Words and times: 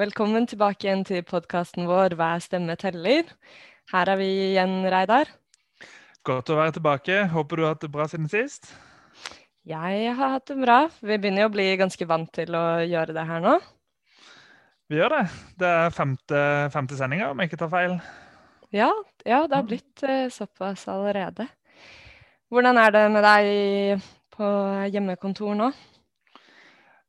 velkommen 0.00 0.46
tilbake 0.48 0.86
igjen 0.86 1.02
til 1.04 1.20
podkasten 1.28 1.84
vår 1.88 2.14
'Hver 2.16 2.40
stemme 2.40 2.76
teller'. 2.80 3.28
Her 3.92 4.08
er 4.08 4.16
vi 4.16 4.28
igjen, 4.52 4.86
Reidar. 4.88 5.28
Godt 6.24 6.48
å 6.48 6.56
være 6.56 6.72
tilbake. 6.72 7.26
Håper 7.28 7.56
du 7.56 7.62
har 7.62 7.74
hatt 7.74 7.82
det 7.82 7.92
bra 7.92 8.06
siden 8.08 8.28
sist? 8.28 8.72
Jeg 9.66 10.14
har 10.16 10.28
hatt 10.38 10.46
det 10.48 10.56
bra. 10.56 10.88
Vi 11.02 11.18
begynner 11.18 11.44
å 11.44 11.52
bli 11.52 11.76
ganske 11.76 12.08
vant 12.08 12.32
til 12.32 12.54
å 12.54 12.80
gjøre 12.80 13.12
det 13.12 13.26
her 13.26 13.40
nå. 13.44 13.58
Vi 14.88 14.96
gjør 14.96 15.18
det. 15.18 15.26
Det 15.60 15.68
er 15.68 15.90
femte, 15.90 16.40
femte 16.72 16.96
sendinga, 16.96 17.30
om 17.30 17.38
jeg 17.38 17.50
ikke 17.50 17.60
tar 17.60 17.72
feil. 17.74 18.00
Ja, 18.72 18.90
ja 19.26 19.46
det 19.46 19.56
har 19.56 19.68
blitt 19.68 20.02
uh, 20.02 20.30
såpass 20.32 20.88
allerede. 20.88 21.48
Hvordan 22.48 22.78
er 22.78 22.90
det 22.90 23.10
med 23.12 23.22
deg 23.22 24.00
på 24.32 24.48
hjemmekontor 24.96 25.54
nå? 25.54 25.72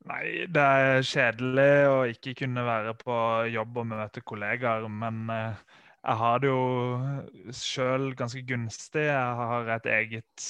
Nei, 0.09 0.47
det 0.49 0.61
er 0.61 1.03
kjedelig 1.05 1.71
å 1.91 1.97
ikke 2.09 2.33
kunne 2.39 2.63
være 2.65 2.95
på 2.97 3.15
jobb 3.53 3.75
og 3.83 3.87
møte 3.91 4.23
kollegaer. 4.25 4.87
Men 4.89 5.27
eh, 5.29 5.59
jeg 6.01 6.17
har 6.17 6.41
det 6.41 6.49
jo 6.49 7.51
sjøl 7.53 8.07
ganske 8.17 8.41
gunstig. 8.49 9.05
Jeg 9.05 9.37
har 9.41 9.69
et 9.75 9.85
eget 9.93 10.47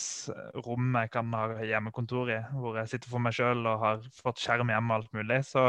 rom 0.63 0.95
jeg 1.01 1.11
kan 1.11 1.35
ha 1.35 1.49
hjemmekontor 1.67 2.31
i, 2.31 2.39
hvor 2.55 2.79
jeg 2.79 2.93
sitter 2.93 3.11
for 3.11 3.23
meg 3.23 3.35
sjøl 3.35 3.67
og 3.67 3.83
har 3.83 4.09
fått 4.21 4.39
skjerm 4.39 4.71
hjemme 4.71 4.95
og 4.95 5.01
alt 5.01 5.19
mulig. 5.19 5.41
Så 5.49 5.67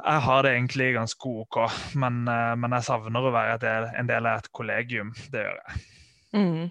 jeg 0.00 0.26
har 0.26 0.42
det 0.42 0.56
egentlig 0.56 0.90
ganske 0.98 1.32
OK. 1.44 1.62
Men, 2.02 2.24
eh, 2.26 2.52
men 2.58 2.74
jeg 2.80 2.88
savner 2.90 3.30
å 3.30 3.34
være 3.36 3.78
en 3.94 4.10
del 4.10 4.26
av 4.26 4.42
et 4.42 4.52
kollegium. 4.58 5.14
Det 5.30 5.46
gjør 5.46 5.62
jeg. 5.62 5.86
Mm. 6.34 6.68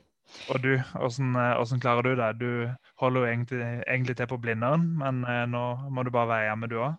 Og 0.52 0.62
du, 0.62 0.74
åssen 1.00 1.32
hvordan, 1.34 1.82
klarer 1.82 2.06
du 2.06 2.20
det? 2.20 2.34
Du 2.44 2.52
holder 3.00 3.24
jo 3.24 3.32
egentlig, 3.32 3.68
egentlig 3.88 4.16
til 4.20 4.30
på 4.30 4.40
Blindern, 4.42 4.86
men 5.00 5.24
eh, 5.28 5.46
nå 5.50 5.64
må 5.90 6.04
du 6.04 6.12
bare 6.14 6.32
være 6.34 6.50
hjemme, 6.50 6.70
du 6.72 6.78
òg? 6.84 6.98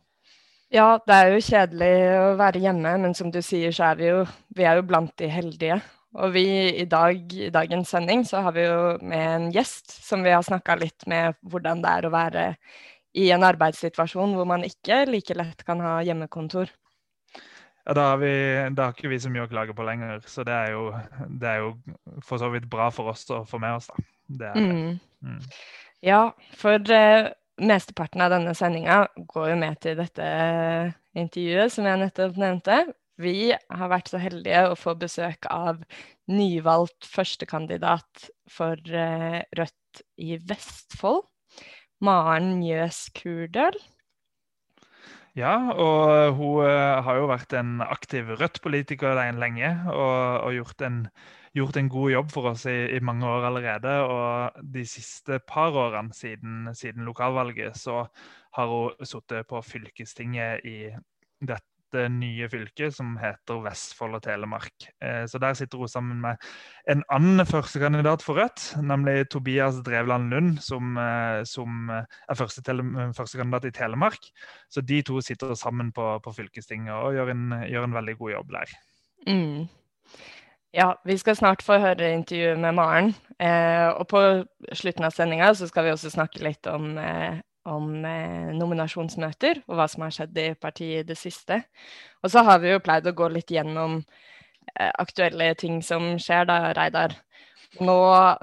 Ja, 0.70 0.90
det 1.02 1.16
er 1.16 1.32
jo 1.34 1.40
kjedelig 1.42 1.94
å 2.14 2.26
være 2.38 2.60
hjemme, 2.62 2.92
men 3.02 3.16
som 3.18 3.32
du 3.34 3.40
sier, 3.42 3.74
så 3.74 3.88
er 3.90 3.96
vi 3.98 4.10
jo, 4.12 4.20
vi 4.54 4.66
er 4.68 4.78
jo 4.78 4.86
blant 4.86 5.12
de 5.18 5.30
heldige. 5.30 5.80
Og 6.20 6.32
vi 6.34 6.44
i 6.82 6.86
dag, 6.90 7.18
i 7.34 7.50
dagens 7.54 7.90
sending, 7.90 8.22
så 8.26 8.42
har 8.46 8.54
vi 8.54 8.66
jo 8.66 8.78
med 9.02 9.26
en 9.34 9.48
gjest 9.54 9.92
som 10.02 10.22
vi 10.26 10.32
har 10.34 10.42
snakka 10.46 10.78
litt 10.78 11.06
med 11.10 11.38
hvordan 11.50 11.82
det 11.82 11.90
er 11.90 12.06
å 12.06 12.12
være 12.14 12.44
i 13.18 13.28
en 13.34 13.46
arbeidssituasjon 13.46 14.36
hvor 14.38 14.46
man 14.46 14.66
ikke 14.66 15.04
like 15.10 15.34
lett 15.34 15.66
kan 15.66 15.82
ha 15.82 15.98
hjemmekontor. 16.06 16.70
Ja, 17.86 17.94
da 17.96 18.06
har, 18.12 18.18
vi, 18.22 18.32
da 18.76 18.88
har 18.88 18.94
ikke 18.94 19.10
vi 19.10 19.18
så 19.22 19.30
mye 19.32 19.46
å 19.46 19.50
klage 19.50 19.74
på 19.74 19.86
lenger, 19.86 20.20
så 20.30 20.44
det 20.46 20.54
er 20.54 20.74
jo, 20.76 20.90
det 21.40 21.48
er 21.50 21.62
jo 21.64 21.70
for 22.26 22.38
så 22.42 22.50
vidt 22.52 22.68
bra 22.70 22.90
for 22.94 23.10
oss 23.10 23.24
å 23.32 23.42
få 23.48 23.58
med 23.62 23.78
oss, 23.78 23.88
da. 23.90 24.08
Det 24.30 24.50
er 24.52 24.60
mm. 24.62 24.98
Mm. 25.26 25.38
Ja, 26.00 26.30
for 26.56 26.80
uh, 26.88 27.28
mesteparten 27.60 28.22
av 28.24 28.32
denne 28.32 28.54
sendinga 28.56 29.02
går 29.28 29.50
jo 29.52 29.58
med 29.60 29.80
til 29.84 29.98
dette 29.98 30.28
intervjuet 31.18 31.74
som 31.74 31.88
jeg 31.88 32.00
nettopp 32.00 32.40
nevnte. 32.40 32.78
Vi 33.20 33.50
har 33.52 33.92
vært 33.92 34.08
så 34.08 34.20
heldige 34.22 34.62
å 34.70 34.78
få 34.80 34.94
besøk 34.96 35.44
av 35.52 35.82
nyvalgt 36.30 37.04
førstekandidat 37.04 38.30
for 38.48 38.80
uh, 38.94 39.42
Rødt 39.58 40.04
i 40.24 40.38
Vestfold, 40.40 41.26
Maren 42.00 42.54
Njøs 42.62 43.08
Kurdøl. 43.18 43.76
Ja, 45.38 45.70
og 45.78 46.34
hun 46.34 46.64
uh, 46.66 47.00
har 47.06 47.20
jo 47.20 47.28
vært 47.30 47.54
en 47.54 47.78
aktiv 47.84 48.32
Rødt-politiker 48.40 49.14
lenge 49.38 49.68
og, 49.92 50.42
og 50.42 50.56
gjort, 50.56 50.82
en, 50.82 50.96
gjort, 51.54 51.78
en, 51.78 51.90
god 51.92 52.10
jobb 52.10 52.32
for 52.34 52.50
oss 52.50 52.66
i, 52.66 52.78
i, 52.96 52.98
mange 52.98 53.28
år 53.30 53.46
allerede. 53.52 53.94
Og 54.10 54.66
de 54.74 54.84
siste 54.90 55.38
par 55.46 55.76
årene 55.78 56.14
siden, 56.16 56.72
siden 56.74 57.06
lokalvalget 57.06 57.78
så 57.78 58.04
har 58.58 58.72
hun 58.74 59.06
sittet 59.06 59.46
på 59.46 59.62
fylkestinget 59.62 60.66
i 60.66 60.78
dette 61.40 61.69
dette 61.90 62.08
nye 62.14 62.48
fylket 62.50 62.94
som 62.94 63.16
heter 63.20 63.60
Vestfold 63.64 64.16
og 64.18 64.22
Telemark. 64.22 64.86
Eh, 65.02 65.24
så 65.26 65.38
Der 65.38 65.54
sitter 65.54 65.78
hun 65.78 65.88
sammen 65.88 66.20
med 66.20 66.36
en 66.88 67.02
annen 67.10 67.46
førstekandidat 67.46 68.22
for 68.22 68.34
Rødt, 68.34 68.76
nemlig 68.82 69.28
Tobias 69.30 69.82
Drevland 69.82 70.30
Lund, 70.30 70.58
som, 70.60 70.96
eh, 70.96 71.42
som 71.44 71.90
er 71.90 72.34
førstekandidat 72.34 73.64
i 73.64 73.70
Telemark. 73.70 74.18
Så 74.68 74.80
de 74.80 75.02
to 75.02 75.20
sitter 75.20 75.54
sammen 75.54 75.92
på, 75.92 76.20
på 76.22 76.32
fylkestinget 76.32 76.92
og 76.94 77.14
gjør 77.14 77.30
en, 77.30 77.50
gjør 77.66 77.84
en, 77.84 77.94
veldig 77.94 78.16
god 78.18 78.30
jobb 78.30 78.52
der. 78.52 78.74
Mm. 79.26 79.68
Ja, 80.72 80.94
vi 81.04 81.16
skal 81.18 81.36
snart 81.36 81.62
få 81.62 81.78
høre 81.78 82.12
intervjuet 82.14 82.58
med 82.58 82.72
Maren. 82.74 83.14
Eh, 83.40 83.88
og 83.88 84.06
på 84.08 84.44
slutten 84.72 85.04
av 85.04 85.10
sendinga 85.10 85.54
skal 85.54 85.84
vi 85.84 85.90
også 85.90 86.10
snakke 86.10 86.44
litt 86.44 86.66
om 86.66 86.96
eh, 86.98 87.40
om 87.68 88.04
eh, 88.06 88.50
nominasjonsmøter 88.56 89.62
og 89.66 89.76
hva 89.78 89.86
som 89.90 90.04
har 90.06 90.14
skjedd 90.14 90.38
i 90.40 90.48
partiet 90.58 91.04
i 91.04 91.08
det 91.10 91.18
siste. 91.18 91.62
Og 92.24 92.32
så 92.32 92.44
har 92.46 92.60
vi 92.62 92.72
jo 92.72 92.82
pleid 92.84 93.08
å 93.08 93.16
gå 93.16 93.28
litt 93.32 93.52
gjennom 93.52 93.98
eh, 94.00 94.92
aktuelle 94.92 95.52
ting 95.60 95.80
som 95.84 96.14
skjer, 96.22 96.46
da, 96.48 96.60
Reidar. 96.76 97.16
Nå, 97.78 97.96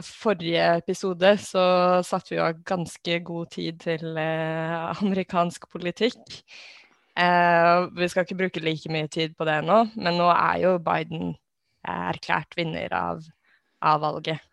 Forrige 0.05 0.63
episode 0.77 1.33
så 1.43 1.63
satte 2.07 2.31
vi 2.35 2.39
av 2.39 2.61
ganske 2.67 3.19
god 3.27 3.51
tid 3.57 3.81
til 3.83 4.19
eh, 4.21 5.01
amerikansk 5.03 5.67
politikk. 5.73 6.21
Eh, 7.17 7.87
vi 7.97 8.07
skal 8.07 8.23
ikke 8.23 8.39
bruke 8.43 8.63
like 8.63 8.91
mye 8.93 9.09
tid 9.11 9.33
på 9.35 9.47
det 9.49 9.57
nå, 9.65 9.81
men 9.97 10.19
nå 10.21 10.29
er 10.31 10.61
jo 10.63 10.77
Biden 10.85 11.33
erklært 11.87 12.55
vinner 12.59 12.93
av, 12.93 13.25
av 13.81 14.03
valget. 14.03 14.43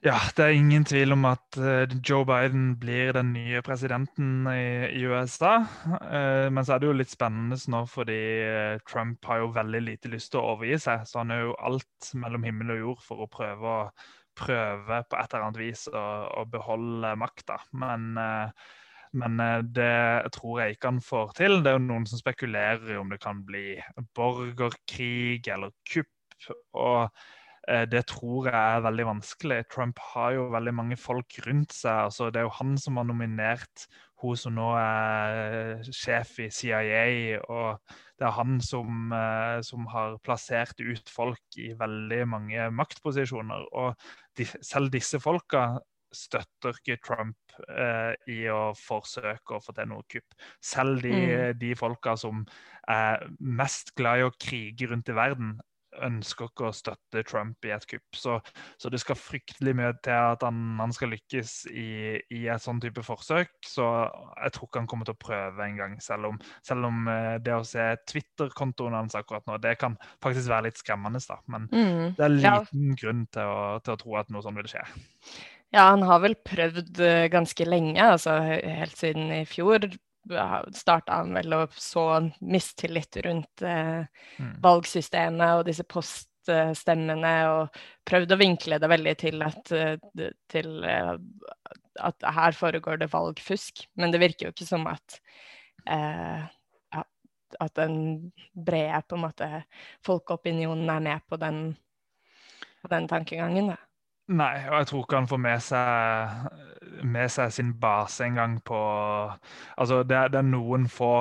Ja, 0.00 0.16
det 0.32 0.44
er 0.46 0.54
ingen 0.56 0.86
tvil 0.88 1.12
om 1.12 1.26
at 1.28 1.58
uh, 1.60 1.84
Joe 2.08 2.24
Biden 2.24 2.70
blir 2.80 3.12
den 3.12 3.34
nye 3.34 3.60
presidenten 3.60 4.46
i, 4.48 4.88
i 4.96 5.02
USA. 5.04 5.58
Uh, 5.84 6.48
men 6.48 6.64
så 6.64 6.72
er 6.72 6.80
det 6.80 6.86
jo 6.88 6.94
litt 6.96 7.10
spennende 7.12 7.58
nå, 7.68 7.82
fordi 7.84 8.16
uh, 8.48 8.78
Trump 8.88 9.26
har 9.28 9.42
jo 9.42 9.50
veldig 9.52 9.82
lite 9.84 10.08
lyst 10.08 10.32
til 10.32 10.40
å 10.40 10.54
overgi 10.54 10.78
seg. 10.86 11.04
Så 11.04 11.20
han 11.20 11.34
er 11.34 11.42
jo 11.42 11.58
alt 11.68 12.08
mellom 12.16 12.46
himmel 12.48 12.72
og 12.72 12.80
jord 12.80 13.02
for 13.04 13.20
å 13.20 13.28
prøve, 13.34 13.74
prøve 14.40 15.02
på 15.04 15.18
et 15.20 15.34
eller 15.34 15.44
annet 15.50 15.60
vis 15.60 15.82
å, 15.92 16.04
å 16.32 16.46
beholde 16.48 17.10
makta. 17.20 17.58
Men, 17.82 18.14
men 19.20 19.42
det 19.76 20.30
tror 20.32 20.62
jeg 20.62 20.78
ikke 20.78 20.94
han 20.94 21.02
får 21.04 21.36
til. 21.42 21.58
Det 21.60 21.74
er 21.74 21.76
jo 21.76 21.84
noen 21.90 22.08
som 22.08 22.22
spekulerer 22.22 22.94
i 22.94 22.96
om 23.02 23.12
det 23.12 23.20
kan 23.20 23.44
bli 23.44 23.74
borgerkrig 24.16 25.44
eller 25.52 25.76
kupp. 25.92 26.48
og 26.72 27.04
Eh, 27.04 27.39
det 27.90 28.00
tror 28.10 28.48
jeg 28.50 28.58
er 28.58 28.82
veldig 28.82 29.04
vanskelig. 29.06 29.58
Trump 29.70 30.00
har 30.12 30.32
jo 30.34 30.48
veldig 30.50 30.72
mange 30.74 30.96
folk 30.98 31.36
rundt 31.46 31.74
seg. 31.76 32.06
altså 32.08 32.30
Det 32.30 32.40
er 32.40 32.48
jo 32.48 32.56
han 32.58 32.76
som 32.80 32.98
har 32.98 33.06
nominert 33.06 33.86
hun 34.20 34.36
som 34.36 34.56
nå 34.56 34.68
er 34.76 35.84
sjef 35.94 36.36
i 36.44 36.48
CIA. 36.52 37.40
Og 37.48 37.96
det 38.20 38.28
er 38.28 38.36
han 38.36 38.58
som, 38.64 39.12
eh, 39.16 39.60
som 39.66 39.86
har 39.92 40.18
plassert 40.24 40.80
ut 40.80 41.12
folk 41.12 41.60
i 41.60 41.72
veldig 41.78 42.24
mange 42.28 42.66
maktposisjoner. 42.76 43.70
Og 43.72 43.94
de, 44.36 44.48
selv 44.60 44.92
disse 44.92 45.20
folka 45.22 45.78
støtter 46.12 46.74
ikke 46.74 46.98
Trump 47.06 47.54
eh, 47.70 48.12
i 48.34 48.42
å 48.50 48.72
forsøke 48.76 49.56
å 49.56 49.62
få 49.62 49.74
til 49.76 49.90
noe 49.92 50.04
kupp. 50.10 50.36
Selv 50.60 51.04
de, 51.06 51.14
mm. 51.14 51.58
de 51.60 51.72
folka 51.78 52.16
som 52.18 52.42
er 52.90 53.24
mest 53.38 53.94
glad 53.98 54.20
i 54.20 54.26
å 54.26 54.34
krige 54.34 54.90
rundt 54.90 55.12
i 55.12 55.16
verden, 55.16 55.54
ønsker 56.06 56.48
ikke 56.50 56.68
å 56.68 56.74
støtte 56.74 57.22
Trump 57.26 57.66
i 57.66 57.72
et 57.74 57.86
kupp. 57.90 58.16
Så, 58.16 58.36
så 58.80 58.92
det 58.92 59.00
skal 59.02 59.18
fryktelig 59.18 59.74
mye 59.78 59.92
til 60.04 60.14
at 60.14 60.44
han, 60.46 60.78
han 60.80 60.94
skal 60.94 61.12
lykkes 61.14 61.54
i, 61.70 61.90
i, 62.22 62.42
et 62.50 62.64
sånn 62.64 62.80
type 62.82 63.04
forsøk. 63.06 63.52
Så 63.66 63.86
jeg 63.86 64.54
tror 64.56 64.70
ikke 64.70 64.82
han 64.82 64.90
kommer 64.90 65.08
til 65.08 65.16
å 65.16 65.22
prøve 65.26 65.66
en 65.66 65.78
gang, 65.80 65.96
selv 66.04 66.32
om, 66.32 66.40
selv 66.66 66.90
om 66.90 67.10
eh, 67.12 67.36
det 67.44 67.56
å 67.56 67.66
se 67.66 67.86
Twitter-kontoen 68.10 68.98
hans 68.98 69.18
akkurat 69.18 69.46
nå, 69.50 69.60
det 69.62 69.76
kan 69.80 69.98
faktisk 70.24 70.50
være 70.52 70.70
litt 70.70 70.80
skremmende. 70.80 71.22
Da. 71.30 71.40
Men 71.52 71.66
mm, 71.70 72.04
det 72.18 72.26
er 72.26 72.36
liten 72.36 72.92
ja. 72.92 72.98
grunn 73.04 73.24
til 73.34 73.54
å, 73.54 73.64
til 73.84 73.96
å 73.96 74.02
tro 74.04 74.20
at 74.20 74.30
noe 74.32 74.44
sånt 74.46 74.60
vil 74.60 74.70
skje. 74.70 74.84
Ja, 75.70 75.92
han 75.92 76.02
har 76.02 76.22
vel 76.24 76.34
prøvd 76.46 76.98
eh, 77.06 77.26
ganske 77.30 77.66
lenge, 77.66 78.02
altså 78.02 78.40
helt 78.42 78.96
siden 78.98 79.30
i 79.34 79.44
fjor 79.46 79.86
starta 80.76 81.20
han 81.20 81.34
vel 81.34 81.54
og 81.56 81.74
så 81.80 82.04
mistillit 82.40 83.16
rundt 83.24 83.64
eh, 83.66 84.04
mm. 84.38 84.52
valgsystemet 84.62 85.58
og 85.58 85.64
disse 85.68 85.86
poststemmene, 85.88 87.34
og 87.50 87.80
prøvde 88.06 88.36
å 88.36 88.40
vinkle 88.40 88.78
det 88.82 88.90
veldig 88.92 89.16
til 89.24 89.42
at, 89.46 89.72
eh, 89.72 90.30
til 90.52 90.70
eh, 90.84 91.14
at 92.00 92.30
her 92.36 92.56
foregår 92.56 93.00
det 93.00 93.12
valgfusk. 93.12 93.86
Men 93.96 94.12
det 94.12 94.22
virker 94.22 94.48
jo 94.48 94.54
ikke 94.54 94.68
som 94.68 94.88
at 94.90 95.20
eh, 95.88 96.48
at 97.58 97.74
den 97.74 98.30
brede 98.54 99.02
på 99.08 99.16
en 99.16 99.24
måte, 99.24 99.46
folkeopinionen 100.06 100.90
er 100.92 101.00
med 101.02 101.24
på 101.28 101.36
den, 101.40 101.76
på 102.82 102.90
den 102.92 103.08
tankegangen. 103.10 103.72
Da. 103.72 103.89
Nei, 104.30 104.60
og 104.68 104.76
jeg 104.78 104.86
tror 104.86 105.02
ikke 105.02 105.18
han 105.18 105.26
får 105.26 105.40
med 105.42 105.62
seg, 105.66 106.50
med 107.02 107.32
seg 107.34 107.50
sin 107.50 107.72
base 107.82 108.22
engang 108.28 108.60
på 108.62 108.78
Altså, 108.78 110.04
det, 110.06 110.20
det, 110.30 110.38
er 110.38 110.46
noen 110.46 110.86
få 110.90 111.14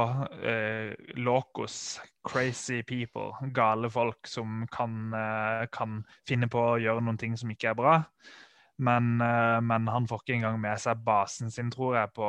eh, 0.45 0.93
locos, 1.17 1.97
crazy 2.29 2.83
people, 2.85 3.31
gale 3.55 3.89
folk, 3.89 4.29
som 4.29 4.61
kan, 4.69 4.99
eh, 5.17 5.65
kan, 5.73 6.03
finne 6.29 6.51
på 6.53 6.61
å 6.61 6.77
gjøre 6.83 7.01
noen 7.01 7.17
ting 7.17 7.37
som 7.39 7.49
ikke 7.49 7.71
er 7.71 7.79
bra. 7.79 7.95
Men, 8.79 9.17
uh, 9.19 9.59
men, 9.65 9.87
han 9.91 10.07
får 10.07 10.23
ikke 10.23 10.35
engang 10.37 10.59
med 10.63 10.79
seg 10.79 11.01
basen 11.05 11.51
sin, 11.51 11.71
tror 11.73 11.97
jeg, 11.97 12.11
på, 12.15 12.27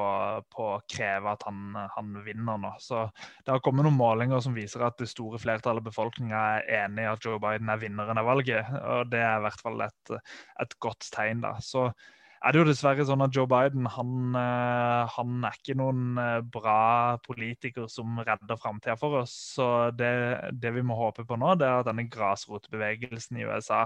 på 0.50 0.68
å 0.74 0.80
kreve 0.90 1.34
at 1.34 1.44
han, 1.46 1.74
han, 1.94 2.14
vinner 2.26 2.58
nå. 2.60 2.72
Så 2.82 3.04
det 3.46 3.54
har 3.54 3.62
kommet 3.64 3.86
noen 3.86 3.98
målinger 3.98 4.42
som 4.42 4.56
viser 4.56 4.82
at 4.86 4.98
det 4.98 5.10
store 5.10 5.38
flertallet 5.42 5.84
av 5.84 5.90
befolkninga 5.90 6.44
er 6.58 6.70
enig 6.84 7.06
i 7.06 7.10
at 7.10 7.26
Joe 7.26 7.38
Biden 7.42 7.70
er 7.70 7.82
vinneren 7.82 8.18
av 8.20 8.30
valget. 8.30 8.72
Og 8.80 9.12
det 9.12 9.22
er 9.22 9.38
i 9.38 9.44
hvert 9.46 9.66
fall 9.66 9.84
et, 9.86 10.16
et 10.64 10.80
godt 10.82 11.12
tegn, 11.14 11.44
da. 11.46 11.56
Så 11.62 11.88
er 12.40 12.54
det 12.54 12.60
jo 12.62 12.68
dessverre 12.70 13.04
sånn 13.04 13.20
at 13.20 13.36
Joe 13.36 13.48
Biden 13.50 13.84
han, 13.92 14.12
eh, 14.40 15.14
han 15.14 15.44
er 15.44 15.56
ikke 15.58 15.76
noen 15.76 16.16
eh, 16.20 16.38
bra 16.40 17.18
politiker 17.26 17.88
som 17.92 18.16
redder 18.24 18.60
framtida 18.60 18.96
for 19.00 19.18
oss. 19.20 19.34
Så 19.58 19.66
det, 19.96 20.12
det, 20.56 20.72
vi 20.72 20.84
må 20.86 20.96
håpe 20.96 21.26
på 21.28 21.36
nå, 21.40 21.52
det 21.60 21.68
er 21.68 21.82
at 21.82 21.90
denne 21.90 22.08
grasrotbevegelsen 22.10 23.40
i 23.40 23.44
USA 23.44 23.84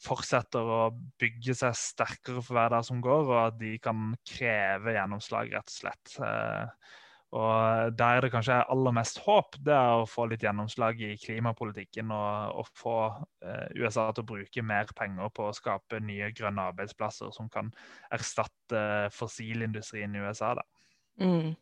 fortsetter 0.00 0.64
å 0.64 0.80
bygge 1.20 1.54
seg 1.58 1.76
sterkere 1.76 2.40
for 2.40 2.56
hver 2.56 2.72
dag 2.72 2.86
som 2.86 3.02
går, 3.04 3.28
og 3.28 3.38
at 3.42 3.60
de 3.60 3.76
kan 3.82 4.14
kreve 4.28 4.96
gjennomslag, 4.96 5.52
rett 5.52 5.70
og 5.70 5.76
slett. 5.76 6.16
Eh, 6.24 6.96
og 7.30 7.94
Der 7.94 8.16
er 8.16 8.24
det 8.24 8.32
kanskje 8.32 8.56
er 8.58 8.70
aller 8.72 8.94
mest 8.96 9.20
håp, 9.22 9.54
det 9.62 9.74
er 9.76 10.00
å 10.00 10.08
få 10.08 10.26
litt 10.26 10.42
gjennomslag 10.42 10.98
i 11.06 11.12
klimapolitikken 11.20 12.10
og, 12.10 12.56
og 12.58 12.70
få 12.74 12.96
eh, 13.46 13.68
USA 13.78 14.08
til 14.10 14.24
å 14.24 14.30
bruke 14.32 14.64
mer 14.66 14.90
penger 14.98 15.30
på 15.36 15.46
å 15.46 15.54
skape 15.54 16.00
nye 16.02 16.32
grønne 16.34 16.64
arbeidsplasser 16.72 17.30
som 17.36 17.50
kan 17.52 17.70
erstatte 18.10 18.82
fossilindustrien 19.14 20.16
i 20.16 20.24
USA. 20.24 20.56
Da. 20.58 20.66
Mm. 21.22 21.54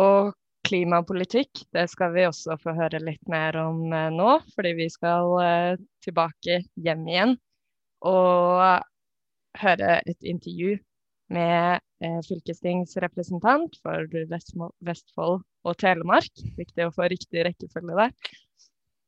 Og 0.00 0.32
klimapolitikk, 0.68 1.64
det 1.74 1.86
skal 1.90 2.12
vi 2.14 2.26
også 2.28 2.58
få 2.60 2.74
høre 2.76 3.00
litt 3.02 3.24
mer 3.30 3.56
om 3.60 3.86
eh, 3.92 4.10
nå, 4.14 4.38
fordi 4.54 4.74
vi 4.78 4.88
skal 4.92 5.34
eh, 5.42 5.74
tilbake 6.04 6.62
hjem 6.76 7.06
igjen 7.08 7.38
og 8.06 8.84
høre 9.58 9.96
et 10.06 10.28
intervju 10.28 10.76
med 11.34 11.80
eh, 12.04 12.20
fylkestingsrepresentant 12.28 13.78
for 13.82 14.08
Vestfold 14.30 15.40
og 15.42 15.80
Telemark. 15.80 16.44
Viktig 16.58 16.86
å 16.86 16.94
få 16.94 17.08
riktig 17.12 17.44
rekkefølge 17.48 17.98
der. 17.98 18.14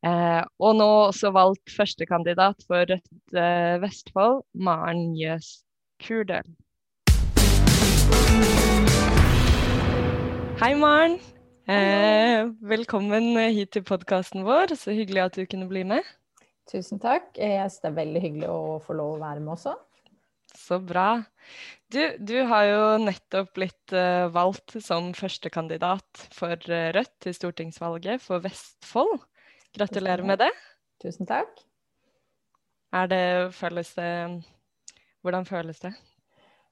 Eh, 0.06 0.42
og 0.64 0.78
nå 0.80 0.88
også 1.10 1.32
valgt 1.36 1.72
førstekandidat 1.76 2.64
for 2.68 2.88
Rødt 2.88 3.36
eh, 3.36 3.76
Vestfold, 3.82 4.42
Maren 4.54 5.10
Njøs 5.12 5.60
Kurdøl. 6.00 6.48
Hei, 10.60 10.74
Maren. 10.76 11.20
Eh, 11.70 12.48
velkommen 12.66 13.36
hit 13.54 13.70
til 13.76 13.84
podkasten 13.86 14.42
vår. 14.42 14.72
Så 14.74 14.90
hyggelig 14.96 15.20
at 15.22 15.36
du 15.38 15.44
kunne 15.46 15.68
bli 15.70 15.84
med. 15.86 16.06
Tusen 16.66 16.98
takk. 16.98 17.28
Jeg 17.38 17.60
synes 17.60 17.76
det 17.84 17.90
er 17.90 17.98
veldig 17.98 18.22
hyggelig 18.24 18.48
å 18.50 18.80
få 18.82 18.96
lov 18.98 19.12
å 19.14 19.20
være 19.20 19.44
med 19.44 19.52
også. 19.54 19.76
Så 20.50 20.80
bra. 20.82 21.22
Du, 21.92 22.00
du 22.18 22.34
har 22.50 22.64
jo 22.66 22.82
nettopp 23.04 23.52
blitt 23.54 23.94
uh, 23.94 24.26
valgt 24.34 24.80
som 24.82 25.12
førstekandidat 25.14 26.26
for 26.34 26.58
uh, 26.58 26.90
Rødt 26.96 27.14
til 27.22 27.38
stortingsvalget 27.38 28.24
for 28.24 28.42
Vestfold. 28.42 29.20
Gratulerer 29.78 30.26
med 30.26 30.42
det. 30.42 30.50
Tusen 31.04 31.28
takk. 31.28 31.54
Er 32.90 33.06
det, 33.12 33.24
føles 33.54 33.94
det 33.94 34.12
Hvordan 35.22 35.46
føles 35.46 35.78
det? 35.84 35.94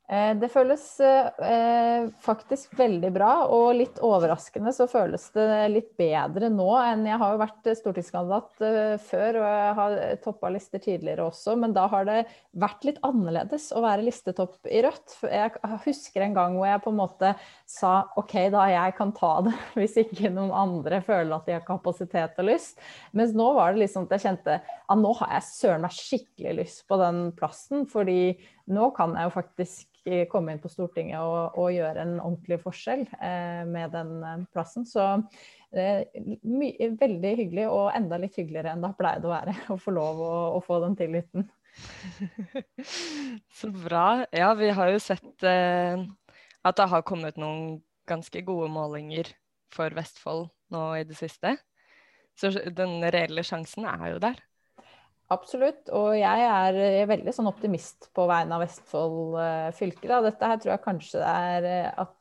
Eh, 0.08 0.31
det 0.40 0.49
føles 0.49 0.82
eh, 1.05 2.06
faktisk 2.25 2.72
veldig 2.78 3.10
bra, 3.12 3.32
og 3.52 3.75
litt 3.76 3.99
overraskende 4.00 4.72
så 4.72 4.87
føles 4.88 5.26
det 5.34 5.49
litt 5.69 5.90
bedre 6.00 6.49
nå 6.49 6.69
enn 6.81 7.05
Jeg 7.05 7.20
har 7.20 7.34
jo 7.34 7.40
vært 7.43 7.69
stortingskandidat 7.76 8.64
eh, 8.64 8.94
før, 9.05 9.40
og 9.43 9.49
jeg 9.50 9.75
har 9.81 9.99
toppa 10.25 10.52
lister 10.55 10.81
tidligere 10.81 11.28
også, 11.28 11.58
men 11.60 11.76
da 11.76 11.84
har 11.93 12.08
det 12.08 12.22
vært 12.56 12.88
litt 12.88 13.02
annerledes 13.05 13.69
å 13.76 13.84
være 13.84 14.06
listetopp 14.08 14.72
i 14.72 14.81
Rødt. 14.87 15.19
Jeg 15.28 15.76
husker 15.84 16.25
en 16.25 16.40
gang 16.40 16.56
hvor 16.56 16.70
jeg 16.70 16.84
på 16.87 16.94
en 16.94 17.00
måte 17.02 17.34
sa 17.69 17.94
OK, 18.16 18.38
da 18.56 18.64
jeg 18.72 18.96
kan 18.96 19.12
ta 19.12 19.34
det, 19.44 19.56
hvis 19.76 20.00
ikke 20.06 20.32
noen 20.32 20.56
andre 20.56 21.05
føler 21.05 21.37
at 21.37 21.52
de 21.52 21.58
har 21.58 21.69
kapasitet 21.69 22.40
og 22.40 22.49
lyst. 22.49 22.81
Mens 23.12 23.37
nå 23.37 23.52
var 23.60 23.76
det 23.76 23.84
liksom 23.84 24.08
at 24.08 24.16
jeg 24.16 24.31
kjente 24.31 24.60
at 24.64 25.02
nå 25.05 25.12
har 25.20 25.37
jeg 25.37 25.50
søren 25.52 25.84
meg 25.84 26.00
skikkelig 26.00 26.62
lyst 26.62 26.87
på 26.88 26.96
den 26.96 27.26
plassen, 27.37 27.84
fordi 27.84 28.38
nå 28.69 28.91
kan 28.97 29.15
jeg 29.17 29.29
jo 29.29 29.35
faktisk 29.35 29.99
komme 30.31 30.55
inn 30.55 30.61
på 30.62 30.70
Stortinget 30.73 31.20
og, 31.20 31.59
og 31.59 31.73
gjøre 31.75 32.05
en 32.05 32.17
ordentlig 32.20 32.59
forskjell 32.62 33.05
eh, 33.20 33.65
med 33.69 33.93
den 33.93 34.12
eh, 34.25 34.44
plassen. 34.55 34.87
Så 34.88 35.05
det 35.75 35.85
er 35.85 36.94
veldig 37.00 37.32
hyggelig, 37.43 37.67
og 37.69 37.91
enda 37.97 38.20
litt 38.20 38.38
hyggeligere 38.38 38.73
enn 38.73 38.85
det 38.85 38.93
har 38.93 38.99
pleid 39.00 39.26
å 39.29 39.35
være 39.35 39.56
å 39.75 39.79
få 39.81 39.94
lov 39.97 40.23
å, 40.25 40.35
å 40.56 40.62
få 40.65 40.81
den 40.85 40.97
tilliten. 40.99 41.49
Så 43.59 43.70
bra. 43.75 44.25
Ja, 44.35 44.55
vi 44.59 44.73
har 44.75 44.93
jo 44.94 45.03
sett 45.03 45.47
eh, 45.47 46.00
at 46.65 46.81
det 46.81 46.88
har 46.93 47.06
kommet 47.06 47.38
noen 47.41 47.81
ganske 48.09 48.43
gode 48.47 48.70
målinger 48.73 49.35
for 49.75 49.93
Vestfold 49.97 50.49
nå 50.73 50.85
i 50.97 51.05
det 51.09 51.19
siste. 51.19 51.59
Så 52.38 52.53
den 52.55 53.03
reelle 53.11 53.43
sjansen 53.44 53.85
er 53.88 54.15
jo 54.15 54.23
der. 54.23 54.38
Absolutt. 55.29 55.91
Og 55.93 56.15
jeg 56.17 56.45
er 56.49 56.77
eh, 56.81 57.07
veldig 57.09 57.33
sånn 57.37 57.51
optimist 57.51 58.07
på 58.17 58.25
vegne 58.31 58.57
av 58.57 58.63
Vestfold 58.65 59.35
uh, 59.37 59.67
fylke. 59.77 60.09
Da. 60.09 60.23
Dette 60.25 60.49
her 60.49 60.63
tror 60.63 60.73
jeg 60.73 60.83
kanskje 60.87 61.21
det 61.21 61.33
er 61.33 61.67
eh, 61.69 61.89
at 62.01 62.15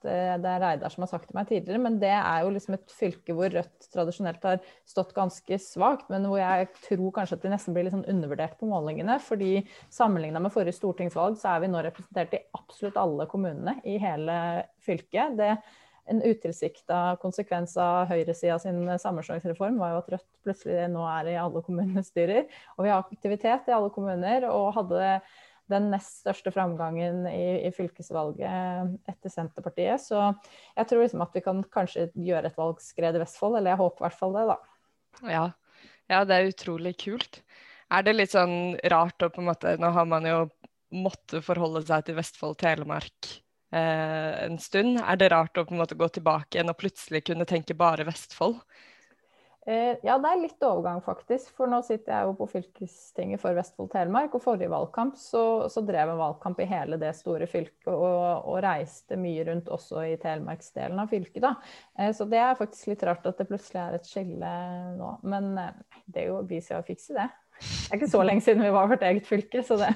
det 0.44 0.52
er 0.52 0.60
Reidar 0.60 0.92
som 0.92 1.06
har 1.06 1.12
sagt 1.14 1.30
til 1.30 1.38
meg 1.38 1.48
tidligere, 1.48 1.80
men 1.86 2.02
det 2.02 2.12
er 2.12 2.44
jo 2.44 2.52
liksom 2.52 2.76
et 2.76 2.92
fylke 2.92 3.38
hvor 3.38 3.54
Rødt 3.56 3.88
tradisjonelt 3.94 4.44
har 4.50 4.60
stått 4.84 5.16
ganske 5.16 5.62
svakt, 5.64 6.12
men 6.12 6.28
hvor 6.28 6.42
jeg 6.42 6.68
tror 6.84 7.16
kanskje 7.16 7.40
at 7.40 7.48
de 7.48 7.54
nesten 7.56 7.78
blir 7.78 7.88
litt 7.88 7.96
sånn 7.96 8.08
undervurdert 8.12 8.60
på 8.60 8.68
målingene. 8.68 9.18
fordi 9.24 9.54
sammenligna 9.88 10.44
med 10.44 10.52
forrige 10.52 10.76
stortingsvalg, 10.76 11.40
så 11.40 11.56
er 11.56 11.64
vi 11.64 11.72
nå 11.72 11.88
representert 11.88 12.36
i 12.36 12.44
absolutt 12.60 13.00
alle 13.00 13.32
kommunene 13.32 13.80
i 13.88 13.96
hele 14.04 14.38
fylket. 14.84 15.40
Det 15.40 15.54
en 16.08 16.22
utilsikta 16.24 17.18
konsekvens 17.22 17.76
av 17.82 18.08
høyresida 18.12 18.58
sin 18.62 18.86
sammenslåingsreform 19.02 19.80
var 19.82 19.94
jo 19.94 20.00
at 20.02 20.10
Rødt 20.14 20.28
plutselig 20.46 20.88
nå 20.94 21.04
er 21.12 21.34
i 21.34 21.38
alle 21.42 21.64
kommunestyrer. 21.66 22.48
Og 22.78 22.88
vi 22.88 22.94
har 22.94 23.04
aktivitet 23.04 23.68
i 23.68 23.76
alle 23.76 23.92
kommuner, 23.94 24.48
og 24.50 24.76
hadde 24.78 25.20
den 25.68 25.90
nest 25.92 26.22
største 26.22 26.52
framgangen 26.56 27.26
i, 27.28 27.68
i 27.68 27.72
fylkesvalget 27.76 29.10
etter 29.12 29.34
Senterpartiet. 29.34 30.00
Så 30.00 30.22
jeg 30.78 30.88
tror 30.88 31.04
liksom 31.04 31.26
at 31.26 31.36
vi 31.36 31.44
kan 31.44 31.64
kanskje 31.74 32.08
gjøre 32.16 32.52
et 32.52 32.60
valgskred 32.60 33.18
i 33.18 33.24
Vestfold, 33.24 33.60
eller 33.60 33.76
jeg 33.76 33.82
håper 33.84 34.04
i 34.04 34.08
hvert 34.08 34.22
fall 34.22 34.38
det, 34.38 34.46
da. 34.54 34.58
Ja. 35.28 35.44
ja, 36.14 36.22
det 36.30 36.38
er 36.38 36.54
utrolig 36.54 36.96
kult. 37.04 37.42
Er 37.92 38.08
det 38.08 38.16
litt 38.16 38.36
sånn 38.36 38.78
rart 38.92 39.24
å 39.24 39.32
på 39.32 39.40
en 39.40 39.48
måte 39.48 39.78
Nå 39.80 39.94
har 39.96 40.08
man 40.08 40.26
jo 40.28 40.40
måttet 40.92 41.44
forholde 41.44 41.84
seg 41.88 42.08
til 42.08 42.18
Vestfold, 42.20 42.58
Telemark 42.60 43.38
en 43.76 44.60
stund. 44.64 45.02
Er 45.02 45.18
det 45.20 45.28
rart 45.34 45.60
å 45.60 45.66
på 45.68 45.76
en 45.76 45.82
måte 45.82 45.98
gå 46.00 46.08
tilbake 46.16 46.56
igjen 46.56 46.72
og 46.72 46.78
plutselig 46.80 47.26
kunne 47.28 47.48
tenke 47.50 47.76
bare 47.78 48.06
Vestfold? 48.08 48.62
Eh, 49.68 49.98
ja, 50.04 50.14
det 50.16 50.30
er 50.32 50.40
litt 50.40 50.64
overgang, 50.64 51.02
faktisk. 51.04 51.50
For 51.58 51.68
nå 51.68 51.82
sitter 51.84 52.14
jeg 52.14 52.28
jo 52.30 52.36
på 52.40 52.46
fylkestinget 52.54 53.42
for 53.42 53.58
Vestfold 53.58 53.90
Telemark. 53.92 54.38
Og 54.38 54.44
forrige 54.46 54.72
valgkamp 54.72 55.18
så, 55.20 55.42
så 55.68 55.84
drev 55.84 56.14
en 56.14 56.22
valgkamp 56.22 56.62
i 56.64 56.68
hele 56.70 57.00
det 57.02 57.12
store 57.18 57.50
fylket 57.52 57.90
og, 57.92 58.48
og 58.48 58.62
reiste 58.64 59.18
mye 59.20 59.44
rundt 59.50 59.68
også 59.68 60.06
i 60.08 60.14
telemarksdelen 60.22 61.02
av 61.04 61.12
fylket. 61.12 61.42
da. 61.44 61.52
Eh, 62.00 62.14
så 62.16 62.30
det 62.32 62.40
er 62.40 62.56
faktisk 62.60 62.94
litt 62.94 63.04
rart 63.10 63.28
at 63.28 63.44
det 63.44 63.50
plutselig 63.50 63.82
er 63.84 63.98
et 63.98 64.08
skille 64.08 64.54
nå. 64.96 65.12
Men 65.28 65.52
eh, 65.60 66.00
det 66.06 66.24
er 66.24 66.32
jo 66.32 66.40
vi 66.48 66.62
skal 66.64 66.88
fikse 66.88 67.18
det. 67.20 67.28
Det 67.60 67.92
er 67.92 68.00
ikke 68.00 68.14
så 68.14 68.24
lenge 68.24 68.46
siden 68.46 68.64
vi 68.64 68.72
var 68.72 68.88
vårt 68.88 69.04
eget 69.04 69.28
fylke, 69.28 69.66
så 69.68 69.82
det 69.82 69.92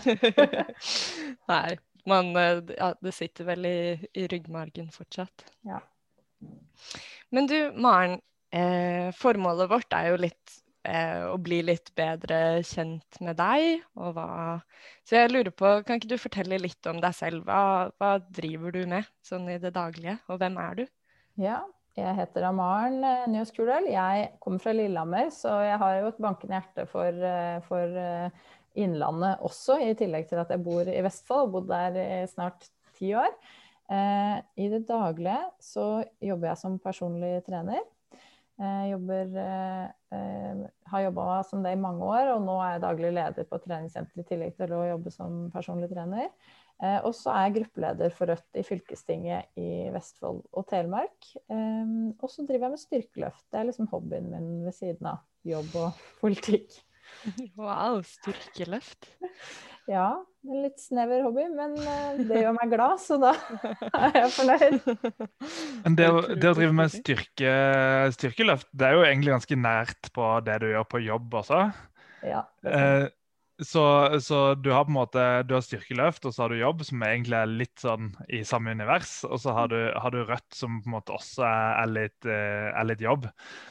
Nei. 1.54 1.78
Man, 2.10 2.34
eh, 2.40 2.62
ja, 2.78 2.92
det 3.02 3.14
sitter 3.16 3.48
vel 3.52 3.68
i, 3.70 3.78
i 4.18 4.28
ryggmargen 4.32 4.90
fortsatt. 4.94 5.46
Ja. 5.68 5.82
Men 7.30 7.48
du, 7.52 7.58
Maren. 7.78 8.20
Eh, 8.52 9.14
formålet 9.16 9.70
vårt 9.72 9.94
er 9.96 10.10
jo 10.10 10.18
litt 10.20 10.58
eh, 10.84 11.22
å 11.24 11.38
bli 11.40 11.62
litt 11.64 11.94
bedre 11.96 12.62
kjent 12.68 13.20
med 13.24 13.38
deg. 13.40 13.84
Og 13.96 14.16
hva 14.18 14.60
Så 15.08 15.22
jeg 15.22 15.32
lurer 15.32 15.54
på, 15.56 15.70
kan 15.88 16.00
ikke 16.00 16.12
du 16.12 16.18
fortelle 16.20 16.60
litt 16.60 16.90
om 16.92 17.00
deg 17.04 17.16
selv? 17.16 17.46
Hva, 17.48 17.92
hva 17.96 18.18
driver 18.28 18.76
du 18.76 18.84
med 18.92 19.08
sånn 19.24 19.48
i 19.54 19.60
det 19.62 19.72
daglige, 19.78 20.18
og 20.28 20.42
hvem 20.42 20.60
er 20.60 20.82
du? 20.82 20.84
Ja, 21.40 21.62
jeg 21.98 22.16
heter 22.20 22.50
Amaren 22.50 23.02
eh, 23.08 23.28
Njøs 23.32 23.54
Kurdal. 23.56 23.88
Jeg 23.92 24.32
kommer 24.44 24.64
fra 24.64 24.76
Lillehammer, 24.76 25.32
så 25.36 25.62
jeg 25.66 25.80
har 25.82 25.98
jo 26.00 26.12
et 26.12 26.22
bankende 26.24 26.60
hjerte 26.60 26.88
for, 26.92 27.24
eh, 27.32 27.58
for 27.68 28.00
Innlandet 28.80 29.42
også, 29.44 29.80
i 29.84 29.96
tillegg 30.00 30.30
til 30.30 30.40
at 30.42 30.52
jeg 30.54 30.64
bor 30.64 30.88
i 30.88 31.02
Vestfold. 31.04 31.50
og 31.50 31.58
Bodd 31.58 31.72
der 31.72 31.98
i 32.00 32.22
snart 32.32 32.70
ti 32.98 33.12
år. 33.18 33.34
Eh, 33.92 34.38
I 34.64 34.70
det 34.72 34.86
daglige 34.88 35.42
så 35.60 36.04
jobber 36.24 36.52
jeg 36.52 36.62
som 36.62 36.80
personlig 36.80 37.42
trener. 37.48 37.84
Jeg 38.62 38.92
jobber, 38.92 39.32
eh, 40.14 40.58
har 40.92 41.02
jobba 41.02 41.44
som 41.44 41.64
det 41.64 41.72
i 41.74 41.82
mange 41.82 42.06
år, 42.06 42.36
og 42.36 42.44
nå 42.46 42.60
er 42.62 42.76
jeg 42.76 42.84
daglig 42.84 43.14
leder 43.16 43.48
på 43.50 43.58
treningssenteret 43.58 43.66
treningssenter 43.66 44.22
i 44.22 44.28
tillegg 44.30 44.58
til 44.60 44.76
å 44.78 44.84
jobbe 44.92 45.12
som 45.12 45.40
personlig 45.52 45.90
trener. 45.90 46.30
Eh, 46.82 47.00
og 47.02 47.16
så 47.18 47.34
er 47.34 47.48
jeg 47.48 47.56
gruppeleder 47.58 48.14
for 48.14 48.30
Rødt 48.30 48.62
i 48.62 48.64
fylkestinget 48.66 49.58
i 49.58 49.90
Vestfold 49.94 50.44
og 50.54 50.68
Telemark. 50.70 51.34
Og 51.50 52.30
så 52.30 52.46
driver 52.46 52.70
jeg 52.70 52.76
med 52.76 52.86
styrkeløft. 52.86 53.44
Det 53.52 53.60
er 53.60 53.68
liksom 53.70 53.90
hobbyen 53.92 54.32
min 54.32 54.64
ved 54.66 54.78
siden 54.78 55.10
av 55.10 55.22
jobb 55.46 55.76
og 55.82 56.00
politikk. 56.22 56.80
Wow, 57.60 58.02
styrkeløft. 58.08 59.10
Ja, 59.90 60.12
en 60.46 60.60
litt 60.64 60.78
snever 60.80 61.24
hobby, 61.26 61.44
men 61.58 61.74
eh, 61.82 62.20
det 62.30 62.44
gjør 62.44 62.54
meg 62.56 62.70
glad, 62.72 63.00
så 63.02 63.18
da 63.22 63.32
er 64.06 64.20
jeg 64.22 64.34
fornøyd. 64.36 64.92
Men 65.86 65.96
det, 65.98 66.10
å- 66.14 66.26
det 66.38 66.52
å 66.52 66.58
drive 66.58 66.76
med 66.78 66.94
styrke, 66.94 67.56
styrkeløft, 68.16 68.70
det 68.78 68.88
er 68.92 69.00
jo 69.00 69.08
egentlig 69.08 69.34
ganske 69.36 69.58
nært 69.60 70.12
på 70.16 70.28
det 70.46 70.60
du 70.64 70.70
gjør 70.72 70.86
på 70.94 71.02
jobb 71.04 71.34
også. 71.42 71.64
Ja. 72.26 72.44
Eh, 72.64 73.08
så, 73.62 73.84
så 74.26 74.38
du 74.58 74.72
har 74.74 74.86
på 74.88 74.94
en 74.94 74.98
måte 74.98 75.24
du 75.46 75.52
har 75.54 75.62
styrkeløft, 75.66 76.24
og 76.26 76.34
så 76.34 76.46
har 76.46 76.54
du 76.54 76.58
jobb, 76.62 76.82
som 76.88 77.04
egentlig 77.06 77.38
er 77.38 77.50
litt 77.52 77.82
sånn 77.84 78.08
i 78.34 78.40
samme 78.48 78.74
univers. 78.78 79.20
Og 79.28 79.42
så 79.44 79.54
har 79.58 79.70
du, 79.74 79.78
har 80.02 80.14
du 80.14 80.22
rødt, 80.30 80.48
som 80.58 80.80
på 80.82 80.90
en 80.90 80.96
måte 80.96 81.14
også 81.18 81.44
er, 81.46 81.68
er, 81.84 81.92
litt, 81.98 82.30
eh, 82.30 82.70
er 82.72 82.88
litt 82.90 83.04
jobb. 83.06 83.28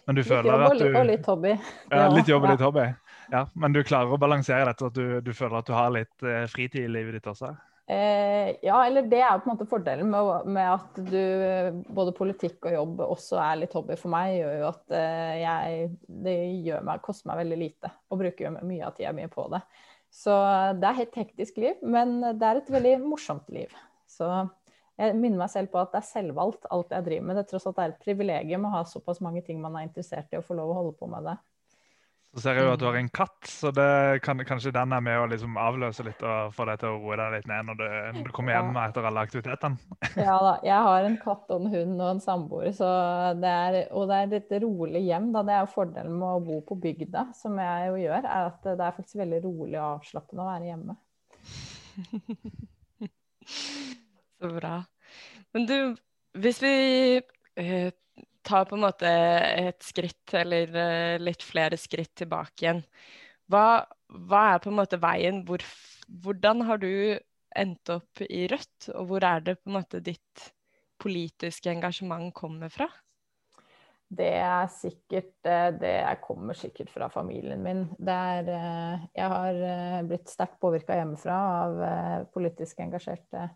Men 0.06 0.18
du 0.18 0.22
litt 0.22 0.30
føler 0.30 0.52
jobb 0.52 0.66
at 0.68 0.78
du 0.82 0.86
og 0.90 1.08
litt 1.10 1.30
hobby. 1.32 1.54
ja, 1.90 2.04
Litt 2.14 2.30
jobb 2.30 2.46
og 2.46 2.52
litt 2.54 2.66
hobby. 2.66 2.86
Ja, 3.30 3.46
Men 3.54 3.74
du 3.74 3.82
klarer 3.86 4.12
å 4.12 4.20
balansere 4.20 4.66
dette, 4.72 4.90
at 4.90 4.96
du, 4.96 5.20
du 5.22 5.32
føler 5.36 5.60
at 5.60 5.68
du 5.68 5.74
har 5.76 5.90
litt 5.94 6.24
eh, 6.26 6.46
fritid 6.50 6.82
i 6.84 6.90
livet 6.90 7.18
ditt 7.18 7.28
også? 7.30 7.52
Eh, 7.90 8.52
ja, 8.62 8.76
eller 8.86 9.06
det 9.10 9.18
er 9.18 9.40
på 9.42 9.48
en 9.48 9.56
måte 9.56 9.66
fordelen 9.70 10.10
med, 10.12 10.46
med 10.54 10.68
at 10.70 10.98
du 11.10 11.80
både 11.90 12.14
politikk 12.14 12.68
og 12.68 12.74
jobb 12.76 13.02
også 13.06 13.40
er 13.42 13.62
litt 13.64 13.74
hobby 13.74 13.96
for 13.98 14.12
meg, 14.12 14.36
gjør 14.36 14.58
jo 14.60 14.68
at 14.68 14.94
eh, 14.94 15.32
jeg 15.40 15.88
Det 16.26 16.36
gjør 16.68 16.86
meg, 16.86 17.02
koster 17.02 17.30
meg 17.30 17.40
veldig 17.42 17.58
lite 17.58 17.90
å 18.10 18.18
bruke 18.20 18.54
mye 18.60 18.86
av 18.86 18.94
tida 18.98 19.14
mi 19.16 19.26
på 19.30 19.48
det. 19.54 19.62
Så 20.10 20.34
det 20.78 20.86
er 20.86 21.04
et 21.04 21.20
hektisk 21.22 21.58
liv, 21.62 21.82
men 21.82 22.18
det 22.22 22.46
er 22.46 22.58
et 22.58 22.72
veldig 22.74 22.96
morsomt 23.04 23.50
liv. 23.54 23.74
Så 24.10 24.26
jeg 25.00 25.14
minner 25.16 25.44
meg 25.44 25.52
selv 25.52 25.70
på 25.72 25.78
at 25.80 25.94
det 25.94 26.02
er 26.02 26.10
selvvalgt 26.10 26.66
alt 26.74 26.90
jeg 26.92 27.06
driver 27.06 27.26
med. 27.26 27.38
Det 27.38 27.44
er 27.44 27.50
tross 27.54 27.66
alt 27.70 27.78
det 27.78 27.84
er 27.84 27.94
et 27.94 28.02
privilegium 28.04 28.66
å 28.68 28.74
ha 28.74 28.82
såpass 28.86 29.22
mange 29.24 29.42
ting 29.46 29.62
man 29.62 29.78
er 29.78 29.86
interessert 29.86 30.30
i, 30.34 30.38
og 30.38 30.46
få 30.46 30.58
lov 30.58 30.74
å 30.74 30.80
holde 30.80 30.98
på 30.98 31.08
med 31.10 31.26
det. 31.30 31.36
Så 32.30 32.44
ser 32.44 32.60
jeg 32.60 32.62
jo 32.62 32.72
at 32.76 32.78
du 32.78 32.84
har 32.86 32.94
en 32.94 33.08
katt, 33.10 33.38
så 33.50 33.72
det 33.74 34.20
kan, 34.22 34.38
kanskje 34.46 34.70
den 34.70 34.92
er 34.94 35.00
med 35.02 35.18
å 35.18 35.26
liksom 35.32 35.56
avløse 35.58 36.04
litt 36.06 36.20
og 36.22 36.52
få 36.54 36.62
deg 36.68 36.78
til 36.78 36.92
å 36.92 37.00
roe 37.02 37.16
deg 37.18 37.32
litt 37.34 37.48
ned 37.50 37.66
når 37.66 37.78
du, 37.80 37.86
når 38.14 38.28
du 38.28 38.30
kommer 38.36 38.54
hjem 38.54 38.76
etter 38.78 39.08
alle 39.08 39.24
aktivitetene. 39.26 39.98
Ja 40.28 40.36
da. 40.44 40.52
Jeg 40.62 40.86
har 40.86 41.06
en 41.08 41.16
katt 41.18 41.50
og 41.50 41.64
en 41.64 41.72
hund 41.74 41.96
og 41.96 42.10
en 42.12 42.22
samboer, 42.22 42.70
så 42.76 42.86
det 43.34 43.50
er, 43.50 43.78
og 43.90 44.06
det 44.12 44.20
er 44.20 44.36
et 44.38 44.54
rolig 44.62 45.02
hjem. 45.08 45.32
Da. 45.34 45.42
Det 45.48 45.56
er 45.56 45.64
jo 45.64 45.74
fordelen 45.74 46.14
med 46.20 46.28
å 46.36 46.44
bo 46.46 46.60
på 46.68 46.78
bygda, 46.84 47.24
som 47.34 47.58
jeg 47.58 47.88
jo 47.88 47.98
gjør, 48.04 48.22
er 48.22 48.50
at 48.52 48.62
det 48.68 48.78
er 48.78 48.96
faktisk 49.00 49.18
veldig 49.24 49.40
rolig 49.48 49.78
og 49.80 49.88
avslappende 49.88 50.44
å 50.44 50.50
være 50.52 50.70
hjemme. 50.70 50.94
Så 54.38 54.52
bra. 54.54 54.76
Men 55.50 55.66
du, 55.66 55.78
hvis 56.38 56.62
vi 56.62 56.74
eh, 57.58 57.90
tar 58.46 58.66
på 58.68 58.76
en 58.76 58.84
måte 58.84 59.10
et 59.10 59.82
skritt, 59.84 60.34
eller 60.36 60.76
eh, 60.76 61.16
litt 61.22 61.44
flere 61.44 61.78
skritt 61.80 62.14
tilbake 62.22 62.64
igjen, 62.64 62.84
hva, 63.50 63.82
hva 64.30 64.44
er 64.54 64.62
på 64.62 64.70
en 64.70 64.78
måte 64.78 65.00
veien? 65.02 65.42
Hvor, 65.48 65.64
hvordan 66.22 66.64
har 66.68 66.80
du 66.82 66.90
endt 67.58 67.92
opp 67.92 68.22
i 68.28 68.46
Rødt, 68.50 68.90
og 68.94 69.10
hvor 69.10 69.26
er 69.26 69.44
det 69.46 69.58
på 69.58 69.70
en 69.70 69.78
måte 69.80 70.02
ditt 70.06 70.50
politiske 71.00 71.72
engasjement 71.72 72.30
kommer 72.36 72.70
fra? 72.72 72.86
Det 74.10 74.30
er 74.42 74.64
sikkert 74.74 75.46
eh, 75.46 75.68
Det 75.78 75.92
kommer 76.24 76.56
sikkert 76.58 76.90
fra 76.90 77.06
familien 77.12 77.60
min. 77.62 77.84
Det 77.98 78.14
er 78.14 78.48
eh, 78.54 79.04
Jeg 79.18 79.34
har 79.34 80.06
blitt 80.08 80.30
sterkt 80.30 80.58
påvirka 80.62 80.98
hjemmefra 80.98 81.36
av 81.64 81.84
politisk 82.34 82.82
engasjerte 82.82 83.50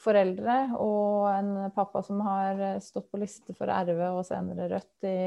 foreldre 0.00 0.56
og 0.80 1.28
en 1.32 1.52
pappa 1.74 2.02
som 2.04 2.22
har 2.24 2.58
eh, 2.60 2.80
stått 2.82 3.10
på 3.10 3.20
liste 3.22 3.54
for 3.56 3.70
RV 3.70 4.02
og 4.10 4.24
senere 4.26 4.68
Rødt 4.72 5.08
i 5.08 5.18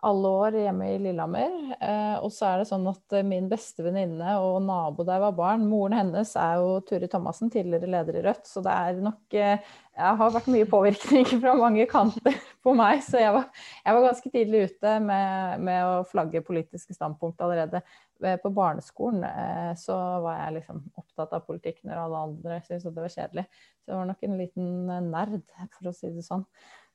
alle 0.00 0.28
år 0.32 0.54
hjemme 0.56 0.86
i 0.94 0.98
Lillehammer. 1.04 1.56
Eh, 1.76 2.16
og 2.24 2.32
så 2.32 2.48
er 2.48 2.60
det 2.62 2.70
sånn 2.70 2.86
at 2.88 3.16
eh, 3.16 3.26
min 3.26 3.50
beste 3.50 3.84
venninne 3.84 4.38
og 4.40 4.62
nabo 4.64 5.04
da 5.04 5.18
jeg 5.18 5.24
var 5.26 5.36
barn, 5.36 5.66
moren 5.68 5.98
hennes 5.98 6.32
er 6.40 6.56
jo 6.62 6.78
Turi 6.88 7.10
Thomassen, 7.12 7.52
tidligere 7.52 7.90
leder 7.92 8.20
i 8.20 8.24
Rødt, 8.24 8.48
så 8.48 8.64
det 8.64 8.74
er 8.74 9.02
nok 9.04 9.36
Jeg 9.36 10.16
har 10.20 10.32
vært 10.32 10.48
mye 10.52 10.68
påvirkning 10.70 11.28
fra 11.42 11.56
mange 11.58 11.84
kanter 11.90 12.38
på 12.64 12.74
meg, 12.76 13.04
så 13.04 13.20
jeg 13.20 13.36
var, 13.36 13.50
jeg 13.84 13.98
var 13.98 14.06
ganske 14.08 14.32
tidlig 14.32 14.68
ute 14.70 14.94
med, 15.04 15.66
med 15.68 15.84
å 15.84 16.00
flagge 16.08 16.46
politiske 16.46 16.96
standpunkt 16.96 17.44
allerede. 17.44 17.84
Eh, 18.24 18.36
På 18.36 18.50
barneskolen 18.50 19.24
eh, 19.24 19.72
så 19.78 19.96
var 20.24 20.36
jeg 20.42 20.58
liksom 20.58 20.82
opptatt 21.00 21.32
av 21.36 21.46
politikk 21.46 21.80
når 21.86 22.02
alle 22.02 22.24
andre 22.28 22.60
syntes 22.66 22.86
at 22.88 22.96
det 22.96 23.04
var 23.04 23.14
kjedelig. 23.14 23.46
Så 23.80 23.92
jeg 23.92 24.00
var 24.00 24.10
nok 24.10 24.26
en 24.26 24.36
liten 24.40 24.68
eh, 24.92 25.08
nerd, 25.08 25.56
for 25.76 25.90
å 25.90 25.94
si 25.96 26.12
det 26.14 26.24
sånn. 26.26 26.44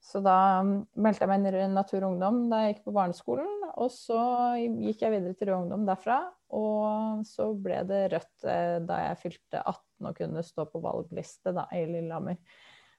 Så 0.05 0.21
da 0.21 0.37
mm, 0.61 0.75
meldte 1.01 1.25
jeg 1.25 1.31
meg 1.31 1.41
inn 1.41 1.59
i 1.63 1.73
Natur 1.73 2.03
og 2.03 2.11
Ungdom 2.11 2.43
da 2.51 2.61
jeg 2.61 2.75
gikk 2.75 2.83
på 2.85 2.95
barneskolen. 2.99 3.65
Og 3.81 3.89
så 3.93 4.19
gikk 4.61 5.01
jeg 5.01 5.15
videre 5.15 5.37
til 5.37 5.49
Rød 5.49 5.63
Ungdom 5.63 5.87
derfra. 5.89 6.19
Og 6.55 7.25
så 7.27 7.49
ble 7.57 7.81
det 7.89 8.03
Rødt 8.13 8.45
da 8.85 9.01
jeg 9.07 9.21
fylte 9.23 9.63
18 9.63 10.11
og 10.11 10.19
kunne 10.19 10.45
stå 10.45 10.67
på 10.69 10.83
valgliste 10.83 11.55
da, 11.57 11.65
i 11.73 11.87
Lillehammer. 11.89 12.37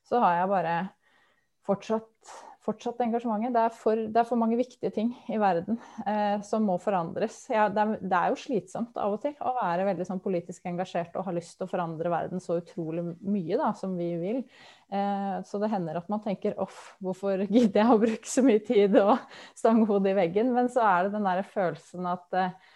Så 0.07 0.19
har 0.23 0.41
jeg 0.41 0.51
bare 0.51 0.75
fortsatt, 1.67 2.35
fortsatt 2.67 3.01
engasjementet. 3.05 3.55
Det 3.55 3.63
er, 3.63 3.75
for, 3.75 4.01
det 4.13 4.21
er 4.21 4.29
for 4.29 4.41
mange 4.41 4.59
viktige 4.59 4.91
ting 4.95 5.13
i 5.33 5.39
verden 5.41 5.79
eh, 6.07 6.37
som 6.47 6.67
må 6.67 6.77
forandres. 6.83 7.39
Ja, 7.53 7.69
det, 7.73 7.83
er, 7.83 8.01
det 8.03 8.19
er 8.19 8.33
jo 8.33 8.41
slitsomt 8.41 8.99
av 9.01 9.17
og 9.17 9.23
til 9.23 9.37
å 9.41 9.55
være 9.61 9.87
veldig 9.91 10.09
sånn 10.09 10.23
politisk 10.25 10.67
engasjert 10.71 11.17
og 11.17 11.29
ha 11.29 11.35
lyst 11.37 11.57
til 11.57 11.69
å 11.69 11.71
forandre 11.71 12.13
verden 12.13 12.43
så 12.43 12.59
utrolig 12.61 13.07
mye 13.25 13.61
da, 13.61 13.73
som 13.79 13.97
vi 13.99 14.11
vil. 14.21 14.43
Eh, 14.93 15.37
så 15.47 15.63
det 15.63 15.73
hender 15.73 16.01
at 16.01 16.11
man 16.13 16.23
tenker 16.25 16.59
off, 16.63 16.97
hvorfor 17.03 17.47
gidder 17.47 17.83
jeg 17.83 17.93
å 17.93 18.01
bruke 18.03 18.31
så 18.31 18.45
mye 18.47 18.63
tid 18.67 18.99
og 19.03 19.17
stange 19.57 19.87
hodet 19.89 20.15
i 20.15 20.19
veggen? 20.21 20.55
Men 20.57 20.73
så 20.73 20.85
er 20.87 21.07
det 21.07 21.17
den 21.17 21.29
der 21.29 21.47
følelsen 21.47 22.11
at 22.11 22.39
eh, 22.39 22.75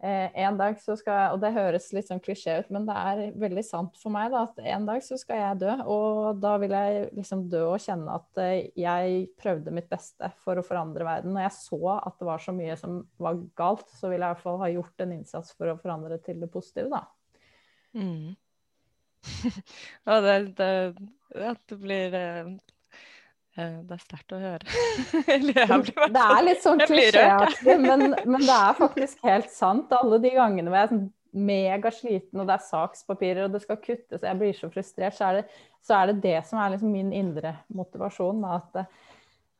en 0.00 0.56
dag 0.56 0.78
så 0.80 0.94
skal 0.96 1.16
jeg, 1.18 1.32
og 1.34 1.42
det 1.42 1.50
høres 1.52 1.90
litt 1.92 2.08
sånn 2.08 2.22
klisjé 2.24 2.54
ut, 2.62 2.70
men 2.72 2.86
det 2.88 2.94
er 2.96 3.34
veldig 3.40 3.64
sant 3.66 3.98
for 4.00 4.12
meg 4.14 4.30
da, 4.32 4.46
at 4.46 4.60
en 4.72 4.86
dag 4.88 5.02
så 5.04 5.18
skal 5.20 5.42
jeg 5.42 5.58
dø. 5.60 5.74
Og 5.92 6.40
da 6.40 6.54
vil 6.62 6.72
jeg 6.72 7.10
liksom 7.18 7.42
dø 7.52 7.66
og 7.74 7.82
kjenne 7.84 8.16
at 8.16 8.40
eh, 8.40 8.70
jeg 8.80 9.26
prøvde 9.40 9.74
mitt 9.76 9.90
beste 9.92 10.32
for 10.40 10.56
å 10.56 10.64
forandre 10.64 11.04
verden. 11.04 11.34
Når 11.36 11.46
jeg 11.46 11.56
så 11.58 11.80
at 11.98 12.16
det 12.16 12.30
var 12.30 12.44
så 12.44 12.56
mye 12.56 12.76
som 12.80 13.02
var 13.20 13.42
galt, 13.60 13.88
så 13.92 14.08
vil 14.08 14.18
jeg 14.18 14.24
i 14.24 14.28
hvert 14.32 14.44
fall 14.46 14.60
ha 14.64 14.70
gjort 14.72 15.04
en 15.04 15.16
innsats 15.18 15.52
for 15.58 15.74
å 15.74 15.78
forandre 15.82 16.16
det 16.16 16.24
til 16.30 16.40
det 16.40 16.50
positive, 16.54 16.88
da. 16.96 17.04
Mm. 18.00 18.36
ja, 20.08 20.20
det, 20.24 20.36
det, 20.56 20.72
ja, 21.36 21.54
det 21.68 21.80
blir 21.84 22.16
eh, 22.16 22.44
eh, 22.46 22.52
Det 23.56 23.96
er 23.96 24.02
sterkt 24.02 24.32
å 24.32 24.40
høre. 24.40 24.62
Det 26.14 26.26
er 26.26 26.44
litt 26.46 26.62
sånn 26.62 26.82
klisjéaktig, 26.86 27.76
men, 27.82 28.12
men 28.24 28.44
det 28.44 28.56
er 28.56 28.76
faktisk 28.78 29.24
helt 29.26 29.50
sant. 29.52 29.90
Alle 29.96 30.20
de 30.22 30.30
gangene 30.36 30.70
hvor 30.70 30.78
jeg 30.78 30.86
er 30.86 30.92
sånn 30.92 31.08
megasliten, 31.30 32.40
og 32.42 32.48
det 32.48 32.56
er 32.56 32.62
sakspapirer, 32.66 33.44
og 33.46 33.52
det 33.54 33.60
skal 33.62 33.78
kuttes, 33.82 34.22
jeg 34.22 34.38
blir 34.38 34.56
så 34.58 34.70
frustrert, 34.72 35.14
så 35.14 35.28
er 35.28 35.36
det 35.38 35.44
så 35.86 35.96
er 35.96 36.10
det, 36.10 36.16
det 36.24 36.40
som 36.48 36.60
er 36.60 36.74
liksom 36.74 36.92
min 36.92 37.12
indre 37.16 37.54
motivasjon. 37.72 38.42
At, 38.44 38.82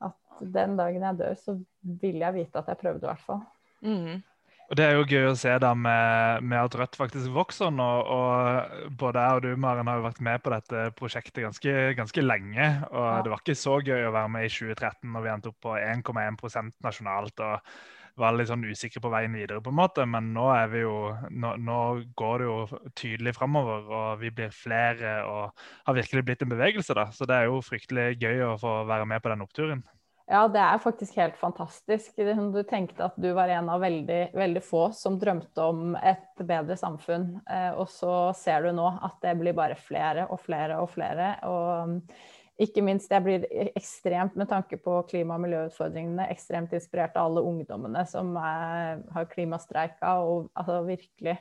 at 0.04 0.42
den 0.56 0.76
dagen 0.78 1.06
jeg 1.08 1.20
dør, 1.20 1.38
så 1.40 1.56
vil 2.02 2.20
jeg 2.20 2.36
vite 2.36 2.60
at 2.60 2.68
jeg 2.70 2.80
prøvde, 2.82 3.04
i 3.04 3.10
hvert 3.10 3.24
fall. 3.24 3.40
Mm. 3.80 4.20
Og 4.70 4.76
Det 4.78 4.84
er 4.86 4.92
jo 4.94 5.02
gøy 5.02 5.24
å 5.26 5.38
se 5.38 5.50
da 5.58 5.72
med, 5.74 6.44
med 6.46 6.60
at 6.60 6.74
Rødt 6.78 6.94
faktisk 6.94 7.32
vokser 7.34 7.72
nå. 7.74 7.88
og 8.06 8.90
Både 9.00 9.24
jeg 9.24 9.38
og 9.38 9.42
du 9.42 9.56
Maren, 9.58 9.88
har 9.90 9.98
jo 9.98 10.04
vært 10.06 10.20
med 10.22 10.44
på 10.44 10.52
dette 10.54 10.84
prosjektet 10.94 11.42
ganske, 11.42 11.72
ganske 11.98 12.22
lenge. 12.22 12.68
og 12.92 13.08
Ja. 13.08 13.22
Det 13.26 13.32
var 13.32 13.42
ikke 13.42 13.58
så 13.58 13.80
gøy 13.82 14.06
å 14.06 14.14
være 14.14 14.30
med 14.30 14.46
i 14.46 14.52
2013 14.54 15.10
når 15.10 15.24
vi 15.26 15.32
endte 15.34 15.50
opp 15.50 15.58
på 15.66 15.74
1,1% 15.74 16.76
nasjonalt. 16.86 17.40
og 17.40 17.58
var 18.20 18.34
litt 18.36 18.50
sånn 18.50 18.66
usikre 18.66 19.00
på 19.02 19.10
veien 19.12 19.32
videre, 19.32 19.62
på 19.64 19.70
en 19.72 19.78
måte, 19.78 20.04
men 20.08 20.32
nå, 20.34 20.46
er 20.52 20.66
vi 20.72 20.82
jo, 20.82 20.96
nå, 21.30 21.54
nå 21.62 21.78
går 22.18 22.42
det 22.42 22.48
jo 22.48 22.80
tydelig 22.98 23.34
framover. 23.36 23.86
Og 23.86 24.20
vi 24.20 24.32
blir 24.34 24.52
flere 24.54 25.20
og 25.24 25.64
har 25.86 25.96
virkelig 25.96 26.26
blitt 26.26 26.42
en 26.44 26.52
bevegelse. 26.52 26.94
da, 26.94 27.08
Så 27.14 27.26
det 27.26 27.38
er 27.38 27.48
jo 27.48 27.62
fryktelig 27.64 28.20
gøy 28.20 28.44
å 28.50 28.58
få 28.60 28.84
være 28.90 29.06
med 29.06 29.22
på 29.22 29.32
den 29.32 29.46
oppturen. 29.46 29.82
Ja, 30.30 30.44
det 30.46 30.60
er 30.62 30.78
faktisk 30.78 31.16
helt 31.18 31.38
fantastisk. 31.40 32.14
Du 32.14 32.60
tenkte 32.70 33.08
at 33.08 33.16
du 33.18 33.32
var 33.34 33.50
en 33.50 33.66
av 33.72 33.80
veldig, 33.82 34.20
veldig 34.38 34.60
få 34.62 34.84
som 34.94 35.16
drømte 35.18 35.64
om 35.72 35.96
et 35.98 36.44
bedre 36.46 36.76
samfunn. 36.78 37.32
Eh, 37.50 37.72
Og 37.74 37.88
så 37.90 38.30
ser 38.38 38.62
du 38.62 38.70
nå 38.76 38.86
at 39.02 39.18
det 39.24 39.34
blir 39.40 39.56
bare 39.58 39.74
flere 39.74 40.28
og 40.30 40.38
flere 40.44 40.78
og 40.78 40.92
flere. 40.92 41.32
Og 41.50 41.98
ikke 42.62 42.84
minst, 42.86 43.10
jeg 43.10 43.24
blir 43.26 43.48
ekstremt, 43.74 44.36
med 44.38 44.46
tanke 44.52 44.78
på 44.78 45.00
klima- 45.10 45.34
og 45.34 45.42
miljøutfordringene, 45.48 46.28
ekstremt 46.30 46.78
inspirert 46.78 47.18
av 47.18 47.26
alle 47.32 47.42
ungdommene 47.50 48.06
som 48.06 48.30
er, 48.38 49.02
har 49.10 49.28
klimastreika. 49.34 50.14
Og 50.22 50.50
altså 50.54 50.78
virkelig 50.86 51.40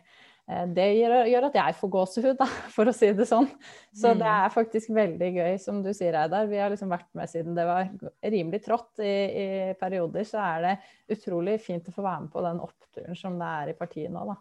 Det 0.49 0.85
gjør, 0.97 1.45
at 1.45 1.57
jeg 1.59 1.75
får 1.77 1.89
gåsehud, 1.93 2.37
da, 2.39 2.47
for 2.75 2.89
å 2.89 2.93
si 2.95 3.11
det 3.13 3.27
sånn. 3.29 3.45
Så 3.93 4.15
det 4.17 4.29
er 4.29 4.53
faktisk 4.53 4.89
veldig 4.97 5.29
gøy, 5.35 5.57
som 5.61 5.83
du 5.85 5.91
sier, 5.93 6.15
Reidar. 6.15 6.47
Vi 6.49 6.57
har 6.57 6.73
liksom 6.73 6.89
vært 6.89 7.09
med 7.17 7.29
siden 7.29 7.57
det 7.57 7.67
var 7.69 7.91
rimelig 8.33 8.63
trått 8.65 9.03
i, 9.03 9.13
i 9.13 9.45
perioder. 9.77 10.25
Så 10.25 10.41
er 10.41 10.65
det 10.65 10.73
utrolig 11.13 11.59
fint 11.61 11.91
å 11.91 11.93
få 11.93 12.05
være 12.05 12.23
med 12.23 12.33
på 12.33 12.45
den 12.47 12.63
oppturen 12.65 13.19
som 13.19 13.37
det 13.37 13.51
er 13.59 13.73
i 13.73 13.77
partiet 13.77 14.13
nå, 14.15 14.25
da. 14.31 14.39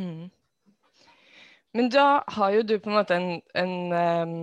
Mm. 0.00 0.32
Men 1.74 1.90
da 1.90 2.06
har 2.36 2.54
jo 2.54 2.64
du 2.64 2.78
på 2.78 2.90
en 2.90 2.96
måte 2.96 3.18
en, 3.18 3.30
en 3.58 3.76
em, 3.98 4.34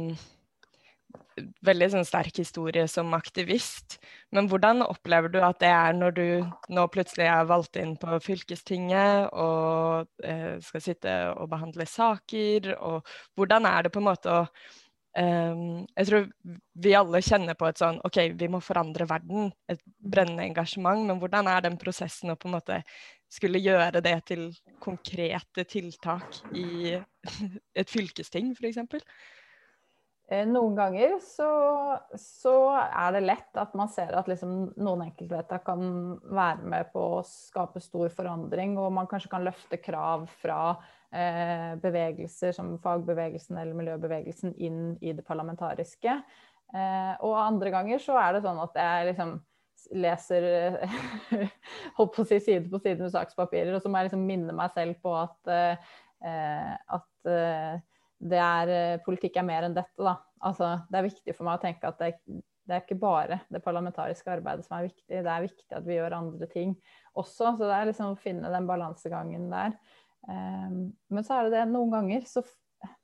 veldig 1.65 1.87
sånn, 1.93 2.05
sterk 2.07 2.37
historie 2.41 2.83
som 2.89 3.13
aktivist. 3.17 3.97
Men 4.35 4.47
hvordan 4.51 4.83
opplever 4.85 5.31
du 5.31 5.39
at 5.43 5.59
det 5.63 5.71
er 5.71 5.95
når 5.97 6.15
du 6.17 6.25
nå 6.73 6.85
plutselig 6.93 7.27
er 7.29 7.49
valgt 7.49 7.79
inn 7.79 7.95
på 8.01 8.19
fylkestinget 8.23 9.31
og 9.31 10.07
eh, 10.27 10.59
skal 10.63 10.85
sitte 10.85 11.15
og 11.35 11.49
behandle 11.51 11.87
saker? 11.89 12.71
Og 12.79 13.11
hvordan 13.39 13.67
er 13.69 13.87
det 13.87 13.93
på 13.95 14.01
en 14.03 14.09
måte 14.09 14.37
å 14.41 14.45
um, 15.17 15.81
Jeg 15.97 16.07
tror 16.07 16.29
vi 16.85 16.95
alle 16.95 17.23
kjenner 17.25 17.57
på 17.59 17.67
et 17.67 17.81
sånn 17.81 17.99
OK, 18.07 18.21
vi 18.39 18.51
må 18.51 18.61
forandre 18.63 19.07
verden. 19.09 19.51
Et 19.71 19.81
brennende 19.99 20.47
engasjement. 20.47 21.03
Men 21.07 21.19
hvordan 21.21 21.49
er 21.51 21.67
den 21.67 21.79
prosessen 21.81 22.33
å 22.33 22.39
på 22.39 22.49
en 22.49 22.57
måte 22.59 22.81
skulle 23.31 23.61
gjøre 23.63 24.01
det 24.03 24.17
til 24.27 24.49
konkrete 24.83 25.63
tiltak 25.63 26.41
i 26.51 26.97
et 27.79 27.91
fylkesting, 27.91 28.51
f.eks.? 28.57 29.05
Eh, 30.31 30.45
noen 30.47 30.77
ganger 30.77 31.17
så, 31.25 31.49
så, 32.15 32.53
er 32.71 33.17
det 33.17 33.23
lett 33.25 33.57
at 33.59 33.73
man 33.75 33.89
ser 33.91 34.13
at 34.15 34.29
liksom 34.31 34.53
noen 34.79 35.03
enkeltvedtak 35.09 35.65
kan 35.67 35.81
være 36.23 36.71
med 36.71 36.91
på 36.93 37.03
å 37.17 37.25
skape 37.27 37.81
stor 37.83 38.13
forandring, 38.15 38.77
og 38.79 38.93
man 38.95 39.09
kanskje 39.11 39.33
kan 39.33 39.43
løfte 39.43 39.81
krav 39.83 40.23
fra 40.39 40.61
eh, 41.11 41.75
bevegelser 41.83 42.55
som 42.55 42.77
fagbevegelsen 42.79 43.59
eller 43.59 43.75
miljøbevegelsen 43.75 44.55
inn 44.55 44.81
i 45.03 45.11
det 45.17 45.27
parlamentariske. 45.27 46.15
Eh, 46.71 47.13
og 47.19 47.35
andre 47.35 47.75
ganger 47.75 47.99
så 47.99 48.15
er 48.21 48.37
det 48.37 48.45
sånn 48.47 48.63
at 48.63 48.79
jeg 48.79 49.11
liksom 49.11 49.37
leser 49.99 50.51
holdt 51.97 52.15
på 52.15 52.23
å 52.23 52.29
si 52.29 52.39
side 52.39 52.71
på 52.71 52.79
side 52.79 53.03
med 53.03 53.11
sakspapirer, 53.11 53.75
og 53.75 53.83
så 53.83 53.91
må 53.91 53.99
jeg 53.99 54.13
liksom 54.13 54.27
minne 54.29 54.55
meg 54.55 54.71
selv 54.77 54.95
på 55.03 55.11
at, 55.25 55.39
eh, 55.51 56.75
at 56.95 57.89
eh, 58.21 58.37
er, 58.37 58.71
eh, 58.75 59.01
politikk 59.05 59.39
er 59.39 59.47
mer 59.47 59.67
enn 59.67 59.75
dette, 59.77 59.97
da. 60.01 60.17
Altså, 60.41 60.73
det 60.89 60.99
er 60.99 61.09
viktig 61.09 61.35
for 61.37 61.47
meg 61.47 61.59
å 61.59 61.63
tenke 61.63 61.89
at 61.89 61.99
det, 62.01 62.13
det, 62.27 62.75
er 62.75 62.83
ikke 62.83 62.99
bare 63.01 63.41
det 63.51 63.61
parlamentariske 63.65 64.31
arbeidet 64.33 64.65
som 64.65 64.77
er 64.77 64.87
viktig, 64.89 65.09
det 65.11 65.33
er 65.33 65.45
viktig 65.45 65.77
at 65.77 65.85
vi 65.85 65.97
gjør 65.97 66.17
andre 66.17 66.49
ting 66.51 66.73
også. 67.13 67.53
Så 67.57 67.67
det 67.67 67.75
er 67.75 67.91
liksom 67.91 68.15
å 68.15 68.21
finne 68.21 68.53
den 68.53 68.69
balansegangen 68.69 69.51
der. 69.53 69.77
Um, 70.29 70.91
men 71.09 71.25
så 71.25 71.37
er 71.37 71.47
det 71.47 71.55
det 71.55 71.69
noen 71.71 71.89
ganger 71.89 72.25
så 72.29 72.43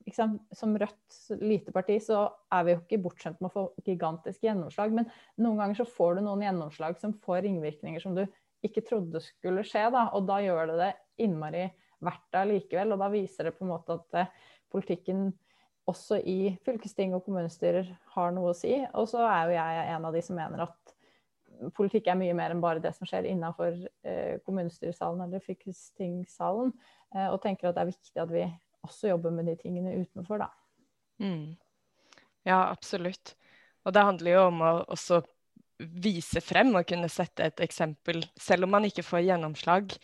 liksom, 0.06 0.36
Som 0.54 0.76
Rødt 0.78 1.16
lite 1.42 1.72
parti 1.74 1.96
så 2.06 2.28
er 2.54 2.66
vi 2.66 2.76
jo 2.76 2.82
ikke 2.84 3.00
bortskjemt 3.02 3.40
med 3.42 3.50
å 3.50 3.54
få 3.56 3.64
gigantisk 3.86 4.46
gjennomslag, 4.46 4.94
men 4.94 5.10
noen 5.42 5.62
ganger 5.62 5.80
så 5.82 5.88
får 5.90 6.18
du 6.18 6.28
noen 6.28 6.46
gjennomslag 6.46 6.98
som 7.02 7.16
får 7.26 7.42
ringvirkninger 7.46 8.02
som 8.02 8.18
du 8.18 8.24
ikke 8.66 8.86
trodde 8.86 9.22
skulle 9.22 9.66
skje, 9.66 9.88
da. 9.94 10.08
Og 10.18 10.26
da 10.30 10.40
gjør 10.42 10.72
det 10.72 10.78
det 10.82 10.94
innmari 11.26 11.68
verdt 12.04 12.26
det 12.34 12.44
likevel. 12.52 12.94
Og 12.94 13.02
da 13.02 13.10
viser 13.14 13.50
det 13.50 13.56
på 13.58 13.66
en 13.66 13.74
måte 13.74 13.98
at 13.98 14.38
politikken 14.74 15.30
også 15.88 16.20
i 16.20 16.52
fylkesting 16.66 17.14
og 17.16 17.24
kommunestyrer 17.26 17.88
har 18.16 18.34
noe 18.36 18.52
å 18.52 18.58
si. 18.58 18.74
Og 18.98 19.08
så 19.10 19.24
er 19.24 19.48
jo 19.48 19.56
jeg 19.56 19.88
en 19.96 20.08
av 20.10 20.16
de 20.16 20.24
som 20.26 20.38
mener 20.38 20.66
at 20.68 20.94
politikk 21.78 22.10
er 22.12 22.20
mye 22.20 22.36
mer 22.38 22.54
enn 22.54 22.62
bare 22.64 22.84
det 22.84 22.92
som 22.96 23.08
skjer 23.08 23.30
innenfor 23.32 23.78
eh, 24.06 24.38
kommunestyresalen 24.46 25.24
eller 25.26 25.44
fylkestingssalen. 25.46 26.74
Eh, 27.16 27.30
og 27.32 27.40
tenker 27.44 27.70
at 27.70 27.78
det 27.78 27.86
er 27.86 27.94
viktig 27.94 28.24
at 28.24 28.34
vi 28.34 28.44
også 28.88 29.14
jobber 29.14 29.34
med 29.34 29.50
de 29.50 29.56
tingene 29.60 29.96
utenfor, 30.04 30.44
da. 30.44 30.52
Mm. 31.24 31.56
Ja, 32.48 32.68
absolutt. 32.70 33.36
Og 33.88 33.96
det 33.96 34.04
handler 34.04 34.34
jo 34.34 34.46
om 34.52 34.62
å 34.64 34.74
også 34.94 35.22
vise 35.78 36.42
frem 36.42 36.74
og 36.76 36.88
kunne 36.90 37.10
sette 37.12 37.48
et 37.48 37.62
eksempel, 37.64 38.24
selv 38.40 38.68
om 38.68 38.74
man 38.76 38.88
ikke 38.88 39.06
får 39.06 39.26
gjennomslag. 39.28 39.96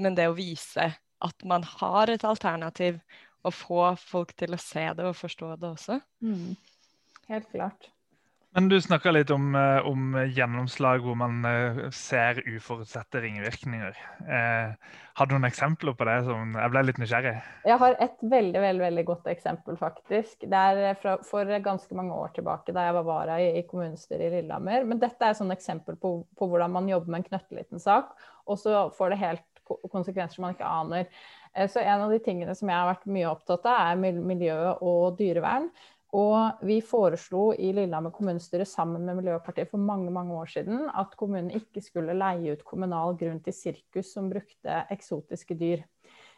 Men 0.00 0.16
det 0.16 0.28
å 0.30 0.36
vise 0.36 0.90
at 1.24 1.46
man 1.48 1.64
har 1.78 2.12
et 2.12 2.24
alternativ, 2.26 2.98
å 3.44 3.52
få 3.52 3.90
folk 4.00 4.32
til 4.38 4.56
å 4.56 4.60
se 4.60 4.86
det 4.96 5.08
og 5.08 5.18
forstå 5.18 5.54
det 5.60 5.74
også. 5.74 6.00
Mm. 6.24 6.54
Helt 7.28 7.50
klart. 7.52 7.90
Men 8.54 8.68
du 8.70 8.76
snakka 8.78 9.10
litt 9.10 9.32
om, 9.34 9.48
eh, 9.58 9.86
om, 9.88 10.12
gjennomslag 10.30 11.02
hvor 11.02 11.16
man 11.18 11.40
eh, 11.48 11.78
ser 11.90 12.38
uforutsette 12.46 13.18
ringvirkninger. 13.24 13.96
Eh, 14.30 14.92
har 15.18 15.26
du 15.26 15.34
noen 15.34 15.48
eksempler 15.48 15.96
på 15.98 16.06
det? 16.06 16.20
Som, 16.28 16.52
jeg 16.54 16.70
ble 16.70 16.82
litt 16.86 17.00
nysgjerrig. 17.02 17.32
Jeg 17.66 17.78
har 17.82 17.96
et 18.06 18.22
veldig 18.22 18.62
veldig, 18.62 18.82
veldig 18.84 19.04
godt 19.08 19.26
eksempel, 19.32 19.78
faktisk. 19.80 20.46
Det 20.46 20.60
er 20.70 20.82
eh, 20.84 20.94
fra, 21.02 21.16
for 21.26 21.50
ganske 21.66 21.98
mange 21.98 22.14
år 22.14 22.30
tilbake, 22.38 22.76
da 22.76 22.86
jeg 22.86 22.96
var 23.00 23.08
vara 23.08 23.40
i, 23.42 23.50
i 23.58 23.64
kommunestyret 23.66 24.28
i 24.28 24.36
Lillehammer. 24.36 24.86
Men 24.86 25.02
dette 25.02 25.26
er 25.26 25.34
et 25.34 25.56
eksempel 25.56 25.98
på, 25.98 26.20
på, 26.38 26.50
hvordan 26.52 26.78
man 26.78 26.92
jobber 26.92 27.10
med 27.10 27.24
en 27.24 27.28
knøtteliten 27.32 27.82
sak, 27.82 28.14
og 28.46 28.62
så 28.62 28.86
får 28.94 29.16
det 29.16 29.22
helt 29.24 29.50
konsekvenser 29.90 30.44
man 30.44 30.54
ikke 30.54 30.68
aner. 30.68 31.10
Eh, 31.54 31.70
så 31.70 31.80
en 31.80 32.06
av 32.06 32.12
de 32.12 32.20
tingene 32.22 32.54
som 32.58 32.70
jeg 32.70 32.78
har 32.78 32.90
vært 32.90 33.10
mye 33.10 33.30
opptatt 33.30 33.66
av, 33.70 34.04
er 34.04 34.20
miljø 34.20 34.58
og 34.80 35.18
dyrevern. 35.18 35.70
Og 36.14 36.62
vi 36.62 36.76
foreslo 36.84 37.48
i 37.58 37.72
Lillehammer 37.74 38.12
kommunestyre 38.14 38.66
sammen 38.70 39.02
med 39.02 39.18
Miljøpartiet 39.18 39.70
for 39.72 39.82
mange 39.82 40.12
mange 40.14 40.36
år 40.38 40.52
siden 40.52 40.84
at 40.94 41.16
kommunen 41.18 41.50
ikke 41.58 41.82
skulle 41.82 42.14
leie 42.14 42.54
ut 42.54 42.62
kommunal 42.66 43.16
grunn 43.18 43.40
til 43.42 43.56
sirkus 43.56 44.12
som 44.14 44.28
brukte 44.30 44.84
eksotiske 44.94 45.56
dyr. 45.58 45.82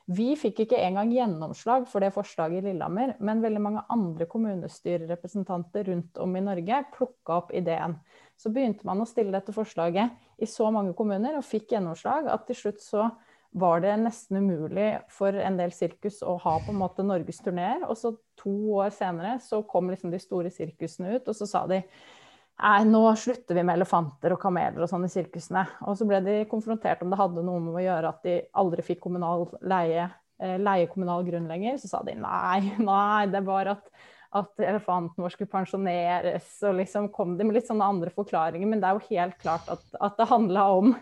Vi 0.06 0.30
fikk 0.38 0.62
ikke 0.62 0.78
engang 0.80 1.10
gjennomslag 1.10 1.84
for 1.90 2.00
det 2.00 2.12
forslaget 2.14 2.62
i 2.62 2.68
Lillehammer, 2.70 3.16
men 3.18 3.42
veldig 3.42 3.60
mange 3.60 3.82
andre 3.92 4.28
kommunestyrerepresentanter 4.30 5.90
rundt 5.90 6.20
om 6.22 6.36
i 6.38 6.44
Norge 6.46 6.78
plukka 6.94 7.40
opp 7.42 7.50
ideen. 7.52 7.98
Så 8.38 8.52
begynte 8.54 8.86
man 8.86 9.02
å 9.02 9.08
stille 9.10 9.34
dette 9.34 9.52
forslaget 9.52 10.14
i 10.40 10.48
så 10.48 10.70
mange 10.72 10.94
kommuner 10.96 11.36
og 11.36 11.44
fikk 11.44 11.74
gjennomslag 11.74 12.30
at 12.32 12.46
til 12.48 12.60
slutt 12.62 12.80
så 12.84 13.10
var 13.50 13.80
det 13.84 13.94
nesten 14.02 14.42
umulig 14.42 14.90
for 15.12 15.36
en 15.36 15.56
del 15.58 15.72
sirkus 15.74 16.20
å 16.26 16.36
ha 16.42 16.56
på 16.64 16.72
en 16.72 16.80
måte 16.80 17.04
norgesturneer. 17.06 17.86
Og 17.88 17.96
så 17.98 18.12
to 18.38 18.54
år 18.80 18.92
senere 18.94 19.36
så 19.44 19.62
kom 19.68 19.90
liksom 19.92 20.12
de 20.12 20.20
store 20.22 20.52
sirkusene 20.52 21.16
ut, 21.16 21.28
og 21.28 21.36
så 21.38 21.48
sa 21.48 21.64
de 21.70 21.80
nei, 21.82 22.78
nå 22.88 23.02
slutter 23.20 23.58
vi 23.58 23.64
med 23.66 23.78
elefanter 23.78 24.34
og 24.34 24.40
kameler 24.42 24.84
og 24.84 24.90
sånn 24.90 25.06
i 25.08 25.12
sirkusene. 25.12 25.66
Og 25.86 25.98
så 25.98 26.08
ble 26.08 26.20
de 26.24 26.36
konfrontert 26.50 27.04
om 27.04 27.12
det 27.12 27.20
hadde 27.20 27.44
noe 27.46 27.62
med 27.62 27.80
å 27.80 27.86
gjøre 27.86 28.12
at 28.12 28.26
de 28.26 28.36
aldri 28.56 28.84
fikk 28.86 29.02
kommunal 29.06 29.48
leie, 29.64 30.08
eh, 30.40 30.58
leie 30.60 30.90
kommunal 30.92 31.24
grunn 31.28 31.48
lenger. 31.50 31.80
Så 31.82 31.92
sa 31.92 32.02
de 32.06 32.16
nei, 32.20 32.72
nei, 32.90 33.26
det 33.32 33.44
var 33.46 33.76
at 33.76 33.90
at 34.36 34.62
elefanten 34.64 35.22
vår 35.22 35.34
skulle 35.34 35.52
pensjoneres, 35.52 36.48
og 36.66 36.76
liksom 36.80 37.08
kom 37.14 37.36
det 37.38 37.46
med 37.46 37.58
litt 37.58 37.68
sånne 37.68 37.86
andre 37.94 38.12
forklaringer. 38.14 38.68
Men 38.68 38.82
det 38.82 38.90
er 38.90 38.98
jo 38.98 39.14
helt 39.14 39.38
klart 39.42 39.70
at, 39.72 39.84
at 40.00 40.18
det 40.18 40.28
handla 40.30 40.66
om 40.76 40.92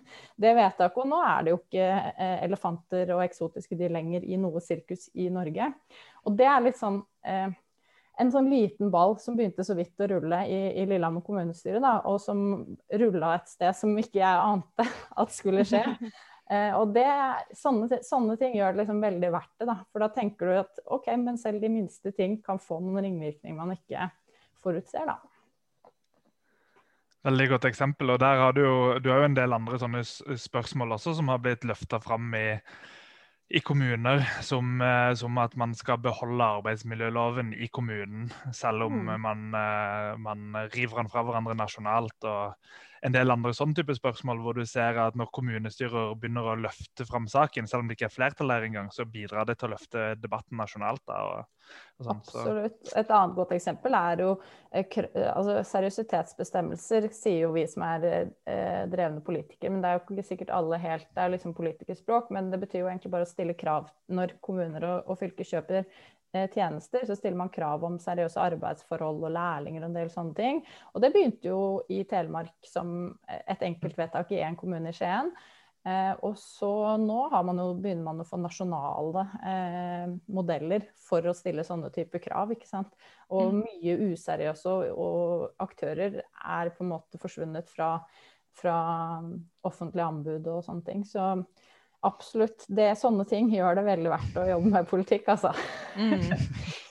det 0.41 0.55
vedtaket. 0.59 1.01
Og 1.03 1.11
nå 1.11 1.21
er 1.25 1.45
det 1.45 1.55
jo 1.55 1.61
ikke 1.63 1.91
eh, 2.13 2.39
elefanter 2.47 3.15
og 3.17 3.25
eksotiske 3.25 3.79
dyr 3.81 3.95
lenger 3.97 4.27
i 4.27 4.39
noe 4.41 4.63
sirkus 4.65 5.09
i 5.15 5.31
Norge. 5.33 5.73
Og 6.25 6.39
det 6.39 6.49
er 6.51 6.65
litt 6.65 6.81
sånn 6.81 7.03
eh, 7.27 7.53
en 8.21 8.31
sånn 8.31 8.47
liten 8.47 8.93
ball 8.95 9.17
som 9.19 9.35
begynte 9.35 9.65
så 9.67 9.75
vidt 9.75 9.99
å 9.99 10.07
rulle 10.11 10.45
i, 10.47 10.59
i 10.79 10.85
Lillehammer 10.87 11.25
kommunestyre, 11.27 11.81
da, 11.83 11.97
og 12.07 12.21
som 12.23 12.63
rulla 12.95 13.35
et 13.41 13.51
sted 13.51 13.75
som 13.75 13.97
ikke 13.99 14.21
jeg 14.21 14.45
ante 14.53 14.87
at 15.25 15.35
skulle 15.35 15.67
skje. 15.67 15.83
Eh, 16.51 16.73
og 16.77 16.93
det, 16.93 17.09
sånne, 17.57 18.01
sånne, 18.05 18.37
ting 18.41 18.57
gjør 18.59 18.75
det 18.75 18.83
liksom 18.83 19.01
veldig 19.05 19.31
verdt 19.33 19.55
det. 19.63 19.69
Da. 19.71 19.79
For 19.91 20.05
da 20.05 20.11
tenker 20.13 20.51
du 20.51 20.59
at 20.61 20.83
OK, 20.93 21.09
men 21.21 21.41
selv 21.41 21.65
de 21.65 21.71
minste 21.73 22.13
ting 22.17 22.41
kan 22.45 22.61
få 22.61 22.83
noen 22.85 23.05
ringvirkninger 23.07 23.57
man 23.57 23.77
ikke 23.77 24.11
forutser. 24.65 25.09
da. 25.09 25.21
Veldig 27.25 27.47
godt 27.55 27.71
eksempel. 27.71 28.11
og 28.13 28.19
der 28.21 28.37
har 28.37 28.53
Du 28.53 28.61
jo, 28.61 28.99
du 28.99 29.11
har 29.11 29.23
jo 29.23 29.31
en 29.31 29.37
del 29.37 29.57
andre 29.57 29.79
sånne 29.81 30.05
spørsmål 30.05 30.99
også 30.99 31.17
som 31.17 31.33
har 31.33 31.41
blitt 31.41 31.65
løfta 31.65 31.97
fram 31.99 32.35
i, 32.37 32.61
i 33.49 33.61
kommuner, 33.65 34.21
som, 34.45 34.81
eh, 34.83 35.15
som, 35.17 35.39
at 35.39 35.57
man 35.57 35.73
skal 35.75 36.03
beholde 36.05 36.45
arbeidsmiljøloven 36.59 37.55
i 37.55 37.69
kommunen, 37.73 38.29
selv 38.53 38.91
om 38.91 39.07
mm. 39.07 39.21
man, 39.21 39.47
eh, 39.57 40.11
man, 40.21 40.51
river 40.75 41.01
den 41.01 41.09
fra 41.09 41.25
hverandre 41.25 41.57
nasjonalt. 41.57 42.19
og 42.25 42.55
en 43.05 43.13
del 43.13 43.33
andre 43.33 43.53
sånne 43.57 43.77
type 43.77 43.95
spørsmål, 43.99 44.39
hvor 44.41 44.57
du 44.57 44.65
ser 44.69 44.97
at 45.03 45.17
når 45.19 45.29
kommunestyrer 45.37 46.15
begynner 46.21 46.47
å 46.49 46.57
løfte 46.57 47.05
fram 47.09 47.27
saken, 47.29 47.69
selv 47.69 47.85
om 47.85 47.91
det 47.91 47.99
ikke 47.99 48.09
er 48.09 48.15
flertall 48.15 48.53
der 48.55 48.65
engang, 48.65 48.89
så 48.95 49.05
bidrar 49.05 49.45
det 49.49 49.59
til 49.61 49.69
å 49.69 49.75
løfte 49.75 50.07
debatten 50.23 50.57
nasjonalt. 50.61 51.03
Da, 51.09 51.19
og, 51.29 51.75
og 52.01 52.09
sånt, 52.09 52.31
Absolutt. 52.31 52.79
Et 52.97 53.13
annet 53.19 53.37
godt 53.37 53.53
eksempel 53.57 53.97
er 53.99 54.25
jo 54.25 54.31
eh, 54.73 54.97
altså 55.35 55.59
Seriøsitetsbestemmelser 55.69 57.11
sier 57.13 57.45
jo 57.45 57.53
vi 57.57 57.67
som 57.69 57.85
er 57.91 58.09
eh, 58.09 58.83
drevne 58.93 59.21
politikere, 59.27 59.75
men 59.75 59.85
det 59.85 59.91
er 59.91 59.99
jo 59.99 60.05
ikke 60.07 60.29
sikkert 60.31 60.55
alle 60.57 60.81
helt 60.81 61.09
Det 61.11 61.21
er 61.21 61.29
jo 61.29 61.37
liksom 61.37 61.57
politikerspråk, 61.61 62.33
men 62.33 62.49
det 62.55 62.63
betyr 62.65 62.87
jo 62.87 62.91
egentlig 62.93 63.13
bare 63.13 63.29
å 63.29 63.33
stille 63.35 63.59
krav 63.59 63.93
når 64.13 64.37
kommuner 64.45 64.85
og, 64.89 65.13
og 65.13 65.21
fylker 65.21 65.49
kjøper 65.49 65.85
Eh, 65.85 66.05
tjenester, 66.55 67.05
så 67.07 67.17
stiller 67.19 67.39
man 67.39 67.53
krav 67.55 67.85
om 67.87 67.99
seriøse 68.03 68.41
arbeidsforhold 68.43 69.23
og 69.25 69.35
lærlinger 69.35 69.85
og 69.85 69.91
en 69.91 69.99
del 69.99 70.13
sånne 70.13 70.37
ting. 70.39 70.63
Og 70.93 71.05
det 71.05 71.13
begynte 71.15 71.51
jo 71.51 71.61
i 71.93 72.03
Telemark 72.11 72.55
som 72.69 73.13
et 73.29 73.63
enkeltvedtak 73.67 74.33
i 74.35 74.43
én 74.43 74.59
kommune 74.59 74.91
i 74.91 74.97
Skien. 74.97 75.33
Eh, 75.85 76.13
og 76.25 76.39
så 76.41 76.97
nå 76.97 77.27
man 77.45 77.59
jo, 77.61 77.67
begynner 77.77 78.07
man 78.07 78.23
å 78.23 78.25
få 78.25 78.39
nasjonale 78.41 79.27
eh, 79.45 80.15
modeller 80.33 80.87
for 80.97 81.27
å 81.29 81.35
stille 81.37 81.65
sånne 81.67 81.91
typer 81.93 82.23
krav. 82.25 82.55
ikke 82.55 82.69
sant? 82.69 82.95
Og 83.29 83.53
mm. 83.53 83.59
mye 83.67 83.99
useriøse 84.15 84.73
og, 84.73 84.87
og 84.97 85.65
aktører 85.65 86.23
er 86.23 86.73
på 86.73 86.87
en 86.87 86.95
måte 86.95 87.21
forsvunnet 87.21 87.69
fra, 87.69 87.99
fra 88.57 88.79
offentlige 89.69 90.09
anbud 90.09 90.49
og 90.55 90.65
sånne 90.65 90.89
ting. 90.89 91.05
Så 91.05 91.45
absolutt. 92.07 92.65
Det, 92.69 92.91
sånne 93.01 93.27
ting 93.29 93.51
gjør 93.53 93.79
det 93.79 93.85
veldig 93.87 94.11
verdt 94.13 94.41
å 94.41 94.47
jobbe 94.49 94.73
med 94.77 94.89
politikk, 94.91 95.29
altså. 95.35 95.55
Mm. 95.97 96.27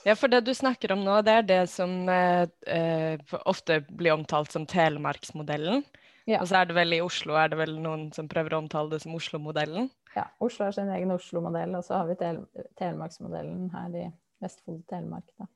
Ja, 0.04 0.18
for 0.20 0.28
det 0.28 0.42
du 0.44 0.52
snakker 0.52 0.92
om 0.92 1.04
nå, 1.06 1.22
det 1.24 1.34
er 1.40 1.46
det 1.48 1.62
som 1.72 2.10
eh, 2.12 2.44
eh 2.68 3.36
ofte 3.48 3.80
blir 3.88 4.12
omtalt 4.18 4.52
som 4.52 4.66
Telemarksmodellen. 4.68 5.86
Ja. 6.28 6.40
Og 6.42 6.48
så 6.48 6.60
er 6.60 6.70
det 6.70 6.76
vel 6.78 6.96
i 6.96 7.02
Oslo 7.04 7.36
er 7.40 7.52
det 7.52 7.60
vel 7.60 7.76
noen 7.84 8.10
som 8.16 8.30
prøver 8.32 8.56
å 8.56 8.62
omtale 8.64 8.94
det 8.94 9.02
som 9.04 9.16
Oslo-modellen? 9.16 9.90
Ja, 10.16 10.28
Oslo 10.44 10.68
har 10.68 10.76
sin 10.76 10.92
egen 10.94 11.12
Oslo-modell, 11.12 11.74
og 11.76 11.84
så 11.88 12.00
har 12.00 12.08
vi 12.08 12.20
tel 12.20 12.44
Telemarksmodellen 12.80 13.68
her 13.74 13.98
i 14.00 14.06
Vestfold 14.44 14.84
Telemark. 14.92 15.26
Da. 15.40 15.50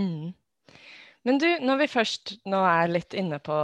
Mm. 0.00 0.32
Men 1.24 1.40
du, 1.40 1.48
når 1.64 1.82
vi 1.82 1.90
først 1.92 2.34
nå 2.48 2.60
er 2.68 2.92
litt 2.92 3.16
inne 3.16 3.40
på, 3.44 3.58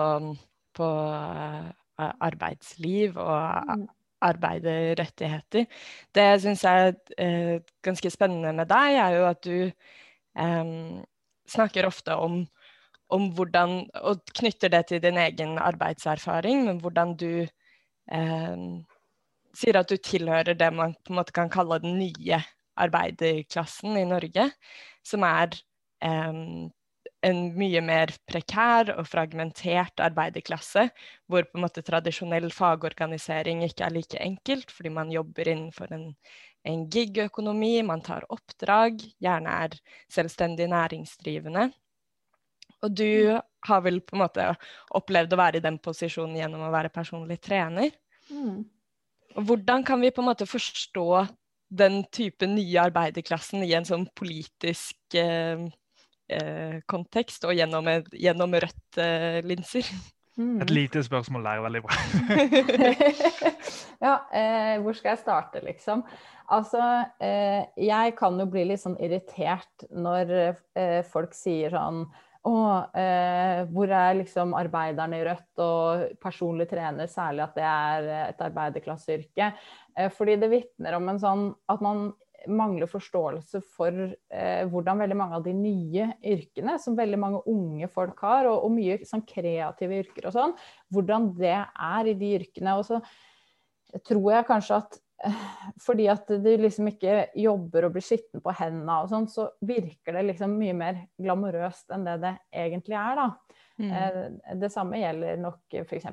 på 0.77 0.91
uh, 0.91 1.71
arbeidsliv 2.01 3.19
og 3.21 3.73
mm. 3.81 3.89
Arbeiderrettigheter, 4.21 5.67
det 6.15 6.27
syns 6.43 6.65
jeg 6.67 6.91
er 6.91 7.55
uh, 7.57 7.69
ganske 7.85 8.13
spennende 8.13 8.53
med 8.57 8.69
deg, 8.71 8.99
er 9.01 9.17
jo 9.17 9.27
at 9.31 9.45
du 9.47 9.57
um, 10.37 11.01
snakker 11.49 11.89
ofte 11.89 12.17
om 12.17 12.43
om 13.11 13.31
hvordan, 13.35 13.85
og 14.07 14.23
knytter 14.39 14.71
det 14.73 14.85
til 14.91 15.03
din 15.03 15.19
egen 15.19 15.59
arbeidserfaring, 15.59 16.65
men 16.67 16.81
hvordan 16.83 17.17
du 17.19 17.43
eh, 17.43 18.63
sier 19.57 19.79
at 19.81 19.91
du 19.91 19.97
tilhører 19.97 20.55
det 20.55 20.71
man 20.75 20.95
på 21.05 21.13
en 21.13 21.21
måte 21.21 21.35
kan 21.35 21.51
kalle 21.53 21.81
den 21.83 21.99
nye 21.99 22.41
arbeiderklassen 22.81 23.99
i 23.99 24.07
Norge, 24.09 24.51
som 25.07 25.27
er 25.27 25.57
eh, 26.05 26.43
en 27.27 27.41
mye 27.59 27.83
mer 27.85 28.13
prekær 28.29 28.95
og 28.95 29.09
fragmentert 29.09 30.01
arbeiderklasse, 30.01 30.87
hvor 31.29 31.45
på 31.47 31.59
en 31.59 31.67
måte 31.67 31.85
tradisjonell 31.85 32.49
fagorganisering 32.55 33.65
ikke 33.67 33.85
er 33.87 33.95
like 33.97 34.23
enkelt, 34.25 34.73
fordi 34.73 34.93
man 34.95 35.13
jobber 35.13 35.51
innenfor 35.53 35.93
en, 35.97 36.07
en 36.65 36.87
gig-økonomi, 36.93 37.75
man 37.87 38.05
tar 38.07 38.25
oppdrag, 38.33 39.05
gjerne 39.21 39.57
er 39.67 39.77
selvstendig 40.13 40.71
næringsdrivende. 40.73 41.69
Og 42.81 42.95
du 42.97 43.05
mm. 43.05 43.41
har 43.69 43.83
vel 43.85 44.01
på 44.01 44.17
en 44.17 44.25
måte 44.25 44.47
opplevd 44.97 45.37
å 45.37 45.41
være 45.41 45.61
i 45.61 45.65
den 45.65 45.77
posisjonen 45.83 46.39
gjennom 46.39 46.65
å 46.65 46.73
være 46.73 46.93
personlig 46.95 47.37
trener. 47.45 47.93
Mm. 48.33 48.65
Hvordan 49.37 49.85
kan 49.87 50.01
vi 50.01 50.13
på 50.15 50.25
en 50.25 50.31
måte 50.31 50.49
forstå 50.49 51.27
den 51.71 52.01
type 52.11 52.49
nye 52.51 52.83
arbeiderklassen 52.83 53.63
i 53.63 53.75
en 53.77 53.87
sånn 53.87 54.09
politisk 54.19 55.19
eh, 55.19 55.61
eh, 55.61 55.69
kontekst, 56.91 57.45
og 57.49 57.55
gjennom, 57.57 57.89
gjennom 58.13 58.57
Rødt-linser? 58.65 59.91
Eh, 59.91 60.41
mm. 60.41 60.57
Et 60.65 60.73
lite 60.75 61.03
spørsmål 61.05 61.47
der, 61.47 61.63
veldig 61.67 61.83
bra. 61.85 61.99
ja, 64.07 64.15
eh, 64.33 64.77
hvor 64.83 64.97
skal 64.97 65.15
jeg 65.15 65.23
starte, 65.25 65.65
liksom? 65.65 66.05
Altså, 66.51 66.83
eh, 67.23 67.69
jeg 67.79 68.17
kan 68.19 68.39
jo 68.41 68.49
bli 68.51 68.65
litt 68.71 68.83
sånn 68.83 68.99
irritert 69.03 69.87
når 69.95 70.35
eh, 70.41 71.01
folk 71.07 71.37
sier 71.37 71.77
sånn 71.77 72.03
Å, 72.41 72.53
eh, 72.97 73.61
hvor 73.69 73.91
er 73.93 74.17
liksom 74.17 74.55
arbeiderne 74.57 75.19
i 75.21 75.25
Rødt 75.29 75.61
og 75.61 76.07
personlig 76.25 76.67
trener, 76.71 77.11
særlig 77.11 77.45
at 77.45 77.59
det 77.59 77.67
er 77.69 78.09
et 78.31 78.41
arbeiderklasseyrke. 78.47 79.51
Eh, 79.93 80.09
fordi 80.17 80.39
det 80.41 80.49
vitner 80.49 80.97
om 80.97 81.11
en 81.13 81.21
sånn 81.21 81.45
at 81.69 81.85
man 81.85 82.09
mangler 82.49 82.89
forståelse 82.89 83.61
for 83.75 83.97
eh, 84.07 84.63
hvordan 84.71 85.03
veldig 85.03 85.19
mange 85.19 85.37
av 85.41 85.45
de 85.45 85.53
nye 85.57 86.07
yrkene, 86.25 86.79
som 86.81 86.97
veldig 86.99 87.21
mange 87.21 87.43
unge 87.51 87.91
folk 87.93 88.23
har, 88.25 88.49
og, 88.49 88.65
og 88.67 88.75
mye 88.77 89.01
sånn 89.09 89.27
kreative 89.29 90.01
yrker 90.05 90.31
og 90.31 90.37
sånn, 90.37 90.57
hvordan 90.95 91.31
det 91.39 91.59
er 91.59 92.11
i 92.11 92.17
de 92.19 92.35
yrkene. 92.39 92.79
Og 92.81 92.89
så 92.89 93.01
tror 94.07 94.33
jeg 94.37 94.49
kanskje 94.49 94.83
at 94.83 95.01
fordi 95.85 96.07
at 96.09 96.31
du 96.41 96.49
liksom 96.57 96.89
ikke 96.89 97.27
jobber 97.37 97.87
og 97.87 97.97
blir 97.97 98.05
skitten 98.05 98.41
på 98.41 98.55
hendene 98.57 99.03
og 99.03 99.11
sånn, 99.11 99.27
så 99.29 99.51
virker 99.69 100.17
det 100.17 100.23
liksom 100.31 100.55
mye 100.57 100.77
mer 100.77 101.03
glamorøst 101.21 101.93
enn 101.93 102.07
det 102.09 102.17
det 102.23 102.35
egentlig 102.63 102.97
er, 102.97 103.21
da. 103.21 103.27
Mm. 103.81 103.91
Eh, 103.91 104.55
det 104.63 104.71
samme 104.73 105.01
gjelder 105.01 105.41
nok 105.41 105.77
f.eks. 105.83 106.09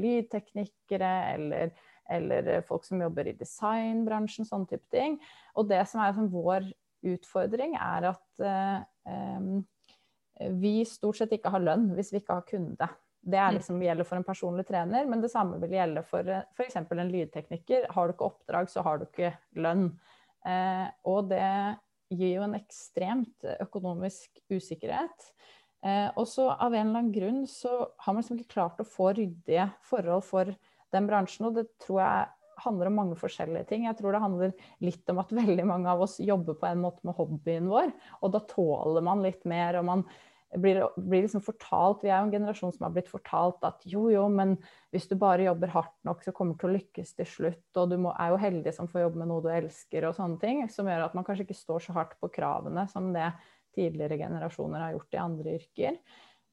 lydteknikere 0.00 1.12
eller, 1.34 1.74
eller, 2.10 2.60
folk 2.68 2.84
som 2.86 3.00
jobber 3.02 3.30
i 3.30 3.36
designbransjen, 3.38 4.48
sånne 4.48 4.70
type 4.70 4.86
ting. 4.92 5.16
Og 5.56 5.68
det 5.70 5.82
som 5.90 6.02
er 6.04 6.14
som 6.16 6.28
vår 6.32 6.68
utfordring, 7.06 7.76
er 7.78 8.10
at 8.12 8.44
eh, 8.44 9.58
vi 10.52 10.76
stort 10.88 11.20
sett 11.20 11.34
ikke 11.36 11.52
har 11.54 11.64
lønn 11.64 11.90
hvis 11.96 12.12
vi 12.12 12.20
ikke 12.22 12.38
har 12.38 12.46
kunde. 12.48 12.88
Det 13.26 13.40
mm. 13.40 13.56
liksom, 13.56 13.80
gjelder 13.82 14.06
for 14.06 14.20
en 14.20 14.26
personlig 14.26 14.66
trener, 14.68 15.06
men 15.10 15.22
det 15.22 15.32
samme 15.32 15.58
vil 15.62 15.74
gjelde 15.78 16.04
for 16.06 16.28
eh, 16.30 16.44
f.eks. 16.54 16.78
en 16.78 17.10
lydtekniker. 17.10 17.88
Har 17.94 18.06
du 18.06 18.14
ikke 18.14 18.30
oppdrag, 18.30 18.70
så 18.70 18.84
har 18.86 19.00
du 19.00 19.08
ikke 19.08 19.32
lønn. 19.58 19.88
Eh, 20.46 20.86
og 21.10 21.32
det 21.32 21.48
gir 22.14 22.36
jo 22.36 22.44
en 22.46 22.54
ekstremt 22.58 23.48
økonomisk 23.58 24.38
usikkerhet. 24.52 25.30
Eh, 25.86 26.08
og 26.14 26.26
så 26.30 26.48
av 26.54 26.74
en 26.74 26.86
eller 26.86 27.02
annen 27.02 27.14
grunn 27.14 27.42
så 27.50 27.72
har 28.04 28.14
man 28.14 28.22
liksom 28.22 28.38
ikke 28.40 28.54
klart 28.54 28.80
å 28.82 28.88
få 28.88 29.10
ryddige 29.16 29.68
forhold 29.86 30.24
for 30.26 30.54
den 30.96 31.08
bransjen, 31.10 31.50
og 31.50 31.60
det 31.60 31.68
tror 31.84 32.02
jeg 32.02 32.32
handler 32.64 32.88
om 32.90 32.96
mange 32.96 33.16
forskjellige 33.20 33.68
ting. 33.70 33.84
Jeg 33.86 33.98
tror 33.98 34.16
det 34.16 34.22
handler 34.22 34.54
litt 34.84 35.12
om 35.12 35.20
at 35.22 35.34
veldig 35.36 35.66
mange 35.68 35.92
av 35.92 36.06
oss 36.06 36.16
jobber 36.22 36.56
på 36.58 36.70
en 36.70 36.80
måte 36.84 37.04
med 37.06 37.18
hobbyen 37.18 37.68
vår, 37.72 37.92
og 38.22 38.32
da 38.34 38.42
tåler 38.48 39.04
man 39.04 39.24
litt 39.24 39.44
mer, 39.48 39.80
og 39.80 39.86
man 39.90 40.06
blir, 40.54 40.82
blir 40.96 41.24
liksom 41.24 41.42
fortalt, 41.44 42.04
Vi 42.04 42.10
er 42.10 42.20
jo 42.20 42.28
en 42.28 42.34
generasjon 42.34 42.72
som 42.74 42.86
har 42.86 42.94
blitt 42.94 43.10
fortalt 43.10 43.64
at 43.66 43.82
jo, 43.88 44.06
jo, 44.12 44.26
men 44.32 44.54
hvis 44.94 45.08
du 45.10 45.16
bare 45.18 45.46
jobber 45.48 45.72
hardt 45.74 45.96
nok, 46.06 46.22
så 46.24 46.32
kommer 46.36 46.54
du 46.54 46.62
til 46.62 46.70
å 46.70 46.76
lykkes 46.76 47.16
til 47.18 47.28
slutt. 47.28 47.66
Og 47.76 47.90
du 47.90 47.98
må, 48.00 48.14
er 48.14 48.32
jo 48.32 48.40
heldig 48.40 48.72
som 48.76 48.88
får 48.90 49.06
jobbe 49.06 49.22
med 49.22 49.30
noe 49.32 49.44
du 49.44 49.50
elsker, 49.52 50.06
og 50.08 50.16
sånne 50.16 50.40
ting. 50.42 50.62
Som 50.72 50.88
gjør 50.90 51.08
at 51.08 51.18
man 51.18 51.26
kanskje 51.26 51.48
ikke 51.48 51.58
står 51.58 51.88
så 51.88 51.96
hardt 51.98 52.16
på 52.22 52.30
kravene 52.38 52.86
som 52.92 53.10
det 53.16 53.32
tidligere 53.76 54.20
generasjoner 54.22 54.86
har 54.86 54.96
gjort 54.96 55.18
i 55.18 55.20
andre 55.20 55.58
yrker. 55.58 55.98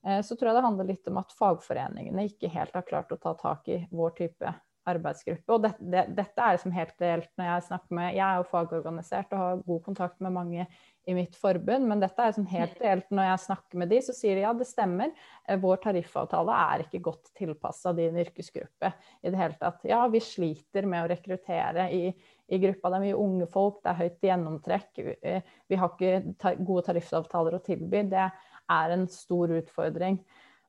Eh, 0.06 0.22
så 0.26 0.36
tror 0.36 0.52
jeg 0.52 0.60
det 0.60 0.68
handler 0.68 0.92
litt 0.92 1.10
om 1.12 1.20
at 1.22 1.34
fagforeningene 1.40 2.28
ikke 2.30 2.52
helt 2.54 2.76
har 2.76 2.88
klart 2.88 3.12
å 3.16 3.20
ta 3.22 3.36
tak 3.40 3.70
i 3.72 3.82
vår 3.92 4.16
type 4.20 4.56
arbeidsgruppe. 4.90 5.48
Og 5.56 5.62
det, 5.64 5.74
det, 5.80 6.08
dette 6.18 6.44
er 6.44 6.58
liksom 6.58 6.74
helt 6.76 6.98
reelt 7.04 7.30
når 7.40 7.50
jeg 7.50 7.68
snakker 7.70 7.98
med 7.98 8.18
Jeg 8.18 8.26
er 8.26 8.42
jo 8.42 8.50
fagorganisert 8.50 9.32
og 9.32 9.40
har 9.44 9.62
god 9.68 9.86
kontakt 9.86 10.20
med 10.24 10.36
mange 10.36 10.66
i 11.04 11.16
mitt 11.16 11.36
forbund, 11.36 11.88
men 11.90 12.00
dette 12.00 12.24
er 12.24 12.36
sånn 12.36 12.48
helt 12.48 12.78
reelt. 12.80 13.10
Når 13.12 13.28
jeg 13.28 13.44
snakker 13.46 13.80
med 13.82 13.90
de, 13.92 14.00
så 14.06 14.16
sier 14.16 14.38
de 14.40 14.46
ja, 14.46 14.54
det 14.56 14.68
stemmer. 14.70 15.12
Eh, 15.48 15.60
vår 15.60 15.82
tariffavtale 15.84 16.60
er 16.68 16.86
ikke 16.86 17.04
godt 17.10 17.34
tilpassa 17.40 17.92
din 17.98 18.20
yrkesgruppe 18.24 18.94
i 19.22 19.32
det 19.32 19.40
hele 19.40 19.60
tatt. 19.60 19.84
Ja, 19.88 20.06
vi 20.12 20.24
sliter 20.24 20.88
med 20.88 21.04
å 21.04 21.10
rekruttere 21.12 21.90
i, 21.92 22.08
i 22.48 22.62
gruppa. 22.64 22.92
Det 22.92 23.00
er 23.00 23.06
mye 23.08 23.20
unge 23.20 23.50
folk, 23.52 23.82
det 23.84 23.92
er 23.92 24.00
høyt 24.00 24.30
gjennomtrekk. 24.30 25.04
Eh, 25.20 25.54
vi 25.72 25.80
har 25.80 25.92
ikke 25.92 26.56
gode 26.64 26.88
tariffavtaler 26.88 27.60
å 27.60 27.64
tilby. 27.68 28.06
Det 28.12 28.30
en 28.72 29.08
stor 29.12 29.52
utfordring. 29.60 30.20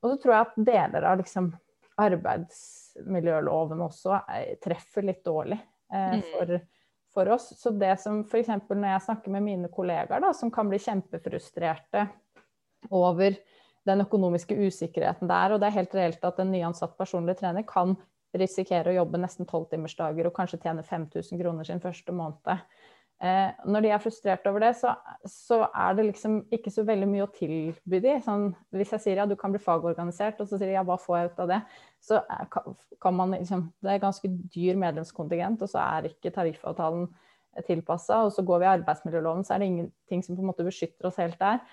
Og 0.03 0.11
så 0.11 0.17
tror 0.23 0.35
jeg 0.35 0.47
at 0.49 0.63
deler 0.69 1.09
av 1.09 1.21
liksom 1.21 1.53
arbeidsmiljøloven 2.05 3.83
også 3.87 4.19
eh, 4.35 4.57
treffer 4.63 5.07
litt 5.07 5.23
dårlig 5.25 5.59
eh, 5.93 6.17
mm. 6.19 6.25
for 6.33 6.57
for 7.15 7.29
oss. 7.29 7.61
Så 7.61 7.71
det 7.71 7.97
som 8.03 8.23
f.eks. 8.27 8.49
når 8.69 8.89
jeg 8.89 9.03
snakker 9.07 9.35
med 9.35 9.47
mine 9.47 9.71
kollegaer 9.73 10.23
da, 10.23 10.33
som 10.35 10.51
kan 10.53 10.69
bli 10.71 10.81
kjempefrustrerte 10.83 12.09
over 12.91 13.37
den 13.85 14.03
økonomiske 14.05 14.57
usikkerheten 14.67 15.31
der, 15.31 15.55
og 15.55 15.61
det 15.61 15.69
er 15.69 15.79
helt 15.79 15.95
reelt 15.97 16.27
at 16.27 16.41
en 16.41 16.51
nyansatt 16.53 16.97
personlig 16.99 17.37
trener 17.39 17.67
kan 17.69 17.95
risikere 18.35 18.91
å 18.91 18.97
jobbe 18.97 19.21
nesten 19.23 19.47
tolvtimersdager 19.47 20.27
og 20.27 20.35
kanskje 20.35 20.59
tjene 20.65 20.83
5000 20.83 21.39
kroner 21.39 21.69
sin 21.69 21.83
første 21.83 22.15
måned. 22.17 22.65
Eh, 23.25 23.53
når 23.65 23.85
de 23.85 23.91
er 23.95 24.01
frustrert 24.03 24.45
over 24.51 24.61
det, 24.67 24.75
så, 24.77 24.91
så, 25.25 25.63
er 25.73 25.95
det 25.97 26.05
liksom 26.11 26.43
ikke 26.53 26.73
så 26.73 26.83
veldig 26.85 27.07
mye 27.09 27.25
å 27.25 27.33
tilby 27.33 28.01
de. 28.05 28.19
Sånn, 28.25 28.51
hvis 28.75 28.93
jeg 28.93 29.05
sier 29.05 29.23
ja, 29.23 29.25
du 29.29 29.37
kan 29.41 29.55
bli 29.55 29.63
fagorganisert, 29.65 30.43
og 30.43 30.51
så 30.51 30.59
sier 30.59 30.69
de 30.69 30.77
ja, 30.77 30.85
hva 30.85 30.99
får 31.01 31.17
jeg 31.17 31.31
ut 31.31 31.41
av 31.47 31.53
det? 31.55 31.61
Så 32.05 32.21
kan 33.01 33.17
man 33.17 33.33
liksom 33.33 33.71
Det 33.81 33.95
er 33.95 34.03
ganske 34.03 34.29
dyr 34.29 34.77
medlemskontingent, 34.81 35.65
og 35.65 35.73
så 35.73 35.81
er 35.87 36.11
ikke 36.11 36.35
tariffavtalen 36.35 37.09
tilpassa. 37.65 38.21
Og 38.27 38.35
så 38.35 38.45
går 38.45 38.61
vi 38.61 38.69
i 38.69 38.73
arbeidsmiljøloven, 38.75 39.47
så 39.47 39.55
er 39.55 39.63
det 39.63 39.71
ingenting 39.73 40.25
som 40.27 40.37
på 40.37 40.45
en 40.45 40.51
måte 40.51 40.67
beskytter 40.67 41.09
oss 41.09 41.23
helt 41.23 41.41
der. 41.41 41.65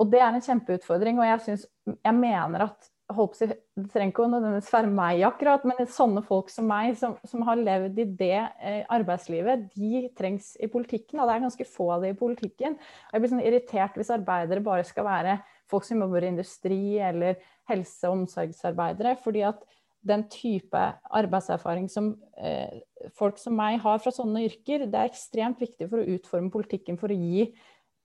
Og 0.00 0.12
det 0.12 0.20
er 0.20 0.36
en 0.36 0.44
kjempeutfordring, 0.44 1.20
og 1.20 1.28
jeg, 1.28 1.40
synes, 1.46 1.66
jeg 1.96 2.16
mener 2.16 2.66
at 2.68 2.92
det 3.10 3.56
trenger 3.90 4.12
ikke 4.12 4.26
nødvendigvis 4.30 4.72
være 4.72 4.90
meg 4.92 5.22
akkurat, 5.26 5.64
men 5.66 5.88
sånne 5.90 6.22
folk 6.26 6.50
som 6.52 6.68
meg, 6.70 6.94
som, 6.98 7.16
som 7.26 7.42
har 7.48 7.60
levd 7.60 7.98
i 7.98 8.06
det 8.20 8.36
eh, 8.38 8.82
arbeidslivet, 8.92 9.66
de 9.74 10.04
trengs 10.18 10.52
i 10.62 10.68
politikken. 10.70 11.20
Og 11.20 11.26
det 11.28 11.34
er 11.34 11.44
ganske 11.46 11.66
få 11.68 11.90
av 11.96 12.04
det 12.04 12.14
i 12.14 12.18
politikken. 12.20 12.78
Og 12.78 13.16
jeg 13.16 13.24
blir 13.24 13.32
sånn 13.34 13.44
irritert 13.44 13.98
hvis 13.98 14.12
arbeidere 14.14 14.64
bare 14.64 14.86
skal 14.88 15.08
være 15.08 15.40
folk 15.70 15.86
som 15.86 16.02
jobber 16.02 16.26
i 16.26 16.32
industri 16.32 16.80
eller 17.10 17.42
helse- 17.70 18.08
og 18.08 18.22
omsorgsarbeidere. 18.22 19.16
fordi 19.22 19.44
at 19.48 19.66
den 20.00 20.22
type 20.32 20.80
arbeidserfaring 21.12 21.90
som 21.92 22.14
eh, 22.40 22.80
folk 23.16 23.36
som 23.38 23.56
meg 23.56 23.80
har 23.82 24.00
fra 24.00 24.12
sånne 24.14 24.46
yrker, 24.46 24.86
det 24.88 24.96
er 24.96 25.10
ekstremt 25.10 25.60
viktig 25.60 25.90
for 25.90 26.00
å 26.00 26.14
utforme 26.16 26.52
politikken 26.52 26.96
for 27.00 27.12
å 27.12 27.18
gi 27.18 27.50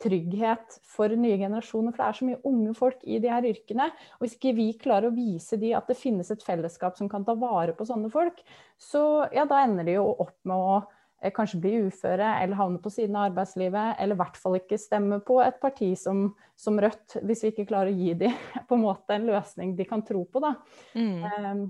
trygghet 0.01 0.79
for 0.95 1.13
nye 1.15 1.38
generasjoner. 1.39 1.93
For 1.93 2.01
det 2.01 2.08
er 2.08 2.17
så 2.19 2.27
mye 2.27 2.41
unge 2.49 2.73
folk 2.77 3.05
i 3.08 3.19
de 3.23 3.31
her 3.31 3.47
yrkene. 3.47 3.88
Og 4.17 4.25
hvis 4.25 4.36
ikke 4.38 4.55
vi 4.58 4.67
klarer 4.81 5.10
å 5.10 5.15
vise 5.15 5.60
de 5.62 5.71
at 5.77 5.88
det 5.89 5.99
finnes 5.99 6.31
et 6.31 6.43
fellesskap 6.43 6.99
som 6.99 7.10
kan 7.12 7.25
ta 7.27 7.38
vare 7.39 7.75
på 7.77 7.88
sånne 7.88 8.12
folk, 8.13 8.41
så 8.81 9.25
ja, 9.36 9.47
da 9.49 9.63
ender 9.63 9.88
de 9.88 9.97
jo 9.97 10.10
opp 10.12 10.36
med 10.47 10.55
å 10.55 10.75
eh, 11.21 11.31
kanskje 11.36 11.62
bli 11.63 11.77
uføre 11.88 12.34
eller 12.41 12.60
havne 12.60 12.81
på 12.84 12.91
siden 12.93 13.15
av 13.19 13.29
arbeidslivet, 13.29 13.95
eller 14.03 14.17
i 14.17 14.23
hvert 14.23 14.41
fall 14.41 14.60
ikke 14.60 14.81
stemme 14.81 15.21
på 15.25 15.39
et 15.45 15.62
parti 15.63 15.93
som, 15.99 16.27
som 16.60 16.81
Rødt, 16.81 17.21
hvis 17.23 17.45
vi 17.45 17.53
ikke 17.53 17.69
klarer 17.71 17.93
å 17.93 17.97
gi 18.03 18.19
dem 18.25 18.36
på 18.67 18.77
en 18.77 18.86
måte 18.86 19.15
en 19.15 19.31
løsning 19.31 19.77
de 19.79 19.88
kan 19.88 20.03
tro 20.05 20.25
på. 20.27 20.43
Da. 20.43 20.55
Mm. 20.99 21.17
Um, 21.23 21.65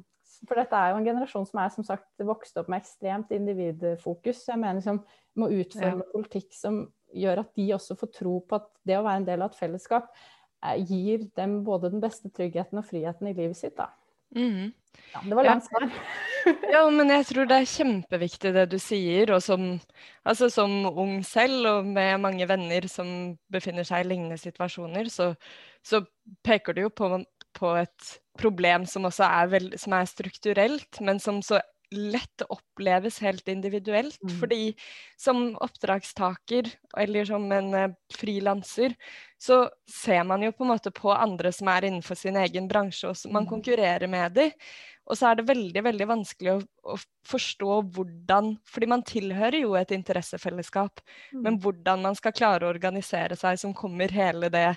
for 0.45 0.59
dette 0.59 0.77
er 0.77 0.91
jo 0.91 0.99
en 0.99 1.07
generasjon 1.07 1.45
som 1.47 1.61
er 1.61 1.71
som 1.73 1.85
sagt 1.88 2.25
vokst 2.25 2.57
opp 2.59 2.67
med 2.71 2.81
ekstremt 2.81 3.31
individfokus. 3.35 4.43
Jeg 4.49 4.59
mener 4.59 4.81
liksom 4.81 5.01
må 5.39 5.49
utforme 5.53 6.03
ja. 6.03 6.11
politikk 6.13 6.55
som 6.55 6.85
gjør 7.15 7.43
at 7.43 7.51
de 7.58 7.67
også 7.75 7.97
får 7.99 8.13
tro 8.19 8.39
på 8.45 8.60
at 8.60 8.71
det 8.88 8.97
å 8.99 9.04
være 9.06 9.23
en 9.23 9.28
del 9.28 9.43
av 9.45 9.54
et 9.54 9.60
fellesskap 9.60 10.10
eh, 10.12 10.82
gir 10.84 11.28
dem 11.39 11.62
både 11.67 11.93
den 11.93 12.04
beste 12.04 12.32
tryggheten 12.34 12.82
og 12.82 12.88
friheten 12.88 13.32
i 13.32 13.36
livet 13.38 13.60
sitt. 13.60 13.78
da. 13.80 13.91
Mm. 14.36 14.73
Ja, 15.13 15.21
det 15.23 15.36
var 15.36 15.43
langt 15.43 15.65
svar. 15.65 15.89
ja, 16.73 16.82
men 16.91 17.12
jeg 17.12 17.28
tror 17.30 17.47
det 17.49 17.60
er 17.62 17.69
kjempeviktig 17.69 18.51
det 18.56 18.65
du 18.71 18.78
sier. 18.82 19.32
Og 19.36 19.43
som, 19.43 19.67
altså 20.28 20.49
som 20.51 20.73
ung 20.91 21.17
selv 21.28 21.69
og 21.71 21.89
med 21.95 22.19
mange 22.23 22.47
venner 22.49 22.88
som 22.91 23.08
befinner 23.51 23.88
seg 23.88 24.04
i 24.04 24.10
lignende 24.12 24.39
situasjoner, 24.41 25.10
så, 25.12 25.32
så 25.86 26.04
peker 26.45 26.75
du 26.75 26.86
jo 26.86 26.91
på, 26.93 27.12
på, 27.56 27.75
et 27.80 28.15
problem 28.36 28.88
som 28.89 29.08
også 29.08 29.28
er, 29.28 29.51
veld, 29.54 29.78
som 29.80 29.95
er 29.95 30.12
strukturelt, 30.12 30.99
men 30.99 31.21
som 31.23 31.39
så 31.45 31.62
lett 31.95 32.43
oppleves 32.49 33.19
helt 33.23 33.47
individuelt. 33.51 34.19
Mm. 34.23 34.34
Fordi 34.39 34.62
som 35.17 35.45
oppdragstaker 35.63 36.69
eller 36.97 37.25
som 37.25 37.45
en 37.51 37.73
uh, 37.73 37.93
frilanser, 38.13 38.95
så 39.41 39.65
ser 39.91 40.23
man 40.23 40.43
jo 40.43 40.53
på 40.55 40.65
en 40.65 40.73
måte 40.73 40.91
på 40.95 41.13
andre 41.13 41.51
som 41.53 41.69
er 41.71 41.88
innenfor 41.88 42.17
sin 42.19 42.38
egen 42.39 42.69
bransje, 42.71 43.12
og 43.12 43.31
man 43.31 43.45
mm. 43.45 43.49
konkurrerer 43.49 44.12
med 44.12 44.38
dem. 44.38 44.53
Og 45.05 45.19
så 45.19 45.29
er 45.29 45.38
det 45.38 45.45
veldig 45.45 45.84
veldig 45.86 46.08
vanskelig 46.10 46.53
å, 46.55 46.62
å, 46.89 46.95
forstå 47.29 47.75
hvordan 47.93 48.55
Fordi 48.65 48.88
man 48.89 49.03
tilhører 49.05 49.60
jo 49.60 49.75
et 49.77 49.93
interessefellesskap, 49.93 51.03
mm. 51.34 51.43
men 51.45 51.60
hvordan 51.62 52.01
man 52.08 52.17
skal 52.17 52.34
klare 52.34 52.65
å 52.65 52.73
organisere 52.73 53.38
seg 53.38 53.60
som 53.62 53.75
kommer 53.77 54.10
hele 54.13 54.49
det 54.53 54.71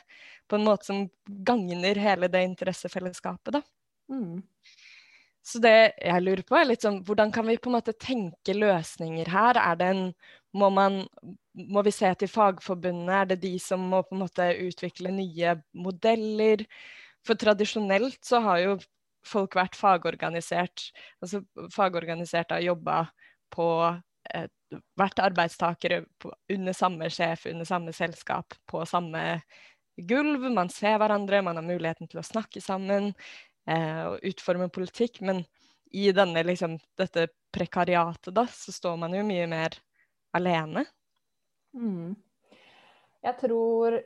på 0.49 0.57
en 0.57 0.69
måte 0.69 0.89
som 0.89 1.07
gagner 1.27 2.01
hele 2.01 2.29
det 2.33 2.45
interessefellesskapet, 2.49 3.59
da. 3.59 3.63
Mm. 4.09 4.41
Så 5.49 5.61
det 5.65 5.95
jeg 5.97 6.25
lurer 6.25 6.43
på, 6.45 6.57
er 6.59 6.67
litt 6.69 6.85
sånn 6.85 7.01
hvordan 7.09 7.31
kan 7.33 7.47
vi 7.49 7.57
på 7.57 7.71
en 7.71 7.79
måte 7.79 7.95
tenke 7.97 8.57
løsninger 8.57 9.31
her? 9.33 9.57
Er 9.61 9.79
det 9.81 9.89
en 9.95 10.03
må, 10.57 10.69
man, 10.73 11.03
må 11.55 11.83
vi 11.87 11.93
se 11.95 12.11
til 12.21 12.31
fagforbundene? 12.33 13.23
Er 13.23 13.31
det 13.31 13.41
de 13.45 13.55
som 13.63 13.87
må 13.93 14.03
på 14.05 14.17
en 14.17 14.25
måte 14.27 14.49
utvikle 14.65 15.13
nye 15.15 15.57
modeller? 15.77 16.65
For 17.27 17.39
tradisjonelt 17.41 18.21
så 18.25 18.43
har 18.45 18.61
jo 18.65 18.77
folk 19.29 19.57
vært 19.59 19.77
fagorganisert. 19.77 20.91
Altså 21.23 21.43
fagorganisert 21.75 22.53
har 22.55 22.65
jobba 22.65 23.01
på 23.55 23.69
eh, 24.35 24.49
vært 25.01 25.25
arbeidstakere 25.25 26.03
på, 26.21 26.33
under 26.53 26.77
samme 26.77 27.09
sjef, 27.13 27.49
under 27.51 27.69
samme 27.69 27.95
selskap, 27.97 28.57
på 28.69 28.85
samme 28.89 29.25
gulv. 30.09 30.49
Man 30.55 30.71
ser 30.73 30.99
hverandre, 31.01 31.43
man 31.43 31.59
har 31.61 31.67
muligheten 31.67 32.09
til 32.11 32.21
å 32.21 32.27
snakke 32.27 32.63
sammen 32.65 33.13
og 33.69 34.23
utforme 34.25 34.71
politikk. 34.73 35.21
Men 35.29 35.43
i 35.91 36.13
denne, 36.13 36.43
liksom, 36.45 36.79
dette 36.99 37.29
prekariatet, 37.55 38.33
da, 38.35 38.47
så 38.51 38.73
står 38.73 38.97
man 39.01 39.15
jo 39.17 39.25
mye 39.27 39.47
mer 39.51 39.77
alene. 40.37 40.85
Mm. 41.77 42.17
Jeg 43.25 43.41
tror 43.41 43.99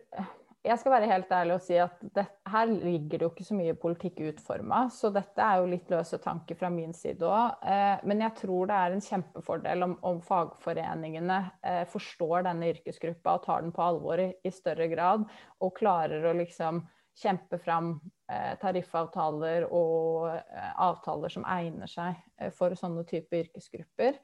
Jeg 0.62 0.79
skal 0.79 0.92
være 0.94 1.09
helt 1.11 1.33
ærlig 1.35 1.55
og 1.57 1.62
si 1.64 1.75
at 1.83 1.96
det, 2.14 2.22
her 2.46 2.68
ligger 2.70 3.18
det 3.18 3.25
jo 3.25 3.31
ikke 3.33 3.46
så 3.48 3.57
mye 3.59 3.72
politikk 3.75 4.20
utforma, 4.29 4.85
så 4.94 5.11
dette 5.11 5.42
er 5.42 5.59
jo 5.59 5.64
litt 5.72 5.90
løse 5.90 6.20
tanker 6.22 6.55
fra 6.55 6.70
min 6.70 6.92
side 6.94 7.27
òg. 7.27 7.64
Eh, 7.66 8.05
men 8.07 8.22
jeg 8.22 8.37
tror 8.38 8.70
det 8.70 8.77
er 8.79 8.94
en 8.94 9.03
kjempefordel 9.03 9.83
om, 9.88 9.96
om 10.07 10.20
fagforeningene 10.22 11.40
eh, 11.66 11.83
forstår 11.90 12.46
denne 12.46 12.70
yrkesgruppa 12.77 13.35
og 13.40 13.42
tar 13.48 13.66
den 13.66 13.75
på 13.75 13.83
alvor 13.83 14.22
i, 14.22 14.29
i 14.46 14.55
større 14.55 14.87
grad, 14.92 15.27
og 15.59 15.75
klarer 15.81 16.31
å 16.31 16.37
liksom 16.38 16.79
kjempe 17.18 17.59
fram 17.61 17.94
eh, 18.31 18.55
tariffavtaler 18.61 19.66
og 19.68 20.31
eh, 20.33 20.70
avtaler 20.81 21.33
som 21.33 21.44
egner 21.48 21.90
seg 21.90 22.16
eh, 22.40 22.53
for 22.55 22.75
sånne 22.79 23.05
type 23.09 23.42
yrkesgrupper. 23.44 24.18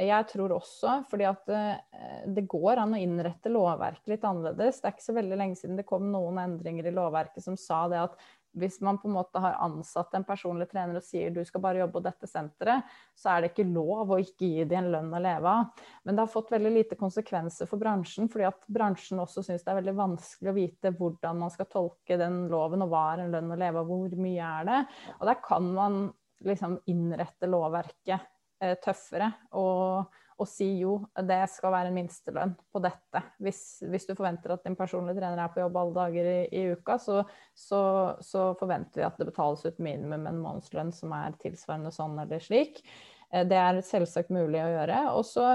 Jeg 0.00 0.26
tror 0.30 0.54
også, 0.56 1.02
fordi 1.10 1.26
at 1.28 1.50
det 2.32 2.46
går 2.48 2.80
an 2.80 2.94
å 2.96 2.98
innrette 2.98 3.50
lovverket 3.52 4.08
litt 4.08 4.22
annerledes. 4.24 4.78
Det 4.80 4.88
er 4.88 4.94
ikke 4.94 5.04
så 5.04 5.14
veldig 5.18 5.36
lenge 5.36 5.58
siden 5.60 5.76
det 5.76 5.84
kom 5.86 6.06
noen 6.08 6.40
endringer 6.40 6.88
i 6.88 6.94
lovverket 6.96 7.44
som 7.44 7.58
sa 7.60 7.82
det 7.92 8.00
at 8.00 8.16
hvis 8.58 8.80
man 8.84 8.98
på 9.00 9.08
en 9.08 9.14
måte 9.16 9.40
har 9.40 9.56
ansatt 9.64 10.12
en 10.14 10.24
personlig 10.28 10.68
trener 10.70 10.98
og 10.98 11.04
sier 11.06 11.32
du 11.32 11.40
skal 11.46 11.62
bare 11.64 11.80
jobbe 11.80 11.96
på 11.96 12.04
dette 12.04 12.28
senteret, 12.28 12.88
så 13.16 13.32
er 13.32 13.42
det 13.42 13.52
ikke 13.52 13.68
lov 13.70 14.12
å 14.12 14.18
ikke 14.20 14.48
gi 14.48 14.66
dem 14.68 14.84
en 14.84 14.90
lønn 14.94 15.16
å 15.16 15.22
leve 15.22 15.52
av. 15.52 15.84
Men 16.04 16.16
det 16.16 16.24
har 16.24 16.32
fått 16.32 16.52
veldig 16.52 16.72
lite 16.74 16.98
konsekvenser 17.00 17.70
for 17.70 17.80
bransjen, 17.82 18.28
fordi 18.32 18.48
at 18.50 18.66
bransjen 18.72 19.22
også 19.22 19.44
syns 19.46 19.64
det 19.64 19.72
er 19.72 19.80
veldig 19.80 19.96
vanskelig 19.98 20.52
å 20.52 20.56
vite 20.56 20.94
hvordan 20.98 21.40
man 21.44 21.54
skal 21.54 21.70
tolke 21.72 22.18
den 22.20 22.42
loven, 22.52 22.84
og 22.84 22.92
hva 22.92 23.04
er 23.12 23.24
en 23.24 23.36
lønn 23.36 23.54
å 23.54 23.60
leve 23.64 23.82
av, 23.82 23.92
hvor 23.92 24.18
mye 24.20 24.50
er 24.60 24.68
det. 24.68 24.82
Og 25.18 25.28
der 25.30 25.40
kan 25.44 25.70
man 25.76 26.02
liksom 26.42 26.80
innrette 26.90 27.48
lovverket 27.50 28.18
eh, 28.62 28.76
tøffere. 28.82 29.32
og 29.58 30.21
og 30.42 30.48
si 30.50 30.66
jo, 30.80 30.96
det 31.28 31.40
skal 31.52 31.72
være 31.74 31.90
en 31.90 31.96
minstelønn 31.96 32.54
på 32.72 32.82
dette. 32.84 33.22
Hvis, 33.42 33.62
hvis, 33.86 34.06
du 34.08 34.14
forventer 34.18 34.54
at 34.54 34.66
din 34.66 34.76
personlige 34.78 35.20
trener 35.20 35.40
er 35.42 35.52
på 35.54 35.62
jobb 35.62 35.78
alle 35.80 35.96
dager 35.96 36.30
i, 36.32 36.38
i 36.60 36.64
uka, 36.76 36.98
så, 37.02 37.22
så, 37.54 37.82
så, 38.24 38.50
forventer 38.60 39.02
vi 39.02 39.08
at 39.08 39.18
det 39.20 39.28
betales 39.30 39.64
ut 39.66 39.82
minimum 39.82 40.28
en 40.28 40.42
månedslønn 40.42 40.92
som 40.96 41.14
er 41.16 41.38
tilsvarende 41.42 41.94
sånn 41.94 42.18
eller 42.24 42.42
slik. 42.42 42.82
Eh, 43.32 43.46
det 43.48 43.60
er 43.60 43.82
selvsagt 43.86 44.34
mulig 44.34 44.62
å 44.62 44.72
gjøre. 44.74 45.04
Og 45.18 45.26
så 45.28 45.52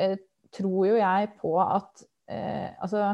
eh, 0.00 0.16
tror 0.52 0.88
jo 0.90 0.96
jeg 1.00 1.34
på 1.40 1.56
at 1.62 2.06
eh, 2.32 2.72
altså 2.82 3.12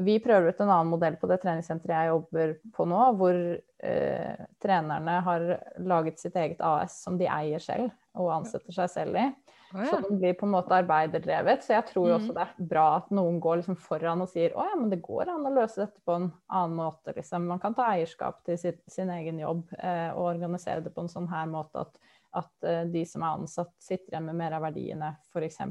vi 0.00 0.16
prøver 0.22 0.50
ut 0.50 0.60
en 0.62 0.70
annen 0.70 0.90
modell 0.92 1.16
på 1.20 1.28
det 1.30 1.40
treningssenteret 1.42 2.06
jeg 2.06 2.12
jobber 2.12 2.52
på 2.76 2.86
nå, 2.88 3.00
hvor 3.18 3.36
eh, 3.36 4.44
trenerne 4.62 5.16
har 5.26 5.46
laget 5.82 6.20
sitt 6.22 6.36
eget 6.40 6.62
AS 6.64 7.02
som 7.04 7.18
de 7.20 7.28
eier 7.30 7.62
selv 7.62 7.90
og 8.18 8.32
ansetter 8.40 8.74
seg 8.74 8.92
selv 8.92 9.18
i. 9.20 9.26
Oh, 9.74 9.82
ja. 9.84 10.00
Som 10.02 10.18
blir 10.18 10.34
på 10.34 10.46
en 10.46 10.54
måte 10.54 10.74
arbeiderdrevet. 10.74 11.62
Så 11.62 11.76
jeg 11.76 11.86
tror 11.90 12.08
jo 12.08 12.14
også 12.16 12.32
mm. 12.32 12.36
det 12.36 12.44
er 12.44 12.68
bra 12.72 12.86
at 12.96 13.12
noen 13.14 13.38
går 13.42 13.60
liksom 13.60 13.76
foran 13.78 14.24
og 14.24 14.30
sier 14.32 14.56
å 14.58 14.64
ja, 14.66 14.78
men 14.78 14.90
det 14.90 14.98
går 15.04 15.30
an 15.30 15.46
å 15.46 15.52
løse 15.54 15.84
dette 15.84 16.02
på 16.06 16.16
en 16.16 16.26
annen 16.50 16.78
måte. 16.80 17.14
Liksom. 17.16 17.46
Man 17.50 17.62
kan 17.62 17.76
ta 17.78 17.86
eierskap 17.92 18.40
til 18.46 18.58
sitt, 18.58 18.80
sin 18.90 19.12
egen 19.14 19.38
jobb 19.42 19.70
eh, 19.78 20.08
og 20.10 20.32
organisere 20.32 20.82
det 20.82 20.94
på 20.94 21.04
en 21.04 21.12
sånn 21.12 21.30
her 21.30 21.46
måte 21.50 21.84
at, 21.84 22.02
at 22.42 22.66
eh, 22.66 22.82
de 22.90 23.04
som 23.06 23.22
er 23.22 23.38
ansatt, 23.38 23.72
sitter 23.78 24.16
igjen 24.16 24.26
med 24.26 24.40
mer 24.42 24.58
av 24.58 24.66
verdiene, 24.66 25.14
f.eks. 25.30 25.62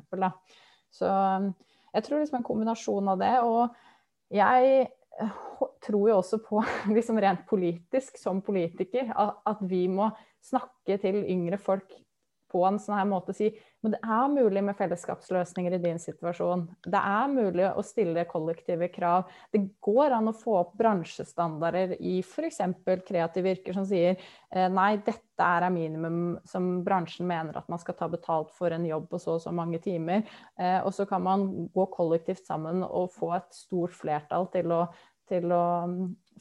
Så 0.95 1.09
jeg 1.09 2.05
tror 2.05 2.23
liksom 2.23 2.39
en 2.39 2.47
kombinasjon 2.47 3.11
av 3.11 3.19
det. 3.19 3.35
Og 3.43 4.31
jeg 4.39 4.87
tror 5.83 6.09
jo 6.09 6.19
også 6.21 6.39
på, 6.45 6.63
liksom 6.97 7.19
rent 7.19 7.43
politisk, 7.49 8.15
som 8.21 8.39
politiker, 8.45 9.11
at, 9.11 9.41
at 9.49 9.63
vi 9.67 9.87
må 9.91 10.07
snakke 10.45 10.95
til 11.03 11.25
yngre 11.27 11.59
folk 11.59 11.91
på 12.51 12.63
en 12.67 12.79
sånn 12.81 12.97
her 12.99 13.09
måte 13.09 13.35
si 13.37 13.51
men 13.79 13.93
det 13.93 13.99
er 14.03 14.31
mulig 14.31 14.61
med 14.67 14.75
fellesskapsløsninger 14.75 15.77
i 15.77 15.81
din 15.81 15.99
situasjon. 16.03 16.65
Det 16.83 16.99
er 16.99 17.31
mulig 17.31 17.67
å 17.69 17.83
stille 17.85 18.25
kollektive 18.27 18.89
krav. 18.91 19.29
Det 19.53 19.61
går 19.83 20.15
an 20.17 20.31
å 20.31 20.35
få 20.35 20.57
opp 20.59 20.73
bransjestandarder 20.79 21.95
i 21.95 22.17
f.eks. 22.19 22.59
kreative 23.07 23.53
yrker 23.55 23.77
som 23.77 23.87
sier 23.87 24.17
eh, 24.19 24.67
nei, 24.67 24.97
dette 25.05 25.47
er 25.47 25.69
minimum 25.71 26.35
som 26.49 26.81
bransjen 26.83 27.29
mener 27.29 27.55
at 27.55 27.69
man 27.71 27.79
skal 27.79 27.95
ta 27.95 28.09
betalt 28.11 28.51
for 28.57 28.75
en 28.75 28.87
jobb 28.87 29.07
på 29.13 29.21
så 29.23 29.37
og 29.37 29.45
så 29.45 29.53
mange 29.55 29.79
timer. 29.83 30.25
Eh, 30.59 30.81
og 30.83 30.91
så 30.95 31.07
kan 31.07 31.23
man 31.23 31.47
gå 31.71 31.87
kollektivt 31.95 32.43
sammen 32.49 32.83
og 32.83 33.13
få 33.15 33.31
et 33.37 33.47
stort 33.55 33.95
flertall 33.95 34.51
til 34.51 34.75
å 34.75 34.83
til 35.29 35.51
å 35.53 35.65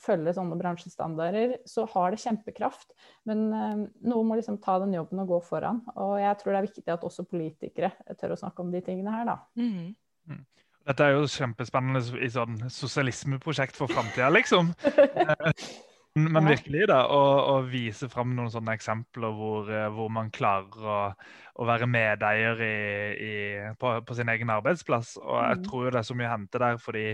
følge 0.03 0.35
sånne 0.37 0.59
bransjestandarder, 0.61 1.57
så 1.69 1.87
har 1.95 2.13
det 2.13 2.21
kjempekraft. 2.23 2.93
Men 3.29 3.47
eh, 3.53 3.83
noen 4.11 4.29
må 4.29 4.39
liksom 4.39 4.61
ta 4.65 4.79
den 4.83 4.95
jobben 4.97 5.25
og 5.25 5.33
gå 5.35 5.41
foran. 5.49 5.83
Og 5.97 6.17
jeg 6.23 6.39
tror 6.41 6.55
det 6.55 6.61
er 6.61 6.69
viktig 6.69 6.95
at 6.95 7.09
også 7.09 7.27
politikere 7.29 7.93
tør 8.21 8.37
å 8.37 8.41
snakke 8.41 8.65
om 8.65 8.73
de 8.75 8.85
tingene 8.85 9.15
her, 9.15 9.29
da. 9.29 9.39
Mm. 9.59 9.93
Mm. 10.29 10.47
Dette 10.89 11.05
er 11.05 11.19
jo 11.19 11.29
kjempespennende 11.29 12.01
i 12.25 12.31
sånn 12.33 12.63
sosialismeprosjekt 12.73 13.77
for 13.77 13.93
framtida, 13.93 14.31
liksom. 14.33 14.73
Men 16.33 16.47
virkelig, 16.49 16.87
da, 16.91 17.03
å, 17.13 17.21
å 17.53 17.55
vise 17.69 18.09
fram 18.13 18.33
noen 18.37 18.51
sånne 18.53 18.75
eksempler 18.79 19.33
hvor, 19.37 19.69
eh, 19.73 19.89
hvor 19.95 20.09
man 20.13 20.31
klarer 20.35 20.87
å, 20.89 20.97
å 21.59 21.67
være 21.69 21.89
medeier 21.91 22.63
i, 22.65 22.73
i, 23.29 23.35
på, 23.81 23.93
på 24.09 24.17
sin 24.19 24.29
egen 24.33 24.51
arbeidsplass. 24.55 25.17
Og 25.21 25.37
jeg 25.43 25.59
Mm. 25.59 25.65
tror 25.69 25.85
jo 25.85 25.91
det 25.95 26.01
er 26.03 26.09
så 26.09 26.17
mye 26.19 26.29
å 26.31 26.33
hente 26.35 26.61
der, 26.63 26.79
fordi 26.83 27.05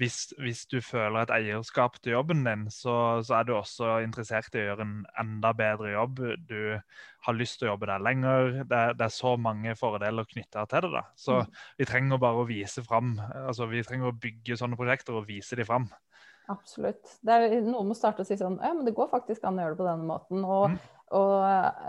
hvis, 0.00 0.18
hvis 0.40 0.62
du 0.72 0.78
føler 0.80 1.22
et 1.26 1.32
eierskap 1.36 1.98
til 2.00 2.14
jobben 2.16 2.44
din, 2.46 2.66
så, 2.72 3.20
så 3.26 3.38
er 3.40 3.44
du 3.44 3.52
også 3.58 3.98
interessert 4.04 4.54
i 4.56 4.62
å 4.62 4.66
gjøre 4.70 4.86
en 4.86 4.94
enda 5.20 5.52
bedre 5.56 5.92
jobb. 5.92 6.22
Du 6.48 6.80
har 7.26 7.36
lyst 7.36 7.58
til 7.60 7.68
å 7.68 7.74
jobbe 7.74 7.90
der 7.90 8.00
lenger. 8.04 8.62
Det, 8.64 8.80
det 8.96 9.06
er 9.06 9.12
så 9.14 9.34
mange 9.36 9.74
fordeler 9.76 10.24
knytta 10.30 10.64
til 10.70 10.86
det. 10.88 10.92
da. 10.96 11.04
Så 11.20 11.42
Mm. 11.42 11.52
vi 11.78 11.84
trenger 11.90 12.18
bare 12.22 12.40
å 12.40 12.48
vise 12.48 12.82
fram. 12.86 13.18
Altså, 13.44 13.68
vi 13.68 13.82
trenger 13.84 14.08
å 14.12 14.16
bygge 14.16 14.56
sånne 14.56 14.78
prosjekter 14.80 15.18
og 15.20 15.28
vise 15.28 15.56
dem 15.58 15.68
fram. 15.68 15.90
Absolutt. 16.50 17.12
Det 17.22 17.34
er, 17.36 17.52
noe 17.62 17.84
med 17.86 17.94
å 17.94 17.98
starte 17.98 18.24
å 18.24 18.26
si 18.26 18.36
sånn 18.40 18.56
Ja, 18.62 18.72
men 18.74 18.86
det 18.88 18.94
går 18.96 19.10
faktisk 19.12 19.44
an 19.46 19.60
å 19.60 19.62
gjøre 19.64 19.76
det 19.76 19.82
på 19.82 19.86
denne 19.90 20.08
måten. 20.08 20.40
Og, 20.44 20.70
Mm. 20.70 20.78
og 21.18 21.34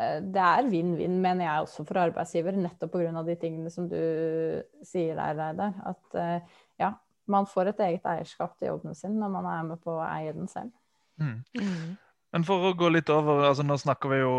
eh, 0.02 0.19
det 0.34 0.43
er 0.47 0.69
vinn-vinn, 0.69 1.15
mener 1.21 1.45
jeg 1.47 1.63
også 1.65 1.86
for 1.88 2.02
arbeidsgiver, 2.04 2.58
nettopp 2.58 2.91
pga. 2.93 3.24
de 3.26 3.36
tingene 3.41 3.71
som 3.74 3.88
du 3.89 3.97
sier 4.86 5.15
der, 5.17 5.34
Reidar. 5.39 5.74
At 5.86 6.15
eh, 6.21 6.62
ja, 6.80 6.93
man 7.28 7.45
får 7.50 7.71
et 7.74 7.80
eget 7.88 8.06
eierskap 8.06 8.58
til 8.60 8.67
jobben 8.74 8.95
sin 8.97 9.17
når 9.19 9.30
man 9.39 9.45
er 9.45 9.63
med 9.74 9.82
på 9.84 9.97
å 9.97 10.06
eie 10.08 10.34
den 10.34 10.47
selv. 10.52 10.71
Mm. 11.21 11.43
Mm. 11.58 11.97
Men 12.32 12.45
for 12.47 12.63
å 12.69 12.74
gå 12.80 12.88
litt 12.89 13.10
over, 13.12 13.41
altså 13.50 13.63
Nå 13.67 13.76
snakker 13.78 14.10
vi 14.13 14.21
jo 14.21 14.32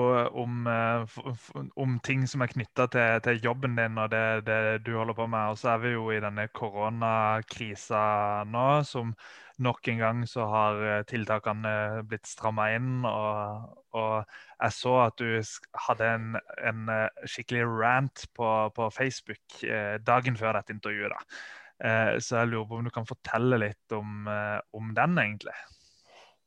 om, 0.42 0.66
eh, 0.66 1.02
f- 1.04 1.50
om 1.76 1.98
ting 2.02 2.22
som 2.26 2.40
er 2.42 2.48
knytta 2.54 2.87
til, 2.90 3.20
til 3.26 3.42
jobben 3.44 3.76
din 3.76 3.98
og 4.00 4.08
det, 4.14 4.44
det 4.46 4.61
du 4.87 4.94
holder 4.96 5.14
på 5.18 5.26
med. 5.28 5.50
Og 5.52 5.58
så 5.61 5.74
er 5.74 5.82
vi 5.85 5.92
jo 5.92 6.06
i 6.11 6.20
denne 6.24 6.46
koronakrisa 6.56 8.44
nå, 8.48 8.66
som 8.88 9.12
nok 9.58 9.88
en 9.92 9.98
gang 10.00 10.22
så 10.28 10.46
har 10.50 10.82
eh, 10.86 11.02
tiltakene 11.08 12.02
blitt 12.08 12.28
stramma 12.30 12.70
inn. 12.76 13.02
Og, 13.08 13.72
og 13.98 14.14
jeg 14.62 14.76
så 14.78 14.94
at 15.06 15.18
du 15.20 15.42
hadde 15.88 16.12
en, 16.14 16.38
en 16.62 16.86
eh, 16.92 17.26
skikkelig 17.28 17.66
rant 17.66 18.24
på, 18.36 18.48
på 18.76 18.88
Facebook 18.94 19.60
eh, 19.66 19.98
dagen 20.04 20.38
før 20.40 20.60
dette 20.60 20.76
intervjuet. 20.76 21.12
da. 21.12 21.44
Eh, 21.82 22.16
Så 22.22 22.40
jeg 22.40 22.52
lurer 22.52 22.70
på 22.70 22.80
om 22.80 22.88
du 22.88 22.94
kan 22.94 23.08
fortelle 23.08 23.60
litt 23.60 23.96
om, 23.96 24.26
eh, 24.30 24.58
om 24.72 24.94
den, 24.96 25.18
egentlig. 25.18 25.56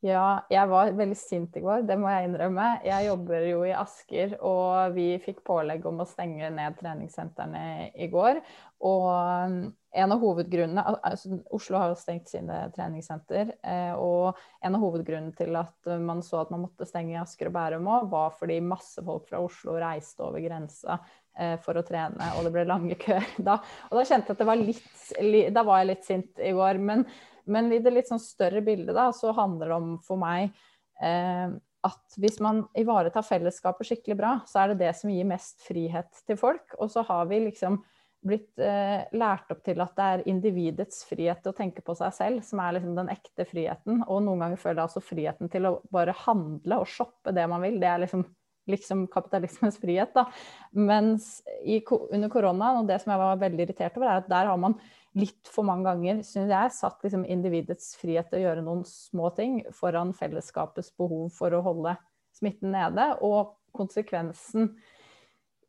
Ja, 0.06 0.44
jeg 0.52 0.70
var 0.70 0.92
veldig 0.94 1.16
sint 1.18 1.56
i 1.58 1.64
går, 1.64 1.86
det 1.88 1.96
må 1.98 2.12
jeg 2.12 2.28
innrømme. 2.28 2.66
Jeg 2.86 3.08
jobber 3.08 3.46
jo 3.48 3.64
i 3.66 3.72
Asker, 3.74 4.36
og 4.44 4.94
vi 4.94 5.16
fikk 5.24 5.40
pålegg 5.48 5.86
om 5.90 6.04
å 6.04 6.06
stenge 6.06 6.52
ned 6.54 6.76
treningssentrene 6.78 7.90
i 7.96 8.10
går. 8.12 8.42
Og 8.84 9.06
um, 9.08 9.60
en 9.96 10.12
av 10.12 10.20
hovedgrunnene 10.20 10.84
altså 11.08 11.38
Oslo 11.56 11.80
har 11.80 11.92
jo 11.92 12.00
stengt 12.00 12.28
sine 12.28 12.58
treningssenter. 12.76 13.54
eh, 13.64 13.94
Og 13.96 14.36
en 14.60 14.76
av 14.76 14.82
hovedgrunnene 14.84 15.36
til 15.38 15.56
at 15.56 15.92
man 16.04 16.20
så 16.26 16.42
at 16.42 16.52
man 16.52 16.66
måtte 16.66 16.88
stenge 16.90 17.14
i 17.14 17.20
Asker 17.22 17.48
og 17.48 17.56
Bærum 17.56 17.88
òg, 17.88 18.10
var 18.12 18.34
fordi 18.36 18.58
masse 18.60 19.04
folk 19.06 19.30
fra 19.30 19.40
Oslo 19.40 19.78
reiste 19.80 20.26
over 20.26 20.44
grensa 20.44 20.98
eh, 21.40 21.56
for 21.64 21.80
å 21.80 21.86
trene, 21.88 22.34
og 22.36 22.44
det 22.44 22.52
ble 22.58 22.66
lange 22.68 23.00
køer 23.00 23.30
da. 23.50 23.62
Og 23.88 24.02
da 24.02 24.04
kjente 24.04 24.34
jeg 24.34 24.36
at 24.36 24.44
det 24.44 24.50
var 24.52 24.60
litt 24.60 25.56
Da 25.56 25.64
var 25.64 25.80
jeg 25.82 25.92
litt 25.94 26.12
sint 26.12 26.44
i 26.44 26.52
går. 26.58 26.82
men 26.84 27.08
men 27.46 27.70
i 27.74 27.78
det 27.78 27.94
litt 27.94 28.10
sånn 28.10 28.22
større 28.22 28.62
bildet 28.66 28.96
da, 28.98 29.12
så 29.14 29.30
handler 29.38 29.70
det 29.70 29.78
om 29.78 29.90
for 30.02 30.18
meg 30.18 30.50
eh, 30.98 31.52
at 31.86 32.18
hvis 32.18 32.40
man 32.42 32.64
ivaretar 32.78 33.26
fellesskapet 33.26 33.86
skikkelig 33.86 34.18
bra, 34.18 34.32
så 34.50 34.64
er 34.64 34.72
det 34.72 34.80
det 34.82 34.94
som 34.98 35.12
gir 35.14 35.28
mest 35.30 35.62
frihet 35.62 36.24
til 36.26 36.40
folk. 36.42 36.74
Og 36.82 36.90
så 36.90 37.04
har 37.06 37.28
vi 37.30 37.44
liksom 37.44 37.78
blitt 38.26 38.62
eh, 38.62 39.06
lært 39.16 39.52
opp 39.54 39.62
til 39.66 39.82
at 39.84 39.94
det 39.98 40.06
er 40.06 40.24
individets 40.30 41.04
frihet 41.10 41.44
til 41.44 41.54
å 41.54 41.58
tenke 41.58 41.84
på 41.86 41.96
seg 41.98 42.14
selv 42.16 42.46
som 42.46 42.62
er 42.64 42.78
liksom 42.78 42.96
den 42.98 43.12
ekte 43.14 43.46
friheten. 43.48 44.02
Og 44.08 44.24
noen 44.26 44.42
ganger 44.46 44.62
føler 44.62 44.82
jeg 44.82 44.88
altså 44.88 45.04
friheten 45.06 45.52
til 45.54 45.70
å 45.70 45.78
bare 45.94 46.16
handle 46.26 46.82
og 46.82 46.90
shoppe 46.90 47.34
det 47.36 47.46
man 47.52 47.64
vil. 47.66 47.78
Det 47.82 47.90
er 47.92 48.02
liksom, 48.06 48.26
liksom 48.72 49.06
kapitalismens 49.14 49.80
frihet. 49.82 50.14
da. 50.16 50.26
Mens 50.74 51.40
i, 51.62 51.80
under 52.10 52.32
koronaen, 52.34 52.82
og 52.82 52.90
det 52.90 53.02
som 53.04 53.14
jeg 53.14 53.24
var 53.24 53.44
veldig 53.46 53.68
irritert 53.68 54.00
over, 54.00 54.10
er 54.10 54.24
at 54.24 54.32
der 54.32 54.52
har 54.52 54.62
man 54.62 54.78
litt 55.16 55.48
for 55.48 55.68
mange 55.68 55.88
ganger, 55.88 56.24
synes 56.28 56.52
jeg, 56.52 56.74
satt 56.76 57.06
liksom 57.06 57.24
individets 57.32 57.94
frihet 58.02 58.28
til 58.32 58.42
å 58.42 58.48
gjøre 58.50 58.66
noen 58.66 58.84
små 58.90 59.30
ting 59.38 59.62
foran 59.76 60.12
fellesskapets 60.18 60.92
behov 61.00 61.30
for 61.38 61.56
å 61.56 61.64
holde 61.64 61.96
smitten 62.36 62.74
nede. 62.76 63.14
Og 63.24 63.56
konsekvensen 63.76 64.74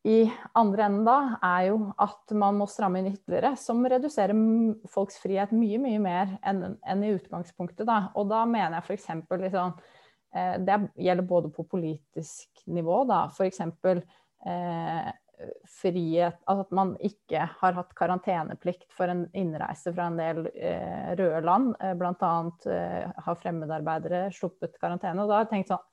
i 0.06 0.16
andre 0.54 0.86
enden 0.86 1.06
da 1.06 1.16
er 1.42 1.66
jo 1.70 1.78
at 1.98 2.34
man 2.38 2.58
må 2.60 2.68
stramme 2.70 3.00
inn 3.00 3.10
ytterligere, 3.10 3.56
som 3.58 3.82
reduserer 3.90 4.38
folks 4.92 5.18
frihet 5.22 5.54
mye, 5.56 5.80
mye 5.82 6.00
mer 6.02 6.36
enn 6.46 6.76
enn 6.78 7.02
i 7.02 7.12
utgangspunktet. 7.16 7.86
Da. 7.88 8.12
Og 8.14 8.28
da 8.30 8.44
mener 8.46 8.78
jeg 8.78 8.86
f.eks. 8.86 9.08
Liksom, 9.42 9.74
eh, 10.36 10.56
det 10.62 10.80
gjelder 11.08 11.30
både 11.34 11.50
på 11.54 11.66
politisk 11.74 12.66
nivå, 12.70 13.02
da. 13.10 13.24
F.eks. 13.34 13.62
Eh, 14.46 15.14
frihet 15.68 16.38
Altså 16.48 16.64
at 16.64 16.70
man 16.72 16.94
ikke 17.04 17.42
har 17.60 17.74
hatt 17.76 17.90
karanteneplikt 17.98 18.86
for 18.96 19.10
en 19.12 19.26
innreise 19.36 19.92
fra 19.92 20.06
en 20.08 20.20
del 20.20 20.46
eh, 20.54 21.12
røde 21.18 21.42
land. 21.44 21.74
Eh, 21.80 21.96
annet 21.98 22.68
eh, 22.72 23.10
har 23.26 23.42
fremmedarbeidere 23.42 24.26
sluppet 24.32 24.78
karantene. 24.80 25.22
Og 25.22 25.28
da 25.28 25.40
har 25.40 25.46
jeg 25.46 25.52
tenkt 25.56 25.74
sånn 25.74 25.84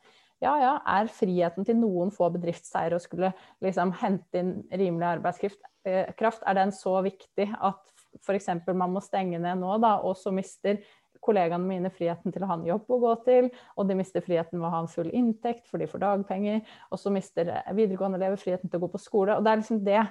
ja, 0.43 0.53
ja, 0.62 0.73
er 0.95 1.12
friheten 1.12 1.67
til 1.67 1.79
noen 1.79 2.12
få 2.13 2.29
bedriftseiere 2.34 2.99
å 2.99 3.03
skulle 3.03 3.32
liksom 3.63 3.93
hente 4.01 4.41
inn 4.41 4.58
rimelig 4.71 5.10
arbeidskraft, 5.15 5.63
eh, 5.88 6.12
er 6.12 6.60
den 6.60 6.75
så 6.75 6.99
viktig 7.06 7.49
at 7.60 7.82
f.eks. 8.21 8.51
man 8.73 8.93
må 8.93 9.01
stenge 9.01 9.39
ned 9.41 9.62
nå, 9.62 9.77
da, 9.82 9.97
og 10.06 10.17
så 10.19 10.34
mister 10.36 10.84
kollegaene 11.23 11.63
mine 11.63 11.91
friheten 11.93 12.34
til 12.36 12.43
å 12.43 12.49
ha 12.49 12.58
en 12.60 12.67
jobb 12.67 12.89
å 12.91 12.99
gå 12.99 13.15
til, 13.27 13.49
og 13.79 13.88
de 13.88 13.95
mister 13.97 14.23
friheten 14.25 14.60
ved 14.60 14.67
å 14.67 14.73
ha 14.73 14.84
en 14.84 14.91
full 14.91 15.10
inntekt, 15.15 15.69
for 15.71 15.79
de 15.79 15.88
får 15.89 16.03
dagpenger, 16.03 16.62
og 16.91 16.99
så 16.99 17.13
mister 17.15 17.51
videregående 17.71 18.19
elever 18.19 18.41
friheten 18.41 18.71
til 18.71 18.82
å 18.82 18.86
gå 18.86 18.93
på 18.95 19.03
skole. 19.06 19.38
Og 19.38 19.45
det 19.45 19.53
er 19.53 19.62
liksom 19.62 19.84
det 19.88 20.01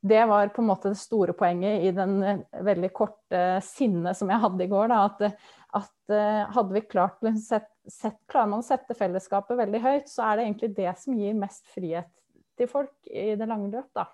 det 0.00 0.20
var 0.30 0.48
på 0.54 0.62
en 0.62 0.68
måte 0.68 0.92
det 0.92 1.00
store 1.00 1.34
poenget 1.34 1.82
i 1.82 1.90
den 1.94 2.20
eh, 2.22 2.42
veldig 2.62 2.90
korte 2.94 3.40
sinnet 3.66 4.14
som 4.14 4.30
jeg 4.30 4.42
hadde 4.44 4.62
i 4.62 4.70
går. 4.70 4.92
Da, 4.92 5.00
at, 5.08 5.40
at 5.80 6.14
eh, 6.14 6.44
hadde 6.54 6.76
vi 6.76 6.84
klart 6.86 7.18
å 7.26 7.32
sett, 7.42 7.66
sett, 7.92 8.18
Klarer 8.30 8.50
man 8.52 8.62
å 8.62 8.66
sette 8.66 8.96
fellesskapet 8.96 9.58
veldig 9.58 9.82
høyt, 9.82 10.08
så 10.10 10.24
er 10.28 10.38
det 10.38 10.46
egentlig 10.46 10.70
det 10.76 10.94
som 11.00 11.18
gir 11.18 11.36
mest 11.38 11.68
frihet 11.74 12.10
til 12.58 12.70
folk 12.70 13.10
i 13.10 13.32
det 13.38 13.48
lange 13.48 13.70
løp, 13.72 13.88
da. 13.96 14.08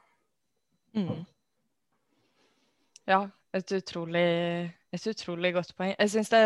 Mm. 0.95 1.25
Ja, 3.11 3.21
et 3.55 3.73
utrolig, 3.77 4.25
et 4.95 5.07
utrolig 5.11 5.53
godt 5.57 5.75
poeng. 5.77 5.95
Jeg 5.99 6.13
syns 6.13 6.33
det, 6.33 6.43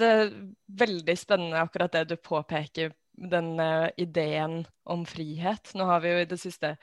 det 0.00 0.10
er 0.10 0.34
veldig 0.82 1.16
spennende 1.18 1.62
akkurat 1.62 1.94
det 1.96 2.06
du 2.12 2.16
påpeker, 2.20 2.94
den 3.12 3.54
uh, 3.60 3.88
ideen 4.00 4.62
om 4.88 5.04
frihet. 5.06 5.74
Nå 5.76 5.86
har 5.90 6.00
vi 6.04 6.14
jo 6.14 6.22
i 6.22 6.28
det 6.30 6.40
siste 6.40 6.76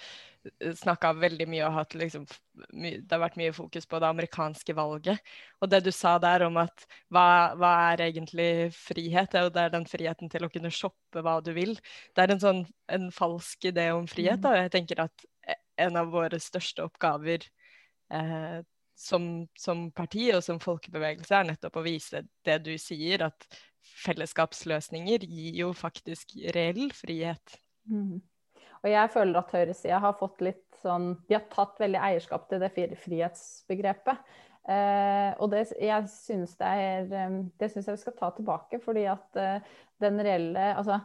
snakka 0.79 1.11
veldig 1.19 1.47
mye 1.51 1.65
og 1.67 1.73
hatt 1.75 1.95
liksom 1.99 2.23
Det 2.71 3.11
har 3.11 3.21
vært 3.21 3.37
mye 3.39 3.53
fokus 3.55 3.87
på 3.89 3.99
det 3.99 4.07
amerikanske 4.07 4.75
valget. 4.75 5.19
Og 5.59 5.69
det 5.71 5.81
du 5.85 5.91
sa 5.95 6.17
der 6.21 6.45
om 6.47 6.57
at 6.61 6.85
hva, 7.11 7.55
hva 7.59 7.73
er 7.91 8.05
egentlig 8.07 8.69
frihet? 8.75 9.31
Det 9.31 9.39
er 9.39 9.47
jo 9.47 9.53
det 9.55 9.65
er 9.65 9.75
den 9.75 9.87
friheten 9.89 10.31
til 10.31 10.45
å 10.45 10.51
kunne 10.51 10.71
shoppe 10.73 11.23
hva 11.25 11.39
du 11.43 11.51
vil. 11.57 11.75
Det 12.15 12.23
er 12.23 12.35
en 12.35 12.43
sånn 12.43 12.63
en 12.89 13.09
falsk 13.15 13.69
idé 13.71 13.89
om 13.95 14.07
frihet. 14.09 14.41
Da. 14.43 14.55
Jeg 14.63 14.73
tenker 14.75 15.05
at 15.05 15.27
en 15.79 15.99
av 15.99 16.11
våre 16.11 16.39
største 16.43 16.83
oppgaver 16.87 17.45
eh, 18.13 18.59
som, 18.99 19.29
som, 19.57 19.87
parti 19.95 20.27
og 20.35 20.43
som 20.43 20.59
folkebevegelse 20.59 21.35
er 21.37 21.47
nettopp 21.53 21.79
å 21.79 21.85
vise 21.85 22.25
det 22.47 22.57
du 22.65 22.73
sier, 22.81 23.23
at 23.29 23.47
fellesskapsløsninger 24.03 25.23
gir 25.23 25.61
jo 25.63 25.71
faktisk 25.77 26.35
reell 26.55 26.89
frihet. 26.95 27.59
Mm. 27.89 28.19
Og 28.83 28.91
jeg 28.91 29.11
føler 29.13 29.39
at 29.39 29.53
høyresida 29.55 29.99
har 30.03 30.17
fått 30.19 30.43
litt 30.45 30.65
sånn 30.79 31.11
De 31.27 31.35
har 31.35 31.47
tatt 31.51 31.79
veldig 31.81 31.99
eierskap 31.99 32.47
til 32.49 32.61
det 32.63 32.71
frihetsbegrepet. 33.03 34.21
Eh, 34.69 35.31
og 35.41 35.49
det, 35.53 35.65
jeg 35.81 36.09
synes 36.11 36.51
det 36.59 36.67
er 36.67 37.07
Det 37.57 37.69
syns 37.71 37.87
jeg 37.87 37.95
vi 37.95 38.01
skal 38.03 38.17
ta 38.19 38.29
tilbake, 38.35 38.81
fordi 38.83 39.07
at 39.09 39.39
eh, 39.39 39.71
den 40.03 40.21
reelle 40.23 40.73
Altså 40.75 41.01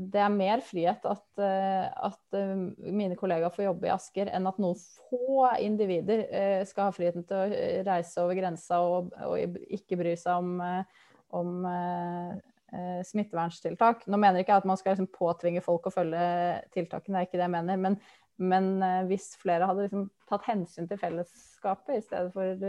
det 0.00 0.20
er 0.22 0.32
mer 0.32 0.62
frihet 0.64 1.02
at, 1.04 1.26
uh, 1.36 2.06
at 2.06 2.36
mine 2.80 3.18
kollegaer 3.20 3.52
får 3.52 3.66
jobbe 3.66 3.84
i 3.84 3.90
Asker, 3.92 4.30
enn 4.32 4.46
at 4.48 4.56
noen 4.62 4.78
få 5.10 5.42
individer 5.60 6.22
skal 6.64 6.86
ha 6.88 6.94
friheten 6.96 7.26
til 7.28 7.36
å 7.36 7.58
reise 7.84 8.22
over 8.22 8.38
grensa 8.38 8.78
og, 8.80 9.10
og 9.26 9.58
ikke 9.68 9.98
bry 10.00 10.14
seg 10.16 10.40
om, 10.40 10.62
om 11.36 11.68
smitteverntiltak. 13.06 14.06
Nå 14.06 14.18
mener 14.20 14.40
jeg 14.40 14.46
ikke 14.46 14.58
at 14.62 14.68
man 14.68 14.78
skal 14.80 14.94
liksom, 14.94 15.10
påtvinge 15.14 15.62
folk 15.64 15.88
å 15.88 15.94
følge 15.94 16.24
tiltakene, 16.74 17.18
det 17.18 17.20
er 17.20 17.28
ikke 17.28 17.40
det 17.40 17.46
jeg 17.46 17.54
mener. 17.56 17.80
Men, 17.86 17.96
men 18.40 18.68
hvis 19.10 19.32
flere 19.40 19.68
hadde 19.68 19.86
liksom, 19.88 20.08
tatt 20.30 20.46
hensyn 20.48 20.90
til 20.90 21.00
fellesskapet 21.00 21.98
i 21.98 22.04
stedet 22.04 22.34
for 22.34 22.66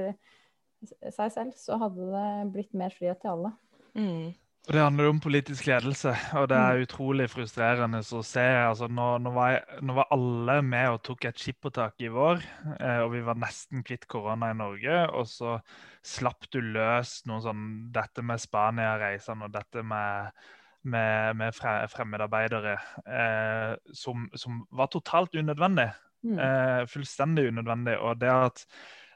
seg 1.13 1.33
selv, 1.35 1.57
så 1.59 1.77
hadde 1.81 2.07
det 2.13 2.29
blitt 2.55 2.73
mer 2.77 2.93
frihet 2.95 3.21
til 3.21 3.35
alle. 3.35 3.53
Mm. 3.93 4.31
Det 4.69 4.77
handler 4.77 5.09
om 5.09 5.19
politisk 5.19 5.65
ledelse, 5.65 6.11
og 6.37 6.45
det 6.51 6.57
er 6.57 6.83
utrolig 6.83 7.25
frustrerende 7.33 8.03
å 8.05 8.21
se. 8.21 8.43
Altså, 8.45 8.85
nå, 8.91 9.07
nå, 9.25 9.31
var 9.33 9.55
jeg, 9.55 9.79
nå, 9.81 9.95
var 9.97 10.13
alle 10.13 10.57
med 10.61 10.89
og 10.93 11.01
tok 11.07 11.25
et 11.31 11.41
skippertak 11.41 12.05
i 12.05 12.11
vår, 12.13 12.43
eh, 12.77 12.99
og 13.01 13.09
vi 13.15 13.23
var 13.25 13.39
nesten 13.41 13.81
kvitt 13.87 14.05
korona 14.11 14.51
i 14.53 14.57
Norge. 14.59 14.99
Og 15.17 15.25
så 15.31 15.57
slapp 16.05 16.45
du 16.53 16.61
løs 16.61 17.23
noe 17.29 17.41
sånn 17.41 17.67
Dette 17.95 18.21
med 18.25 18.41
Spania-reisene 18.43 19.49
og 19.49 19.55
dette 19.57 19.85
med 19.85 20.41
med, 20.83 21.35
med 21.37 21.53
fremmedarbeidere 21.93 22.77
eh, 23.05 23.73
som, 23.93 24.25
som, 24.33 24.63
var 24.73 24.89
totalt 24.93 25.35
unødvendig. 25.35 25.91
Mm. 26.25 26.39
Eh, 26.39 26.81
fullstendig 26.89 27.47
unødvendig. 27.51 27.97
Og 28.01 28.17
det 28.21 28.31
at 28.31 28.65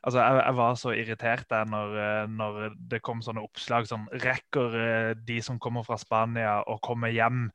Altså, 0.06 0.20
jeg, 0.22 0.42
jeg, 0.46 0.56
var 0.60 0.76
så 0.78 0.92
irritert 0.94 1.48
der 1.50 1.70
når, 1.70 1.96
eh, 1.98 2.28
når, 2.30 2.60
det 2.92 3.02
kom 3.06 3.24
sånne 3.26 3.42
oppslag 3.46 3.88
som 3.90 4.06
Rekker 4.26 4.78
eh, 4.78 5.14
de 5.18 5.40
som 5.42 5.58
kommer 5.62 5.86
fra 5.88 5.98
Spania 5.98 6.60
å 6.70 6.78
komme 6.84 7.10
hjem 7.14 7.48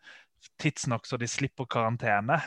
tidsnok 0.59 1.07
så 1.07 1.19
de 1.21 1.29
slipper 1.31 1.69
karantene? 1.71 2.41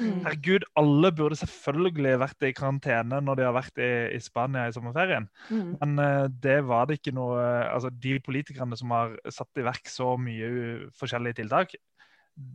Mm. 0.00 0.22
Herregud, 0.24 0.64
alle 0.80 1.10
burde 1.12 1.36
selvfølgelig 1.36 2.14
vært 2.22 2.46
i 2.46 2.54
karantene 2.56 3.18
når 3.20 3.36
de 3.36 3.44
har 3.44 3.56
vært 3.56 3.80
i, 3.82 3.90
i 4.16 4.20
Spania 4.22 4.68
i 4.68 4.72
sommerferien. 4.72 5.26
Mm. 5.50 5.74
Men 5.76 6.00
uh, 6.00 6.24
det 6.30 6.60
var 6.64 6.88
det 6.88 7.00
ikke 7.00 7.12
noe 7.18 7.42
Altså, 7.66 7.90
de 7.92 8.14
politikerne 8.24 8.78
som 8.80 8.94
har 8.96 9.18
satt 9.28 9.60
i 9.60 9.66
verk 9.66 9.90
så 9.90 10.14
mye 10.16 10.88
forskjellige 10.96 11.42
tiltak, 11.42 11.76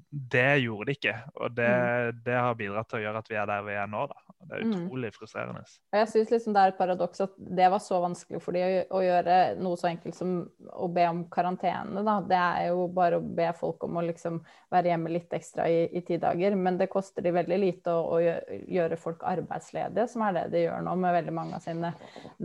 det 0.09 0.57
gjorde 0.63 0.85
de 0.87 0.95
ikke. 0.95 1.13
Og 1.35 1.51
det, 1.51 1.67
mm. 1.67 2.19
det, 2.25 2.35
har 2.39 2.55
bidratt 2.55 2.87
til 2.89 3.01
å 3.01 3.03
gjøre 3.03 3.21
at 3.21 3.29
vi 3.31 3.37
er 3.39 3.49
der 3.49 3.65
vi 3.65 3.73
er 3.75 3.89
nå. 3.91 4.05
Da. 4.07 4.35
Det 4.45 4.57
er 4.57 4.63
mm. 4.63 4.71
utrolig 4.71 5.09
mm. 5.11 5.15
frustrerende. 5.17 5.63
Jeg 5.97 6.09
syns 6.11 6.31
liksom 6.31 6.55
det 6.55 6.61
er 6.61 6.71
et 6.71 6.77
paradoks 6.79 7.23
at 7.25 7.33
det 7.59 7.67
var 7.73 7.81
så 7.83 7.99
vanskelig 8.03 8.41
for 8.43 8.55
de 8.55 8.63
å, 8.63 8.69
å, 8.97 9.01
gjøre 9.03 9.39
noe 9.59 9.79
så 9.81 9.89
enkelt 9.89 10.17
som 10.17 10.37
å 10.71 10.87
be 10.95 11.07
om 11.09 11.23
karantene. 11.33 12.05
Da. 12.07 12.15
Det 12.29 12.39
er 12.39 12.69
jo 12.69 12.87
bare 12.95 13.19
å 13.19 13.25
be 13.41 13.49
folk 13.57 13.83
om 13.87 13.99
å 13.99 14.05
liksom 14.05 14.39
være 14.73 14.93
hjemme 14.93 15.13
litt 15.13 15.35
ekstra 15.35 15.67
i, 15.71 15.83
i 15.91 16.05
ti 16.07 16.19
dager. 16.21 16.55
Men 16.55 16.79
det 16.79 16.91
koster 16.93 17.25
de 17.25 17.35
veldig 17.35 17.59
lite 17.59 17.93
å, 17.93 18.15
å, 18.15 18.63
gjøre 18.77 19.01
folk 19.01 19.25
arbeidsledige, 19.27 20.07
som 20.11 20.23
er 20.27 20.39
det 20.39 20.47
de 20.55 20.65
gjør 20.67 20.85
nå 20.85 20.95
med 21.01 21.19
veldig 21.19 21.35
mange 21.35 21.59
av 21.59 21.65
sine 21.65 21.91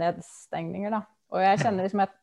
nedstengninger. 0.00 0.98
da. 0.98 1.04
Og 1.30 1.42
jeg 1.44 1.60
kjenner 1.62 1.86
liksom 1.86 2.02
at 2.02 2.14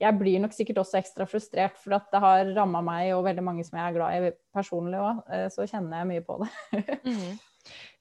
jeg 0.00 0.18
blir 0.20 0.40
nok 0.42 0.54
sikkert 0.56 0.80
også 0.82 1.00
ekstra 1.00 1.26
frustrert, 1.28 1.76
for 1.80 1.96
at 1.98 2.06
det 2.12 2.20
har 2.24 2.52
ramma 2.56 2.80
meg 2.84 3.10
og 3.16 3.26
veldig 3.26 3.44
mange 3.44 3.64
som 3.66 3.76
jeg 3.78 3.86
er 3.90 3.96
glad 3.96 4.28
i 4.28 4.30
personlig 4.56 5.00
òg. 5.00 5.20
Eh, 5.28 5.48
så 5.52 5.66
kjenner 5.68 6.00
jeg 6.00 6.10
mye 6.12 6.24
på 6.24 6.38
det. 6.40 6.52
mm. 7.10 7.34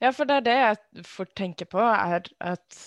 Ja, 0.03 0.11
for 0.11 0.28
det 0.28 0.39
er 0.39 0.47
det 0.47 0.55
jeg 0.59 1.05
får 1.07 1.34
tenke 1.39 1.68
på, 1.70 1.84
er 1.84 2.24
at 2.43 2.80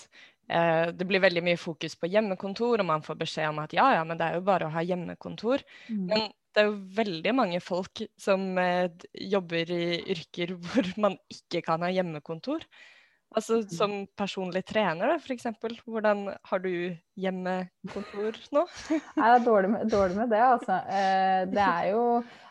eh, 0.49 0.89
det 0.93 1.07
blir 1.09 1.23
veldig 1.23 1.45
mye 1.45 1.61
fokus 1.61 1.97
på 1.99 2.09
hjemmekontor, 2.13 2.81
og 2.81 2.89
man 2.89 3.05
får 3.05 3.21
beskjed 3.21 3.51
om 3.51 3.61
at 3.63 3.77
ja, 3.77 3.91
ja, 3.97 4.03
men 4.07 4.19
det 4.19 4.27
er 4.27 4.39
jo 4.39 4.45
bare 4.49 4.69
å 4.69 4.73
ha 4.73 4.85
hjemmekontor. 4.85 5.65
Mm. 5.89 6.03
Men 6.11 6.27
det 6.57 6.63
er 6.63 6.69
jo 6.71 6.77
veldig 6.97 7.33
mange 7.37 7.61
folk 7.61 8.01
som 8.17 8.49
eh, 8.61 8.89
jobber 9.29 9.69
i 9.73 9.99
yrker 10.15 10.55
hvor 10.57 10.93
man 11.01 11.17
ikke 11.29 11.61
kan 11.65 11.85
ha 11.85 11.93
hjemmekontor. 11.93 12.65
Altså 13.35 13.59
mm. 13.59 13.67
som 13.75 13.93
personlig 14.15 14.63
trener, 14.65 15.11
da, 15.11 15.17
f.eks. 15.19 15.49
Hvordan 15.83 16.29
har 16.47 16.61
du 16.63 16.71
hjemmekontor 17.19 18.37
nå? 18.55 18.63
Jeg 19.19 19.27
er 19.27 19.43
dårlig 19.43 19.71
med, 19.73 19.89
dårlig 19.91 20.15
med 20.15 20.29
det, 20.31 20.39
altså. 20.45 20.77
Eh, 20.87 21.41
det 21.51 21.63
er 21.63 21.89
jo 21.91 22.03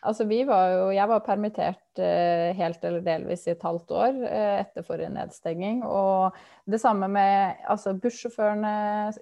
Altså 0.06 0.22
vi 0.28 0.44
var 0.46 0.68
jo 0.70 0.82
Jeg 0.94 1.10
var 1.10 1.22
permittert 1.26 1.98
eh, 1.98 2.52
helt 2.54 2.84
eller 2.86 3.02
delvis 3.02 3.46
i 3.48 3.54
et 3.56 3.64
halvt 3.64 3.90
år 3.90 4.20
eh, 4.28 4.58
etter 4.60 4.84
forrige 4.86 5.10
nedstenging. 5.10 5.80
Og 5.82 6.36
det 6.70 6.78
samme 6.82 7.08
med 7.10 7.64
altså 7.66 7.94
bussjåførene 7.98 8.74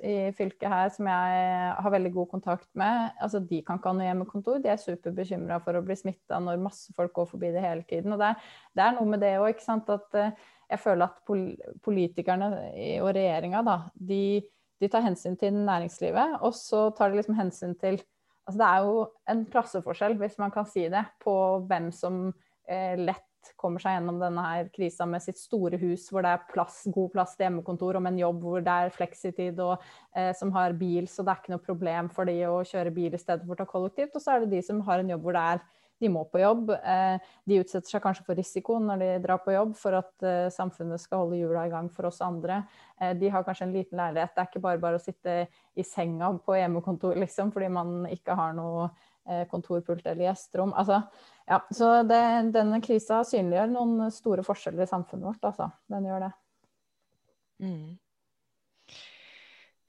i 0.05 0.17
fylket 0.37 0.69
her 0.69 0.91
som 0.93 1.09
jeg 1.09 1.71
har 1.87 1.95
veldig 1.95 2.13
god 2.19 2.29
kontakt 2.35 2.69
med. 2.77 3.15
Altså 3.23 3.41
de 3.41 3.63
kan 3.65 3.79
ikke 3.81 3.95
ha 3.95 3.99
noe 4.01 4.11
hjemmekontor. 4.11 4.59
De 4.61 4.75
er 4.75 4.83
superbekymra 4.83 5.63
for 5.65 5.79
å 5.79 5.85
bli 5.87 5.97
smitta 5.97 6.43
når 6.43 6.61
masse 6.67 6.93
folk 6.99 7.15
går 7.17 7.31
forbi 7.33 7.55
det 7.55 7.65
hele 7.65 7.87
tiden. 7.89 8.13
Og 8.13 8.21
det 8.21 8.35
er, 8.35 8.53
det 8.77 8.85
er 8.85 8.99
noe 8.99 9.15
med 9.15 9.25
det 9.25 9.37
òg, 9.39 9.55
ikke 9.55 9.69
sant. 9.71 9.89
At 9.89 10.21
jeg 10.71 10.81
føler 10.81 11.11
at 11.11 11.77
politikerne 11.85 12.51
og 13.03 13.11
regjeringa, 13.11 13.63
da, 13.67 13.77
de, 13.95 14.25
de, 14.81 14.91
tar 14.91 15.05
hensyn 15.07 15.39
til 15.41 15.57
næringslivet, 15.57 16.41
og 16.41 16.55
så 16.57 16.89
tar 16.97 17.13
de 17.13 17.23
liksom 17.23 17.41
hensyn 17.41 17.79
til 17.81 18.03
Altså 18.45 18.59
det 18.61 18.67
er 18.69 18.83
jo 18.85 18.97
en 19.33 19.39
klasseforskjell, 19.49 20.15
hvis 20.21 20.35
man 20.37 20.51
kan 20.53 20.67
si 20.69 20.83
det, 20.93 21.01
på 21.25 21.33
hvem 21.65 21.87
som 21.97 22.27
eh, 22.69 22.93
lett 23.01 23.25
kommer 23.61 23.83
seg 23.83 23.99
gjennom 23.99 24.19
denne 24.21 24.43
her 24.45 24.69
krisa 24.73 25.07
med 25.09 25.23
sitt 25.25 25.39
store 25.41 25.79
hus 25.81 26.07
hvor 26.13 26.25
det 26.25 26.33
er 26.33 26.45
plass, 26.51 26.83
god 26.93 27.13
plass 27.15 27.35
til 27.37 27.47
hjemmekontor, 27.47 27.97
og 27.97 28.05
med 28.05 28.15
en 28.15 28.23
jobb 28.23 28.43
hvor 28.45 28.65
det 28.65 28.75
er 28.85 28.93
fleksitid, 28.95 29.61
og 29.65 29.75
eh, 30.17 30.33
som 30.37 30.53
har 30.57 30.77
bil, 30.77 31.09
så 31.11 31.25
det 31.25 31.33
er 31.33 31.43
ikke 31.43 31.55
noe 31.55 31.65
problem 31.65 32.11
for 32.15 32.29
de 32.29 32.37
å 32.49 32.61
kjøre 32.69 32.95
bil 32.95 33.17
i 33.17 33.21
stedet 33.21 33.45
for 33.47 33.57
å 33.57 33.61
ta 33.63 33.69
kollektivt. 33.69 34.13
Og 34.17 34.25
så 34.25 34.35
er 34.35 34.45
det 34.45 34.53
de 34.57 34.63
som 34.69 34.85
har 34.89 35.03
en 35.03 35.13
jobb 35.15 35.25
hvor 35.25 35.37
det 35.37 35.47
er 35.55 35.65
de 36.05 36.11
må 36.13 36.23
på 36.31 36.43
jobb. 36.43 36.71
Eh, 36.77 37.33
de 37.49 37.59
utsetter 37.63 37.91
seg 37.91 38.03
kanskje 38.05 38.27
for 38.27 38.39
risiko 38.39 38.77
når 38.83 39.03
de 39.03 39.09
drar 39.25 39.41
på 39.45 39.55
jobb 39.55 39.75
for 39.81 39.99
at 39.99 40.27
eh, 40.27 40.53
samfunnet 40.53 41.03
skal 41.03 41.25
holde 41.25 41.41
hjula 41.41 41.65
i 41.67 41.73
gang 41.73 41.89
for 41.93 42.11
oss 42.11 42.21
andre. 42.25 42.63
Eh, 43.01 43.15
de 43.19 43.33
har 43.33 43.47
kanskje 43.47 43.69
en 43.69 43.75
liten 43.75 44.01
leilighet. 44.01 44.35
Det 44.35 44.45
er 44.45 44.51
ikke 44.51 44.65
bare 44.67 44.83
bare 44.83 45.01
å 45.01 45.03
sitte 45.03 45.39
i 45.75 45.87
senga 45.89 46.31
på 46.45 46.59
hjemmekontor 46.59 47.19
liksom, 47.25 47.51
fordi 47.55 47.73
man 47.73 48.05
ikke 48.13 48.39
har 48.39 48.55
noe 48.57 48.93
kontorpult 49.49 50.05
eller 50.05 50.27
gjesterom. 50.27 50.75
Altså, 50.77 50.99
ja, 51.49 51.57
så 51.73 52.03
det, 52.05 52.21
denne 52.53 52.77
krisa 52.85 53.23
synliggjør 53.25 53.71
noen 53.73 54.11
store 54.13 54.45
forskjeller 54.45 54.85
i 54.85 54.91
samfunnet 54.91 55.31
vårt. 55.31 55.47
Altså. 55.49 55.71
Den 55.89 56.11
gjør 56.11 56.27
det. 56.27 56.33
Mm. 57.65 57.95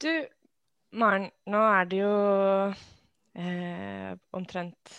Du, 0.00 0.10
Maren, 0.96 1.28
nå 1.52 1.60
er 1.76 1.90
det 1.90 2.00
jo 2.00 2.14
eh, 3.36 4.12
omtrent 4.36 4.96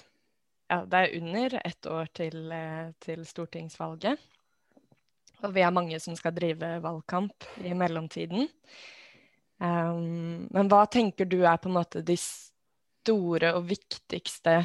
ja, 0.68 0.82
det 0.86 1.00
er 1.00 1.16
under 1.20 1.62
ett 1.64 1.86
år 1.86 2.10
til, 2.16 2.52
eh, 2.52 2.92
til, 3.00 3.26
stortingsvalget. 3.26 4.20
Og 5.44 5.54
vi 5.54 5.62
er 5.62 5.74
mange 5.74 6.00
som 6.02 6.16
skal 6.18 6.34
drive 6.36 6.78
valgkamp 6.84 7.46
i 7.64 7.74
mellomtiden. 7.78 8.48
Um, 9.58 10.48
men 10.54 10.70
hva 10.70 10.84
tenker 10.90 11.26
du 11.26 11.40
er 11.42 11.58
på 11.62 11.70
en 11.70 11.78
måte 11.78 12.04
de 12.06 12.18
store 12.22 13.56
og 13.58 13.66
viktigste 13.70 14.60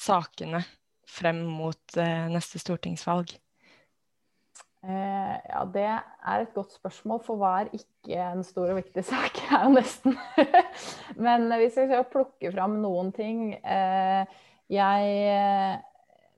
sakene 0.00 0.62
frem 1.08 1.42
mot 1.48 1.96
uh, 1.98 2.28
neste 2.32 2.60
stortingsvalg? 2.60 3.34
Eh, 4.84 5.36
ja, 5.48 5.62
det 5.72 5.84
er 5.88 6.42
et 6.42 6.50
godt 6.52 6.74
spørsmål, 6.76 7.20
for 7.24 7.40
hva 7.40 7.52
er 7.62 7.70
ikke 7.72 8.18
en 8.20 8.42
stor 8.44 8.68
og 8.68 8.82
viktig 8.82 9.04
sak? 9.12 9.38
er 9.48 9.62
jo 9.64 9.70
nesten. 9.78 10.18
Men 11.26 11.48
hvis 11.56 11.78
vi 11.80 11.86
skal 11.88 12.04
plukke 12.12 12.52
fram 12.52 12.76
noen 12.82 13.12
ting 13.16 13.54
eh, 13.56 14.28
jeg 14.72 15.14
eh, 15.28 15.82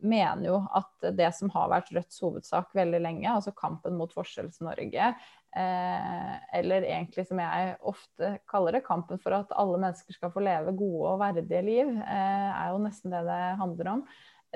mener 0.06 0.48
jo 0.48 0.60
at 0.76 1.08
det 1.16 1.30
som 1.36 1.50
har 1.54 1.70
vært 1.72 1.90
Rødts 1.94 2.20
hovedsak 2.24 2.74
veldig 2.76 3.00
lenge, 3.02 3.30
altså 3.32 3.54
kampen 3.56 3.96
mot 3.98 4.12
Forskjells-Norge, 4.14 5.08
eh, 5.56 6.32
eller 6.58 6.86
egentlig 6.86 7.26
som 7.28 7.40
jeg 7.42 7.74
ofte 7.92 8.32
kaller 8.50 8.76
det, 8.78 8.84
kampen 8.86 9.20
for 9.22 9.36
at 9.38 9.54
alle 9.56 9.80
mennesker 9.82 10.16
skal 10.16 10.32
få 10.34 10.44
leve 10.44 10.76
gode 10.76 11.14
og 11.14 11.20
verdige 11.24 11.64
liv, 11.66 11.92
eh, 12.02 12.48
er 12.52 12.72
jo 12.74 12.82
nesten 12.84 13.14
det 13.14 13.24
det 13.28 13.42
handler 13.62 13.92
om 13.96 14.08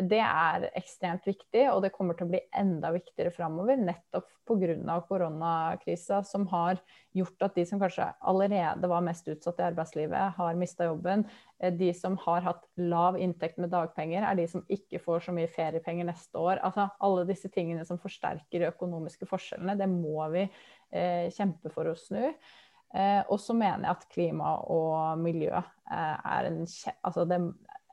det 0.08 0.20
er 0.22 0.68
ekstremt 0.78 1.26
viktig, 1.26 1.64
og 1.72 1.82
det 1.84 1.92
kommer 1.94 2.16
til 2.16 2.26
å 2.26 2.30
bli 2.32 2.40
enda 2.56 2.92
viktigere 2.94 3.32
framover. 3.34 3.80
Nettopp 3.80 4.28
pga. 4.50 4.96
koronakrisa, 5.08 6.22
som 6.24 6.46
har 6.50 6.80
gjort 7.12 7.42
at 7.42 7.54
de 7.54 7.64
som 7.66 7.80
kanskje 7.80 8.06
allerede 8.20 8.88
var 8.90 9.04
mest 9.06 9.28
utsatt 9.28 9.60
i 9.60 9.66
arbeidslivet, 9.68 10.36
har 10.36 10.58
mista 10.58 10.88
jobben. 10.88 11.24
Eh, 11.58 11.72
de 11.72 11.92
som 11.94 12.16
har 12.26 12.40
hatt 12.46 12.64
lav 12.76 13.18
inntekt 13.18 13.58
med 13.58 13.70
dagpenger, 13.70 14.22
er 14.22 14.34
de 14.38 14.48
som 14.48 14.64
ikke 14.68 15.02
får 15.02 15.26
så 15.26 15.36
mye 15.36 15.50
feriepenger 15.50 16.08
neste 16.08 16.38
år. 16.38 16.62
Altså 16.66 16.88
alle 17.00 17.26
disse 17.28 17.50
tingene 17.52 17.84
som 17.84 18.00
forsterker 18.00 18.64
de 18.64 18.70
økonomiske 18.70 19.28
forskjellene, 19.30 19.78
det 19.78 19.88
må 19.90 20.26
vi 20.34 20.46
eh, 20.46 21.30
kjempe 21.34 21.72
for 21.74 21.90
å 21.90 21.98
snu. 21.98 22.26
Eh, 22.94 23.22
og 23.30 23.38
så 23.38 23.54
mener 23.54 23.86
jeg 23.86 23.94
at 23.94 24.08
klima 24.10 24.56
og 24.66 25.20
miljø 25.22 25.52
eh, 25.54 26.16
er 26.34 26.48
en 26.48 26.64
altså 26.66 27.26
det 27.30 27.38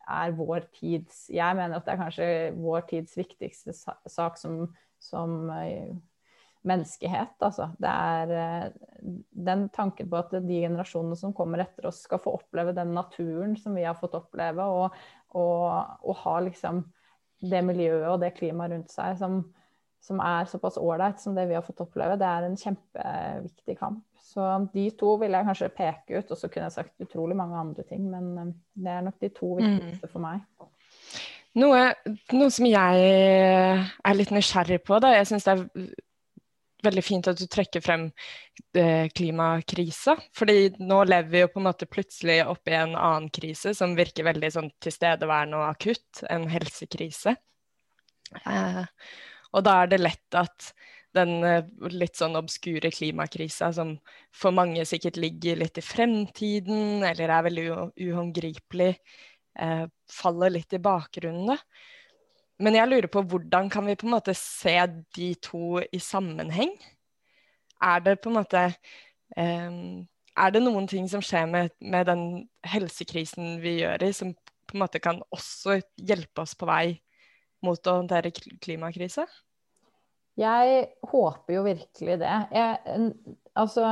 er 0.07 0.35
vår 0.37 0.67
tids 0.75 1.27
Jeg 1.33 1.57
mener 1.57 1.77
at 1.77 1.87
det 1.87 1.93
er 1.93 2.01
kanskje 2.01 2.27
vår 2.57 2.85
tids 2.89 3.17
viktigste 3.17 3.75
sak 3.75 4.37
som, 4.39 4.61
som 5.03 5.49
uh, 5.51 5.91
menneskehet. 6.67 7.35
Altså. 7.43 7.69
Det 7.81 7.91
er 7.91 8.33
uh, 8.33 9.11
den 9.49 9.67
tanken 9.75 10.09
på 10.11 10.19
at 10.19 10.35
de 10.37 10.61
generasjonene 10.63 11.19
som 11.19 11.35
kommer 11.35 11.63
etter 11.63 11.89
oss, 11.89 12.03
skal 12.07 12.21
få 12.23 12.37
oppleve 12.39 12.75
den 12.77 12.95
naturen 12.97 13.57
som 13.59 13.77
vi 13.77 13.85
har 13.87 13.97
fått 13.99 14.17
oppleve, 14.17 14.63
og, 14.65 14.97
og, 15.35 15.97
og 16.03 16.21
ha 16.23 16.39
liksom 16.47 16.85
det 17.37 17.61
miljøet 17.65 18.09
og 18.09 18.21
det 18.23 18.33
klimaet 18.37 18.73
rundt 18.73 18.93
seg 18.93 19.17
som, 19.19 19.41
som 20.01 20.21
er 20.23 20.49
såpass 20.49 20.79
ålreit 20.81 21.21
som 21.21 21.35
det 21.37 21.45
vi 21.49 21.57
har 21.57 21.65
fått 21.65 21.83
oppleve. 21.85 22.17
Det 22.17 22.29
er 22.29 22.47
en 22.47 22.57
kjempeviktig 22.57 23.77
kamp. 23.77 24.01
Så 24.27 24.43
de 24.73 24.89
to 24.99 25.13
vil 25.21 25.35
jeg 25.37 25.47
kanskje 25.47 25.69
peke 25.71 26.19
ut, 26.19 26.31
og 26.33 26.39
så 26.39 26.49
kunne 26.51 26.67
jeg 26.67 26.75
sagt 26.75 27.05
utrolig 27.05 27.37
mange 27.39 27.59
andre 27.59 27.85
ting, 27.87 28.09
men 28.11 28.33
um, 28.35 28.49
det 28.75 28.91
er 28.91 29.05
nok 29.05 29.21
de 29.23 29.29
to 29.31 29.53
mm. 29.55 29.67
viktigste 29.67 30.09
for 30.11 30.23
meg. 30.25 30.43
Noe, 31.57 31.85
noe 32.35 32.49
som 32.53 32.67
jeg 32.67 33.05
er 33.07 34.17
litt 34.17 34.33
nysgjerrig 34.35 34.81
på, 34.85 34.99
da. 35.01 35.15
Jeg 35.15 35.29
syns 35.31 35.47
det 35.47 35.55
er 35.55 35.87
veldig 36.85 37.03
fint 37.05 37.29
at 37.29 37.39
du 37.39 37.47
trekker 37.49 37.81
frem 37.83 38.07
eh, 38.77 39.07
klimakrisa. 39.15 40.17
Fordi 40.37 40.57
nå 40.83 41.01
lever 41.07 41.31
vi 41.31 41.41
jo 41.43 41.51
på 41.53 41.61
en 41.61 41.67
måte 41.69 41.89
plutselig 41.89 42.41
oppi 42.45 42.75
en 42.77 42.93
annen 42.95 43.31
krise 43.33 43.73
som 43.77 43.95
virker 43.97 44.27
veldig 44.27 44.51
sånn 44.53 44.69
tilstedeværende 44.83 45.61
og 45.61 45.71
akutt. 45.71 46.23
En 46.29 46.47
helsekrise. 46.51 47.37
Eh, 48.43 48.83
og 49.55 49.65
da 49.65 49.81
er 49.81 49.91
det 49.91 50.03
lett 50.03 50.37
at 50.37 50.71
den 51.17 51.33
eh, 51.45 51.67
litt 51.91 52.17
sånn 52.19 52.37
obskure 52.39 52.91
klimakrisa 52.93 53.71
som 53.75 53.95
for 54.35 54.55
mange 54.55 54.85
sikkert 54.87 55.19
ligger 55.19 55.59
litt 55.59 55.79
i 55.79 55.85
fremtiden, 55.85 57.03
eller 57.07 57.33
er 57.33 57.47
veldig 57.47 57.67
uhåndgripelig, 58.07 58.91
eh, 59.59 59.85
faller 60.11 60.53
litt 60.55 60.77
i 60.77 60.81
bakgrunnen. 60.83 61.57
Men 62.63 62.77
jeg 62.77 62.89
lurer 62.89 63.09
på 63.13 63.21
hvordan 63.29 63.69
kan 63.69 63.85
vi 63.85 63.97
på 63.97 64.07
en 64.07 64.15
måte 64.15 64.33
se 64.37 64.77
de 65.15 65.31
to 65.45 65.81
i 65.93 65.99
sammenheng? 66.01 66.73
Er 67.83 68.01
det 68.01 68.17
på 68.21 68.31
en 68.31 68.39
måte 68.39 68.63
eh, 69.37 69.73
Er 70.37 70.53
det 70.53 70.61
noen 70.61 70.87
ting 70.89 71.09
som 71.09 71.21
skjer 71.21 71.45
med, 71.49 71.73
med, 71.81 72.05
den 72.09 72.23
helsekrisen 72.65 73.57
vi 73.61 73.79
gjør 73.81 74.05
i, 74.05 74.13
som 74.13 74.33
på 74.67 74.75
en 74.75 74.83
måte 74.83 75.01
kan 75.01 75.21
også 75.33 75.79
hjelpe 75.97 76.43
oss 76.43 76.53
på 76.57 76.67
vei 76.69 76.99
mot 77.65 77.89
å 77.89 77.99
håndtere 78.01 78.33
klimakrise? 78.33 79.25
Jeg 80.37 80.85
håper 81.09 81.55
jo 81.55 81.63
virkelig 81.65 82.15
det. 82.21 82.33
Jeg, 82.53 82.97
altså, 83.57 83.85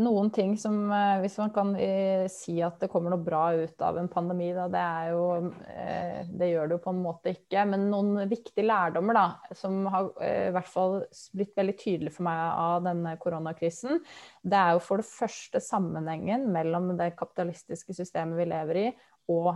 noen 0.00 0.30
ting 0.32 0.54
som 0.56 0.86
eh, 0.88 1.18
Hvis 1.20 1.36
man 1.36 1.52
kan 1.52 1.74
eh, 1.76 2.24
si 2.32 2.54
at 2.64 2.78
det 2.80 2.88
kommer 2.92 3.12
noe 3.12 3.20
bra 3.20 3.42
ut 3.52 3.84
av 3.84 3.98
en 4.00 4.08
pandemi, 4.12 4.48
da, 4.56 4.70
det 4.72 4.80
er 4.80 5.10
jo 5.12 5.26
eh, 5.68 6.30
Det 6.30 6.48
gjør 6.48 6.70
det 6.70 6.78
jo 6.78 6.82
på 6.86 6.94
en 6.94 7.04
måte 7.04 7.34
ikke. 7.36 7.66
Men 7.68 7.86
noen 7.92 8.24
viktige 8.30 8.64
lærdommer 8.64 9.18
da, 9.18 9.26
som 9.58 9.82
har 9.92 10.08
i 10.24 10.50
hvert 10.56 10.72
fall 10.72 11.02
blitt 11.36 11.52
veldig 11.60 11.76
tydelig 11.84 12.16
for 12.16 12.28
meg 12.30 12.40
av 12.40 12.88
denne 12.88 13.16
koronakrisen, 13.20 14.00
det 14.42 14.64
er 14.64 14.76
jo 14.78 14.84
for 14.88 15.02
det 15.02 15.10
første 15.10 15.60
sammenhengen 15.60 16.48
mellom 16.54 16.94
det 16.96 17.12
kapitalistiske 17.20 18.00
systemet 18.00 18.40
vi 18.40 18.48
lever 18.48 18.84
i, 18.86 18.90
og 19.30 19.54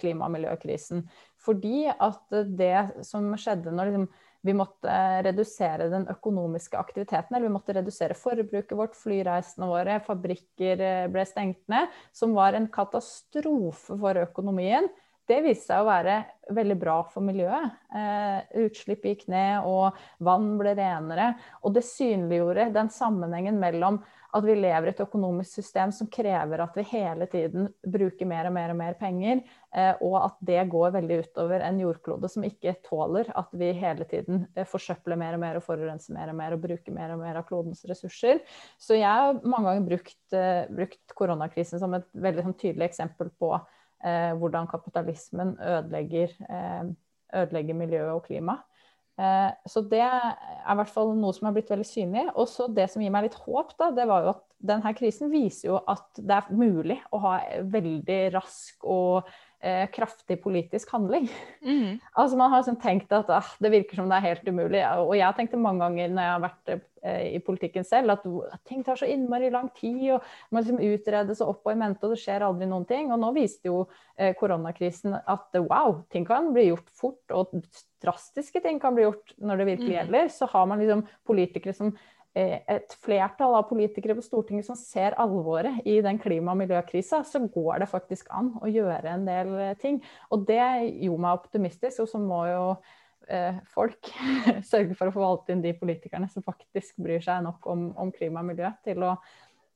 klima- 0.00 0.26
og 0.26 0.34
miljøkrisen. 0.34 1.06
Fordi 1.40 1.86
at 1.88 2.34
det 2.58 3.04
som 3.06 3.30
skjedde 3.38 3.72
når 3.72 3.92
liksom 3.92 4.08
vi 4.46 4.54
måtte 4.54 4.96
redusere 5.26 5.88
den 5.92 6.06
økonomiske 6.12 6.78
aktiviteten, 6.78 7.34
eller 7.34 7.48
vi 7.48 7.54
måtte 7.56 7.74
redusere 7.76 8.16
forbruket 8.18 8.76
vårt, 8.78 8.94
flyreisene 8.98 9.68
våre, 9.70 9.98
fabrikker 10.06 10.82
eh, 10.82 11.08
ble 11.12 11.26
stengt 11.26 11.64
ned, 11.72 11.90
som 12.14 12.36
var 12.36 12.56
en 12.56 12.70
katastrofe 12.72 13.98
for 13.98 14.22
økonomien. 14.22 14.88
Det 15.26 15.40
viste 15.42 15.72
seg 15.72 15.82
å 15.82 15.88
være 15.88 16.20
veldig 16.54 16.76
bra 16.78 17.00
for 17.10 17.26
miljøet. 17.26 17.72
Eh, 17.90 18.60
utslipp 18.62 19.08
gikk 19.08 19.24
ned, 19.32 19.66
og 19.66 19.98
vann 20.22 20.52
ble 20.60 20.76
renere. 20.78 21.32
Og 21.66 21.74
det 21.74 21.82
synliggjorde 21.88 22.68
den 22.76 22.92
sammenhengen 22.94 23.58
mellom 23.58 23.98
at 24.36 24.44
vi 24.46 24.54
lever 24.58 24.88
i 24.88 24.92
et 24.92 25.00
økonomisk 25.02 25.58
system 25.58 25.92
som 25.94 26.08
krever 26.12 26.60
at 26.62 26.74
vi 26.76 26.84
hele 26.90 27.28
tiden 27.30 27.68
bruker 27.82 28.28
mer 28.28 28.48
og 28.48 28.54
mer 28.56 28.72
og 28.74 28.78
mer 28.78 28.96
penger, 29.00 29.40
eh, 29.74 30.02
og 30.04 30.16
at 30.20 30.36
det 30.50 30.66
går 30.72 30.94
veldig 30.98 31.18
utover 31.24 31.64
en 31.66 31.80
jordklode 31.80 32.30
som 32.32 32.44
ikke 32.46 32.76
tåler 32.86 33.30
at 33.36 33.54
vi 33.56 33.70
hele 33.76 34.06
tiden 34.08 34.44
eh, 34.54 34.68
forsøpler 34.68 35.18
mer 35.20 35.38
og 35.38 35.42
mer 35.44 35.60
og 35.60 35.64
forurenser 35.66 36.16
mer 36.16 36.32
og 36.32 36.38
mer 36.40 36.56
og 36.56 36.62
bruker 36.66 36.94
mer 36.96 37.14
og 37.14 37.22
mer 37.22 37.40
av 37.40 37.48
klodens 37.48 37.84
ressurser. 37.88 38.42
Så 38.78 38.98
jeg 38.98 39.08
har 39.08 39.40
mange 39.42 39.70
ganger 39.70 39.88
brukt, 39.88 40.20
eh, 40.36 40.62
brukt 40.70 41.16
koronakrisen 41.18 41.82
som 41.82 41.96
et 41.96 42.06
veldig 42.12 42.46
sånn, 42.46 42.60
tydelig 42.60 42.90
eksempel 42.90 43.32
på 43.40 43.54
eh, 43.56 44.32
hvordan 44.36 44.68
kapitalismen 44.70 45.56
ødelegger, 45.60 46.36
eh, 46.50 46.94
ødelegger 47.42 47.84
miljøet 47.84 48.14
og 48.14 48.24
klimaet. 48.28 48.64
Eh, 49.16 49.50
så 49.64 49.80
det 49.88 50.02
er 50.04 50.34
i 50.36 50.76
hvert 50.76 50.92
fall 50.92 51.14
noe 51.16 51.32
som 51.36 51.48
har 51.48 51.56
blitt 51.56 51.70
veldig 51.72 51.88
synlig. 51.88 52.26
Og 52.34 52.48
så 52.52 52.68
det 52.72 52.88
som 52.92 53.04
gir 53.04 53.12
meg 53.14 53.28
litt 53.28 53.38
håp, 53.46 53.72
da, 53.80 53.90
det 53.96 54.06
var 54.10 54.26
jo 54.26 54.32
at 54.34 54.44
denne 54.72 54.92
krisen 54.96 55.32
viser 55.32 55.70
jo 55.70 55.80
at 55.88 56.20
det 56.20 56.36
er 56.36 56.52
mulig 56.56 56.98
å 57.14 57.20
ha 57.24 57.34
veldig 57.72 58.20
rask 58.36 58.86
og 58.88 59.28
eh, 59.66 59.86
kraftig 59.92 60.38
politisk 60.42 60.90
handling. 60.94 61.28
Mm. 61.64 61.98
altså 62.20 62.38
Man 62.38 62.52
har 62.52 62.66
sånn 62.66 62.78
tenkt 62.80 63.12
at 63.14 63.30
ah, 63.32 63.48
det 63.62 63.72
virker 63.74 63.98
som 63.98 64.10
det 64.10 64.20
er 64.20 64.28
helt 64.30 64.50
umulig. 64.50 64.82
Og 65.02 65.16
jeg 65.18 65.38
tenkte 65.38 65.60
mange 65.60 65.84
ganger 65.84 66.12
når 66.12 66.28
jeg 66.28 66.34
har 66.34 66.44
vært 66.44 66.74
eh, 66.74 67.24
i 67.36 67.40
politikken 67.44 67.86
selv, 67.86 68.14
at 68.14 68.26
ting 68.68 68.84
tar 68.86 69.00
så 69.00 69.08
innmari 69.10 69.50
lang 69.54 69.70
tid. 69.76 70.04
og 70.16 70.54
Man 70.54 70.64
liksom 70.64 70.82
utredes 70.86 71.42
og 71.42 71.54
opp 71.54 71.70
og 71.70 71.74
i 71.74 71.80
mente, 71.82 72.06
og 72.06 72.14
det 72.14 72.22
skjer 72.22 72.46
aldri 72.46 72.70
noen 72.70 72.88
ting. 72.88 73.10
Og 73.14 73.22
nå 73.22 73.32
viste 73.36 73.70
jo 73.70 73.84
eh, 74.16 74.34
koronakrisen 74.38 75.18
at 75.18 75.60
wow, 75.66 76.02
ting 76.12 76.28
kan 76.28 76.52
bli 76.54 76.70
gjort 76.70 76.90
fort. 76.94 77.24
og 77.34 77.58
drastiske 78.04 78.60
ting 78.62 78.78
kan 78.78 78.94
bli 78.94 79.06
gjort 79.06 79.32
når 79.40 79.58
det 79.62 79.70
virkelig 79.72 79.92
mm. 79.92 79.96
gjelder. 79.98 80.28
Så 80.32 80.48
har 80.52 80.68
man 80.70 80.82
liksom 80.82 81.06
politikere 81.26 81.74
som 81.76 81.96
et 82.36 82.94
flertall 83.00 83.54
av 83.56 83.64
politikere 83.70 84.16
på 84.18 84.24
Stortinget 84.24 84.66
som 84.68 84.76
ser 84.76 85.16
alvoret 85.20 85.78
i 85.88 85.96
den 86.04 86.18
klima- 86.20 86.52
og 86.52 86.60
miljøkrisa, 86.60 87.22
så 87.24 87.40
går 87.52 87.80
det 87.80 87.88
faktisk 87.88 88.28
an 88.36 88.52
å 88.60 88.68
gjøre 88.68 89.14
en 89.14 89.24
del 89.28 89.54
eh, 89.62 89.76
ting. 89.80 90.02
Og 90.34 90.44
det 90.48 90.60
gjorde 91.06 91.22
meg 91.24 91.40
optimistisk. 91.40 92.02
Og 92.04 92.10
så 92.10 92.20
må 92.20 92.42
jo 92.50 92.66
eh, 93.32 93.56
folk 93.72 94.12
sørge 94.72 94.98
for 94.98 95.08
å 95.08 95.16
forvalte 95.16 95.54
inn 95.54 95.64
de 95.64 95.72
politikerne 95.78 96.28
som 96.32 96.44
faktisk 96.44 97.00
bryr 97.00 97.24
seg 97.24 97.40
nok 97.46 97.64
om, 97.72 97.88
om 97.96 98.12
klima 98.12 98.44
og 98.44 98.50
miljø, 98.52 98.68
til 98.84 99.06
å, 99.06 99.16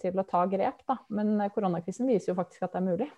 til 0.03 0.21
å 0.21 0.29
ta 0.29 0.45
grep. 0.51 0.85
Da. 0.85 1.01
Men 1.17 1.39
eh, 1.41 1.53
koronakrisen 1.55 2.13
viser 2.13 2.35
jo 2.35 2.39
faktisk 2.43 2.69
at 2.69 2.77
det 2.77 2.83
er 2.83 2.89
mulig. 2.91 3.11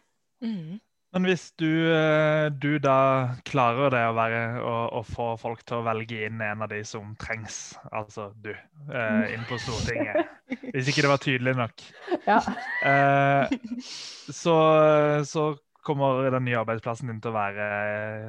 Mm. 0.42 0.78
Men 1.12 1.26
hvis 1.28 1.50
du, 1.60 1.68
eh, 1.92 2.46
du, 2.56 2.78
da 2.80 3.34
klarer 3.44 3.92
det 3.92 4.02
å, 4.08 4.14
være, 4.16 4.38
å, 4.64 4.76
å, 4.96 5.02
få 5.04 5.26
folk 5.40 5.60
til 5.68 5.82
å 5.82 5.84
velge 5.84 6.22
inn 6.24 6.40
en 6.40 6.64
av 6.64 6.70
de 6.72 6.78
som 6.88 7.10
trengs, 7.20 7.74
altså 7.92 8.30
du, 8.40 8.52
eh, 8.88 9.34
inn 9.34 9.44
på 9.48 9.58
Stortinget 9.60 10.30
Hvis 10.72 10.88
ikke 10.88 11.04
det 11.04 11.10
var 11.10 11.20
tydelig 11.20 11.54
nok. 11.58 11.84
Ja. 12.24 12.38
Eh, 12.88 13.52
så, 14.40 14.56
så, 15.28 15.52
kommer 15.82 16.28
den 16.30 16.44
nye 16.46 16.60
arbeidsplassen 16.60 17.08
din 17.10 17.18
til 17.18 17.32
å 17.32 17.34
være 17.34 17.64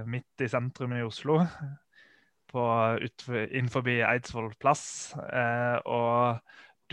midt 0.09 0.41
i 0.41 0.47
sentrum 0.49 0.95
i 0.97 1.03
Oslo. 1.05 1.36
På, 2.49 2.63
ut, 2.97 3.25
innenfor 3.29 3.86
Eidsvoll 3.93 4.49
plass. 4.57 5.13
Eh, 5.21 5.77
og 5.86 6.41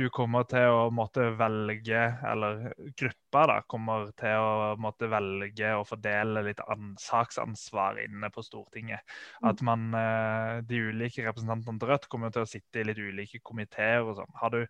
du 0.00 0.06
kommer 0.14 0.46
til 0.48 0.72
å 0.72 0.86
måtte 0.94 1.26
velge, 1.36 2.00
eller 2.26 2.70
gruppa 2.98 3.42
da, 3.50 3.56
kommer 3.68 4.08
til 4.18 4.40
å 4.40 4.72
måtte 4.80 5.10
velge 5.12 5.74
å 5.76 5.84
fordele 5.88 6.44
litt 6.46 6.62
saksansvar 7.02 8.00
inne 8.06 8.30
på 8.32 8.44
Stortinget. 8.46 9.04
Mm. 9.40 9.50
At 9.52 9.62
man, 9.66 9.86
eh, 9.96 10.54
de 10.66 10.80
ulike 10.90 11.26
representantene 11.26 11.80
til 11.80 11.92
Rødt 11.92 12.08
kommer 12.12 12.32
til 12.34 12.46
å 12.46 12.48
sitte 12.48 12.80
i 12.80 12.86
litt 12.88 13.00
ulike 13.00 13.42
komiteer 13.44 14.06
og 14.06 14.16
sånn. 14.20 14.32
Har 14.40 14.54
du 14.54 14.64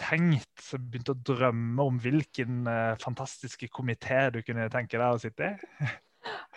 tenkt, 0.00 0.72
begynt 0.74 1.12
å 1.12 1.18
drømme 1.18 1.84
om 1.84 2.00
hvilken 2.02 2.64
uh, 2.66 2.96
fantastiske 2.98 3.68
komité 3.70 4.26
du 4.34 4.40
kunne 4.42 4.66
tenke 4.72 4.98
deg 4.98 5.06
å 5.06 5.20
sitte 5.22 5.52
i? 5.52 5.90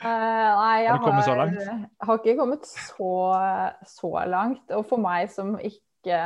Uh, 0.01 0.07
nei, 0.07 0.87
jeg 0.87 0.89
har, 0.89 1.03
har, 1.05 1.83
har, 2.07 2.17
ikke 2.17 2.37
kommet 2.39 2.65
så, 2.65 3.11
så 3.85 4.13
langt. 4.25 4.65
Og 4.73 4.87
for 4.89 5.03
meg 5.03 5.29
som 5.33 5.53
ikke 5.61 6.23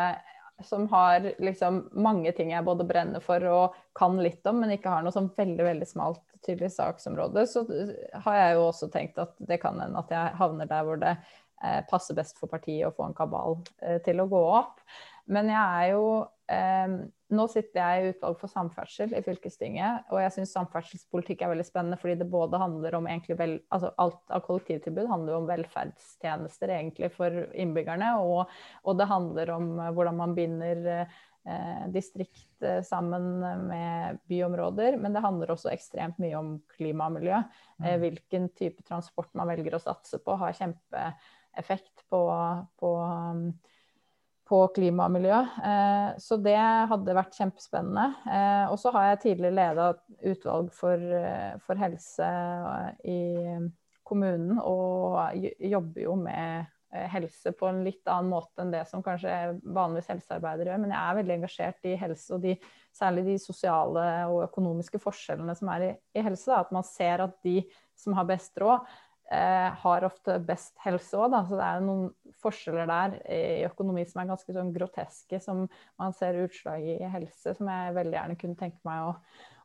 som 0.67 0.87
har 0.91 1.25
liksom 1.41 1.83
mange 1.91 2.31
ting 2.37 2.51
jeg 2.53 2.65
både 2.65 2.87
brenner 2.87 3.23
for 3.23 3.43
og 3.49 3.77
kan 3.97 4.17
litt 4.21 4.45
om, 4.49 4.61
men 4.63 4.73
ikke 4.75 4.91
har 4.93 5.05
noe 5.05 5.15
sånn 5.15 5.31
veldig 5.37 5.67
veldig 5.67 5.87
smalt, 5.89 6.23
tydelig 6.45 6.71
saksområde, 6.73 7.45
så 7.49 7.65
har 8.25 8.37
jeg 8.39 8.57
jo 8.57 8.65
også 8.67 8.89
tenkt 8.93 9.21
at 9.21 9.35
det 9.37 9.59
kan 9.61 9.77
hende 9.81 10.01
at 10.01 10.13
jeg 10.13 10.37
havner 10.39 10.69
der 10.69 10.87
hvor 10.87 11.01
det 11.01 11.13
eh, 11.13 11.81
passer 11.89 12.17
best 12.17 12.39
for 12.41 12.49
partiet 12.49 12.87
å 12.87 12.95
få 12.95 13.09
en 13.09 13.17
kabal 13.17 13.59
eh, 13.81 13.99
til 14.05 14.23
å 14.23 14.29
gå 14.31 14.41
opp. 14.61 14.81
Men 15.31 15.49
jeg 15.51 15.61
er 15.61 15.91
jo 15.93 16.05
eh, 16.51 16.95
nå 17.31 17.45
sitter 17.51 17.79
jeg 17.79 18.01
i 18.01 18.11
utvalg 18.11 18.37
for 18.41 18.51
samferdsel 18.51 19.13
i 19.15 19.23
fylkestinget, 19.23 20.09
og 20.11 20.19
jeg 20.19 20.33
syns 20.35 20.53
samferdselspolitikk 20.57 21.45
er 21.45 21.53
veldig 21.53 21.65
spennende 21.67 21.99
fordi 22.01 22.17
det 22.19 22.27
både 22.31 22.59
handler 22.59 22.97
om 22.99 23.07
vel, 23.39 23.57
altså 23.71 23.93
Alt 24.01 24.21
av 24.35 24.43
kollektivtilbud 24.47 25.07
handler 25.11 25.39
om 25.39 25.47
velferdstjenester 25.49 26.75
egentlig 26.75 27.11
for 27.15 27.43
innbyggerne, 27.55 28.13
og, 28.19 28.51
og 28.83 28.99
det 28.99 29.09
handler 29.11 29.53
om 29.55 29.73
eh, 29.79 29.91
hvordan 29.95 30.19
man 30.19 30.35
binder 30.35 30.83
eh, 30.91 31.83
distrikt 31.95 32.67
eh, 32.67 32.81
sammen 32.83 33.31
med 33.69 34.21
byområder. 34.31 34.99
Men 34.99 35.15
det 35.15 35.23
handler 35.23 35.55
også 35.55 35.71
ekstremt 35.71 36.19
mye 36.21 36.35
om 36.39 36.55
klima 36.75 37.07
og 37.07 37.19
miljø. 37.19 37.39
Eh, 37.79 37.93
mm. 37.95 37.99
hvilken 38.03 38.51
type 38.59 38.83
transport 38.87 39.31
man 39.39 39.49
velger 39.53 39.79
å 39.79 39.83
satse 39.83 40.19
på, 40.19 40.35
har 40.41 40.57
kjempeeffekt 40.59 42.09
på, 42.11 42.25
på 42.81 42.95
på 44.51 44.59
klima 44.75 45.07
og 45.07 45.15
miljø. 45.15 45.37
Eh, 45.63 46.09
så 46.19 46.37
det 46.43 46.57
hadde 46.91 47.15
vært 47.15 47.37
kjempespennende. 47.37 48.07
Eh, 48.27 48.65
og 48.71 48.77
så 48.81 48.91
har 48.95 49.11
jeg 49.11 49.21
tidligere 49.25 49.55
leda 49.55 49.87
utvalg 50.33 50.73
for, 50.75 51.07
eh, 51.21 51.55
for, 51.63 51.79
helse 51.79 52.27
i 53.07 53.21
kommunen, 54.03 54.59
og 54.59 55.39
jobber 55.57 56.03
jo 56.03 56.17
med 56.19 56.67
helse 56.91 57.53
på 57.55 57.69
en 57.69 57.77
litt 57.85 58.03
annen 58.11 58.33
måte 58.33 58.59
enn 58.59 58.73
det 58.73 58.81
som 58.89 58.99
kanskje 59.03 59.31
vanligvis 59.63 60.09
helsearbeidere 60.11 60.73
gjør. 60.73 60.81
Men 60.83 60.91
jeg 60.91 60.99
er 60.99 61.17
veldig 61.21 61.35
engasjert 61.37 61.87
i 61.87 61.93
helse, 62.01 62.27
og 62.35 62.43
de, 62.43 62.57
særlig 62.91 63.23
de 63.29 63.37
sosiale 63.39 64.03
og 64.27 64.41
økonomiske 64.49 64.99
forskjellene 64.99 65.55
som 65.55 65.71
er 65.71 65.85
i, 65.85 65.93
i 66.19 66.25
helse. 66.27 66.49
Da. 66.51 66.59
At 66.65 66.75
man 66.75 66.83
ser 66.83 67.23
at 67.23 67.39
de 67.47 67.61
som 67.95 68.19
har 68.19 68.27
best 68.27 68.59
råd, 68.59 68.83
har 69.31 70.03
ofte 70.03 70.33
best 70.43 70.73
helse 70.83 71.15
òg, 71.15 71.35
Så 71.47 71.55
det 71.55 71.67
er 71.67 71.83
noen 71.85 72.09
forskjeller 72.41 72.89
der 72.89 73.13
i 73.31 73.63
økonomi 73.67 74.03
som 74.09 74.19
er 74.21 74.31
ganske 74.33 74.55
sånn 74.55 74.73
groteske, 74.75 75.39
som 75.39 75.61
man 76.01 76.15
ser 76.17 76.41
utslag 76.43 76.83
i 76.83 76.97
helse, 77.13 77.53
som 77.55 77.69
jeg 77.71 77.95
veldig 77.95 78.17
gjerne 78.17 78.39
kunne 78.41 78.59
tenke 78.59 78.81
meg 78.87 79.05
å, 79.07 79.13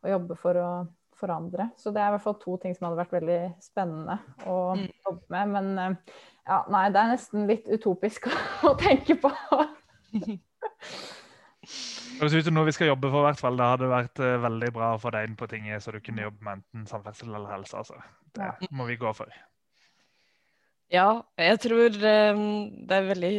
å 0.07 0.15
jobbe 0.15 0.39
for 0.39 0.61
å 0.61 0.71
forandre. 1.17 1.71
Så 1.81 1.91
det 1.95 2.03
er 2.03 2.11
i 2.11 2.17
hvert 2.17 2.25
fall 2.25 2.39
to 2.41 2.57
ting 2.63 2.77
som 2.77 2.89
hadde 2.89 3.01
vært 3.01 3.15
veldig 3.17 3.41
spennende 3.65 4.19
å 4.49 4.59
mm. 4.77 4.87
jobbe 5.09 5.35
med. 5.35 5.55
Men 5.55 5.83
eh, 5.83 6.17
ja, 6.47 6.61
nei, 6.73 6.85
det 6.95 7.03
er 7.03 7.13
nesten 7.15 7.49
litt 7.51 7.71
utopisk 7.73 8.29
å, 8.69 8.75
tenke 8.81 9.19
på. 9.23 9.33
Det 12.17 12.29
er 12.31 12.55
noe 12.55 12.69
vi 12.69 12.77
skal 12.77 12.93
jobbe 12.93 13.11
for, 13.11 13.27
hvert 13.27 13.41
fall. 13.43 13.59
Det 13.59 13.73
hadde 13.73 13.91
vært 13.91 14.23
uh, 14.23 14.37
veldig 14.45 14.71
bra 14.77 14.95
å 14.95 15.03
få 15.03 15.13
deg 15.17 15.29
inn 15.29 15.37
på 15.39 15.49
tinget, 15.51 15.83
så 15.85 15.95
du 15.95 16.01
kunne 16.05 16.29
jobbe 16.29 16.47
med 16.47 16.61
enten 16.61 16.87
samferdsel 16.89 17.33
eller 17.33 17.53
helse. 17.57 17.83
altså. 17.83 18.01
Det 18.37 18.71
må 18.77 18.89
vi 18.89 18.99
gå 19.01 19.13
for. 19.17 19.33
Ja, 20.93 21.25
jeg 21.35 21.59
tror 21.65 21.97
um, 21.99 22.43
det 22.87 22.95
er 22.95 23.07
veldig, 23.09 23.31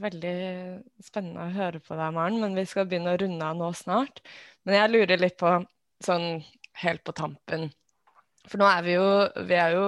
veldig 0.00 0.36
spennende 1.04 1.44
å 1.44 1.52
høre 1.52 1.82
på 1.84 1.98
deg, 1.98 2.14
Maren. 2.16 2.38
Men 2.40 2.56
vi 2.56 2.64
skal 2.68 2.88
begynne 2.88 3.12
å 3.12 3.20
runde 3.20 3.44
av 3.44 3.58
nå 3.58 3.68
snart. 3.76 4.22
Men 4.64 4.78
jeg 4.78 4.92
lurer 4.94 5.20
litt 5.20 5.36
på, 5.40 5.52
sånn 6.04 6.40
helt 6.80 7.02
på 7.06 7.14
tampen 7.16 7.70
For 8.48 8.60
nå 8.60 8.66
er 8.68 8.82
vi 8.84 8.96
jo, 8.96 9.06
vi 9.48 9.56
er 9.58 9.76
jo 9.76 9.86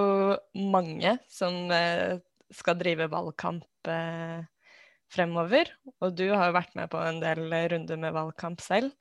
mange 0.72 1.16
som 1.32 1.72
uh, 1.72 2.20
skal 2.52 2.78
drive 2.80 3.08
valgkamp 3.12 3.88
uh, 3.88 4.44
fremover. 5.14 5.72
Og 6.04 6.12
du 6.20 6.26
har 6.34 6.50
jo 6.50 6.58
vært 6.60 6.76
med 6.76 6.92
på 6.92 7.00
en 7.00 7.24
del 7.24 7.48
runder 7.72 8.04
med 8.04 8.16
valgkamp 8.16 8.60
selv. 8.60 8.92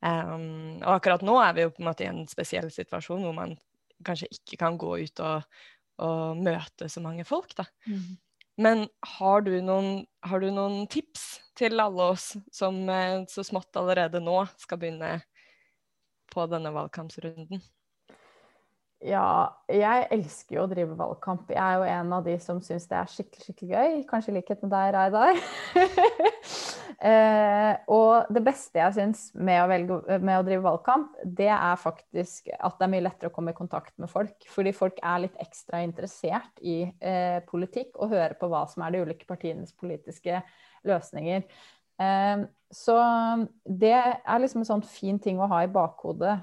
Um, 0.00 0.78
og 0.78 0.92
akkurat 0.96 1.24
nå 1.26 1.36
er 1.42 1.56
vi 1.56 1.64
jo 1.66 1.72
på 1.74 1.82
en 1.82 1.90
måte 1.90 2.06
i 2.06 2.12
en 2.12 2.24
spesiell 2.30 2.70
situasjon 2.72 3.24
hvor 3.26 3.34
man 3.36 3.58
kanskje 4.06 4.28
ikke 4.30 4.60
kan 4.60 4.76
gå 4.78 4.92
ut 5.02 5.20
og, 5.26 5.58
og 6.04 6.40
møte 6.40 6.88
så 6.90 7.02
mange 7.04 7.26
folk, 7.28 7.54
da. 7.58 7.66
Mm. 7.88 8.16
Men 8.58 8.84
har 9.18 9.44
du, 9.46 9.52
noen, 9.62 10.02
har 10.26 10.42
du, 10.42 10.48
noen, 10.50 10.82
tips 10.90 11.38
til 11.58 11.78
alle 11.78 12.10
oss 12.14 12.32
som 12.54 12.80
eh, 12.90 13.22
så 13.30 13.44
smått 13.46 13.78
allerede 13.78 14.22
nå 14.22 14.40
skal 14.58 14.80
begynne 14.82 15.12
på 16.32 16.46
denne 16.50 16.72
valgkampsrunden? 16.74 17.62
Ja, 19.06 19.54
jeg 19.70 20.08
elsker 20.10 20.56
jo 20.56 20.64
å 20.64 20.70
drive 20.70 20.96
valgkamp. 20.98 21.52
Jeg 21.54 21.62
er 21.62 21.78
jo 21.78 21.86
en 21.86 22.16
av 22.16 22.24
de 22.26 22.34
som 22.42 22.58
syns 22.64 22.88
det 22.90 22.98
er 22.98 23.12
skikkelig 23.12 23.44
skikkelig 23.46 23.70
gøy. 23.70 24.00
Kanskje 24.10 24.32
i 24.32 24.36
likhet 24.40 24.64
med 24.64 24.74
deg, 24.74 24.90
Reidar. 24.96 25.38
eh, 27.04 27.72
og 27.94 28.28
det 28.34 28.42
beste 28.46 28.80
jeg 28.80 28.96
syns 28.96 29.22
med, 29.34 29.90
med, 30.18 30.34
å 30.34 30.44
drive 30.46 30.64
valgkamp, 30.64 31.16
det 31.24 31.50
er 31.54 31.80
faktisk 31.80 32.50
at 32.54 32.78
det 32.78 32.86
er 32.86 32.92
mye 32.94 33.06
lettere 33.06 33.30
å 33.32 33.34
komme 33.34 33.54
i 33.54 33.58
kontakt 33.58 33.94
med 34.02 34.10
folk. 34.12 34.36
Fordi 34.50 34.74
folk 34.76 35.00
er 35.02 35.24
litt 35.24 35.40
ekstra 35.42 35.82
interessert 35.86 36.62
i 36.62 36.80
eh, 36.86 37.38
politikk 37.48 37.96
og 37.96 38.14
hører 38.14 38.36
på 38.40 38.50
hva 38.50 38.64
som 38.70 38.84
er 38.86 38.94
de 38.94 39.02
ulike 39.06 39.28
partienes 39.28 39.74
politiske 39.78 40.42
løsninger. 40.88 41.46
Eh, 41.98 42.46
så 42.74 42.98
det 43.64 43.96
er 43.96 44.40
liksom 44.42 44.62
en 44.62 44.72
sånn 44.74 44.84
fin 44.84 45.18
ting 45.22 45.38
å 45.40 45.48
ha 45.48 45.62
i 45.64 45.72
bakhodet, 45.72 46.36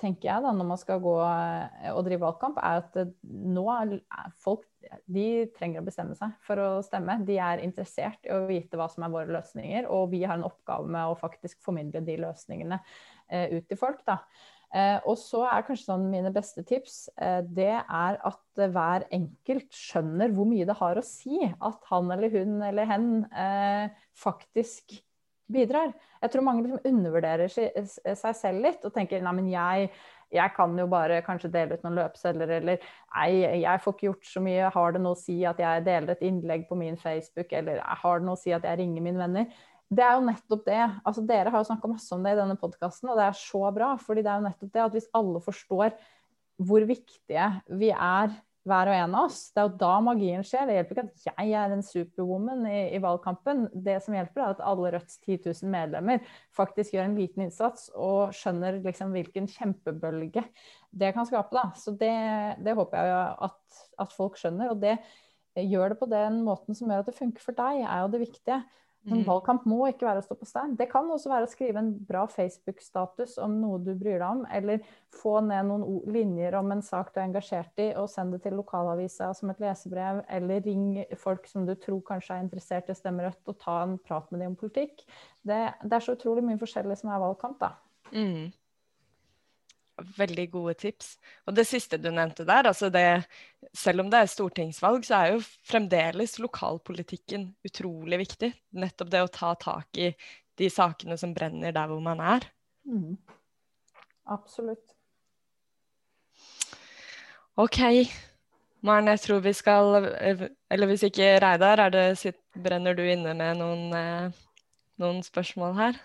tenker 0.00 0.28
jeg, 0.28 0.42
da, 0.44 0.52
når 0.54 0.66
man 0.68 0.80
skal 0.80 1.00
gå 1.02 1.14
eh, 1.24 1.90
og 1.92 2.04
drive 2.06 2.22
valgkamp, 2.24 2.60
er 2.60 2.82
at 2.82 2.96
nå 3.22 3.64
er 3.72 3.96
folk 4.42 4.66
de 5.06 5.46
trenger 5.54 5.80
å 5.80 5.86
bestemme 5.86 6.16
seg 6.18 6.32
for 6.44 6.60
å 6.60 6.70
stemme. 6.84 7.20
De 7.26 7.38
er 7.40 7.62
interessert 7.64 8.26
i 8.26 8.32
å 8.34 8.42
vite 8.48 8.78
hva 8.78 8.88
som 8.90 9.06
er 9.06 9.12
våre 9.14 9.32
løsninger, 9.32 9.86
og 9.90 10.10
vi 10.12 10.24
har 10.26 10.38
en 10.38 10.48
oppgave 10.48 10.90
med 10.90 11.12
å 11.12 11.18
faktisk 11.18 11.62
formidle 11.64 12.02
de 12.04 12.18
løsningene 12.24 12.80
eh, 13.30 13.54
ut 13.54 13.70
til 13.70 13.80
folk. 13.80 14.02
da. 14.08 14.18
og 15.04 15.18
så 15.20 15.42
er 15.44 15.64
kanskje 15.66 15.84
sånn 15.84 16.06
mine 16.08 16.30
beste 16.32 16.62
tips 16.64 17.10
det 17.52 17.74
er 17.76 18.16
at 18.24 18.60
hver 18.72 19.04
enkelt 19.12 19.68
skjønner 19.76 20.32
hvor 20.32 20.48
mye 20.48 20.64
det 20.64 20.78
har 20.78 20.96
å 20.96 21.04
si 21.04 21.36
at 21.44 21.90
han 21.90 22.08
eller 22.14 22.32
hun 22.32 22.62
eller 22.64 22.88
hen 22.88 23.10
faktisk 24.16 24.96
bidrar. 25.54 25.92
Jeg 26.22 26.32
tror 26.32 26.44
mange 26.46 26.64
liksom 26.64 26.88
undervurderer 26.88 27.52
seg 27.52 28.36
selv 28.38 28.64
litt 28.64 28.84
og 28.86 28.94
tenker 28.94 29.22
nei, 29.24 29.34
men 29.36 29.50
jeg, 29.52 29.88
jeg 30.32 30.54
kan 30.56 30.76
jo 30.78 30.86
bare 30.90 31.20
kanskje 31.26 31.50
dele 31.52 31.76
ut 31.76 31.84
noen 31.86 31.98
løpesedler, 32.00 32.54
eller 32.58 32.86
nei, 33.16 33.28
jeg 33.62 33.82
får 33.84 33.96
ikke 33.96 34.08
gjort 34.08 34.30
så 34.30 34.44
mye. 34.44 34.70
Har 34.76 34.94
det 34.94 35.02
noe 35.04 35.16
å 35.16 35.22
si 35.22 35.40
at 35.48 35.60
jeg 35.62 35.84
deler 35.88 36.14
et 36.14 36.24
innlegg 36.28 36.64
på 36.70 36.78
min 36.80 36.96
Facebook, 37.00 37.52
eller 37.52 37.82
har 38.04 38.22
det 38.22 38.28
noe 38.28 38.38
å 38.38 38.42
si 38.42 38.54
at 38.56 38.66
jeg 38.68 38.80
ringer 38.80 39.04
mine 39.04 39.22
venner? 39.22 39.60
Det 39.92 40.04
er 40.06 40.16
jo 40.16 40.24
nettopp 40.24 40.62
det. 40.64 40.80
altså 41.04 41.24
Dere 41.28 41.50
har 41.52 41.60
jo 41.60 41.68
snakka 41.68 41.90
masse 41.90 42.14
om 42.16 42.22
det 42.24 42.32
i 42.32 42.38
denne 42.38 42.56
podkasten, 42.56 43.10
og 43.12 43.18
det 43.20 43.26
er 43.28 43.36
så 43.36 43.66
bra. 43.76 43.92
fordi 44.00 44.24
det 44.24 44.32
er 44.32 44.40
jo 44.40 44.48
nettopp 44.48 44.72
det 44.72 44.84
at 44.86 44.96
hvis 44.96 45.10
alle 45.18 45.42
forstår 45.44 45.98
hvor 46.62 46.84
viktige 46.88 47.48
vi 47.80 47.90
er 47.92 48.32
hver 48.68 48.90
og 48.90 48.94
en 48.94 49.14
av 49.18 49.26
oss. 49.26 49.38
Det 49.50 49.58
er 49.58 49.66
jo 49.66 49.78
da 49.80 49.92
magien 50.04 50.44
skjer. 50.46 50.68
Det 50.68 50.76
hjelper 50.76 50.98
ikke 51.00 51.04
at 51.08 51.24
jeg 51.26 51.54
er 51.58 51.74
en 51.74 51.84
superwoman 51.86 52.66
i, 52.70 52.80
i 52.94 53.00
valgkampen. 53.02 53.64
Det 53.74 53.96
som 54.04 54.14
hjelper, 54.14 54.44
er 54.44 54.54
at 54.54 54.62
alle 54.70 54.92
Rødts 54.94 55.18
10 55.24 55.38
000 55.48 55.72
medlemmer 55.72 56.22
faktisk 56.54 56.94
gjør 56.94 57.08
en 57.08 57.18
liten 57.18 57.46
innsats 57.46 57.88
og 57.96 58.34
skjønner 58.38 58.78
liksom 58.84 59.14
hvilken 59.16 59.50
kjempebølge 59.50 60.44
det 60.92 61.10
kan 61.16 61.26
skape. 61.26 61.56
Da. 61.56 61.72
Så 61.78 61.96
det, 61.98 62.14
det 62.62 62.76
håper 62.78 63.10
jeg 63.10 63.26
at, 63.48 63.82
at, 64.04 64.14
folk 64.14 64.38
skjønner. 64.38 64.74
Og 64.74 64.82
det 64.82 64.94
gjør 65.58 65.92
det 65.92 65.98
på 66.00 66.10
den 66.12 66.40
måten 66.46 66.78
som 66.78 66.90
gjør 66.90 67.02
at 67.02 67.10
det 67.10 67.18
funker 67.18 67.44
for 67.44 67.58
deg, 67.58 67.82
er 67.82 68.04
jo 68.04 68.12
det 68.14 68.22
viktige. 68.28 68.62
En 69.08 69.18
mm. 69.18 69.24
valgkamp 69.26 69.64
må 69.66 69.80
ikke 69.90 70.06
være 70.06 70.20
å 70.22 70.24
stå 70.24 70.36
på 70.38 70.46
stand. 70.46 70.76
Det 70.78 70.86
kan 70.92 71.08
også 71.10 71.30
være 71.32 71.48
å 71.48 71.50
skrive 71.50 71.80
en 71.80 71.90
bra 72.06 72.22
Facebook-status 72.30 73.34
om 73.42 73.56
noe 73.58 73.80
du 73.82 73.90
bryr 73.98 74.20
deg 74.20 74.28
om, 74.28 74.44
eller 74.46 74.84
få 75.18 75.40
ned 75.42 75.66
noen 75.72 76.04
linjer 76.14 76.54
om 76.60 76.70
en 76.70 76.84
sak 76.86 77.10
du 77.10 77.18
er 77.18 77.26
engasjert 77.26 77.82
i, 77.82 77.88
og 77.98 78.06
send 78.12 78.36
det 78.36 78.44
til 78.44 78.54
lokalavisa 78.60 79.32
som 79.34 79.50
et 79.50 79.62
lesebrev, 79.64 80.22
eller 80.30 80.62
ring 80.62 80.86
folk 81.18 81.50
som 81.50 81.66
du 81.66 81.74
tror 81.74 82.02
kanskje 82.12 82.38
er 82.38 82.46
interessert 82.46 82.94
i 82.94 82.98
stemme 82.98 83.26
Rødt, 83.26 83.42
og 83.50 83.58
ta 83.62 83.80
en 83.82 83.98
prat 83.98 84.30
med 84.30 84.44
dem 84.44 84.54
om 84.54 84.58
politikk. 84.58 85.02
Det, 85.42 85.62
det 85.82 85.98
er 85.98 86.06
så 86.06 86.14
utrolig 86.14 86.46
mye 86.46 86.60
forskjellig 86.62 87.00
som 87.02 87.10
er 87.10 87.22
valgkamp, 87.26 87.58
da. 87.62 87.74
Mm. 88.14 88.52
Veldig 90.16 90.46
gode 90.50 90.74
tips. 90.80 91.16
Og 91.46 91.54
det 91.56 91.66
siste 91.68 91.98
du 92.00 92.08
nevnte 92.10 92.46
der, 92.48 92.66
altså 92.70 92.88
det, 92.90 93.26
selv 93.76 94.02
om 94.02 94.08
det 94.10 94.22
er 94.22 94.30
stortingsvalg, 94.32 95.04
så 95.04 95.18
er 95.18 95.34
jo 95.34 95.42
fremdeles 95.68 96.38
lokalpolitikken 96.40 97.50
utrolig 97.66 98.22
viktig. 98.24 98.50
Nettopp 98.80 99.12
det 99.12 99.22
å 99.22 99.30
ta 99.30 99.52
tak 99.60 100.00
i 100.00 100.10
de 100.58 100.70
sakene 100.72 101.18
som 101.20 101.34
brenner 101.36 101.74
der 101.76 101.92
hvor 101.92 102.00
man 102.04 102.22
er. 102.24 102.48
Mm. 102.88 103.18
Absolutt. 104.32 104.96
OK. 107.60 107.78
Maren, 108.82 109.10
jeg 109.12 109.20
tror 109.20 109.42
vi 109.44 109.52
skal 109.54 110.08
Eller 110.72 110.88
hvis 110.90 111.04
ikke 111.06 111.36
Reidar, 111.42 111.84
brenner 112.58 112.96
du 112.96 113.02
inne 113.04 113.34
med 113.34 113.60
noen, 113.60 113.92
eh, 113.94 114.40
noen 114.98 115.22
spørsmål 115.22 115.76
her? 115.76 116.00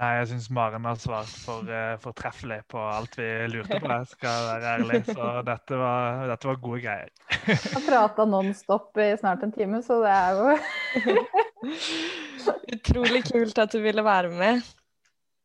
Nei, 0.00 0.14
jeg 0.16 0.30
syns 0.30 0.46
Maren 0.56 0.86
har 0.88 0.96
svart 0.96 1.32
for 1.42 1.66
uh, 1.68 1.98
fortreffelig 2.00 2.62
på 2.72 2.80
alt 2.80 3.18
vi 3.20 3.26
lurte 3.52 3.76
på. 3.82 3.88
Jeg 3.90 4.06
skal 4.08 4.46
være 4.48 4.70
ærlig. 4.78 5.00
Så 5.10 5.26
dette 5.44 5.76
var, 5.76 6.22
dette 6.30 6.48
var 6.48 6.60
gode 6.62 6.80
greier. 6.86 7.10
Jeg 7.44 7.58
har 7.74 7.84
prata 7.84 8.24
nonstop 8.24 8.96
i 8.96 9.10
snart 9.20 9.44
en 9.44 9.52
time, 9.52 9.82
så 9.84 9.98
det 10.00 10.14
er 10.14 10.38
jo 10.38 10.46
Utrolig 12.76 13.20
kult 13.28 13.60
at 13.60 13.74
du 13.74 13.82
ville 13.84 14.04
være 14.06 14.30
med. 14.32 14.62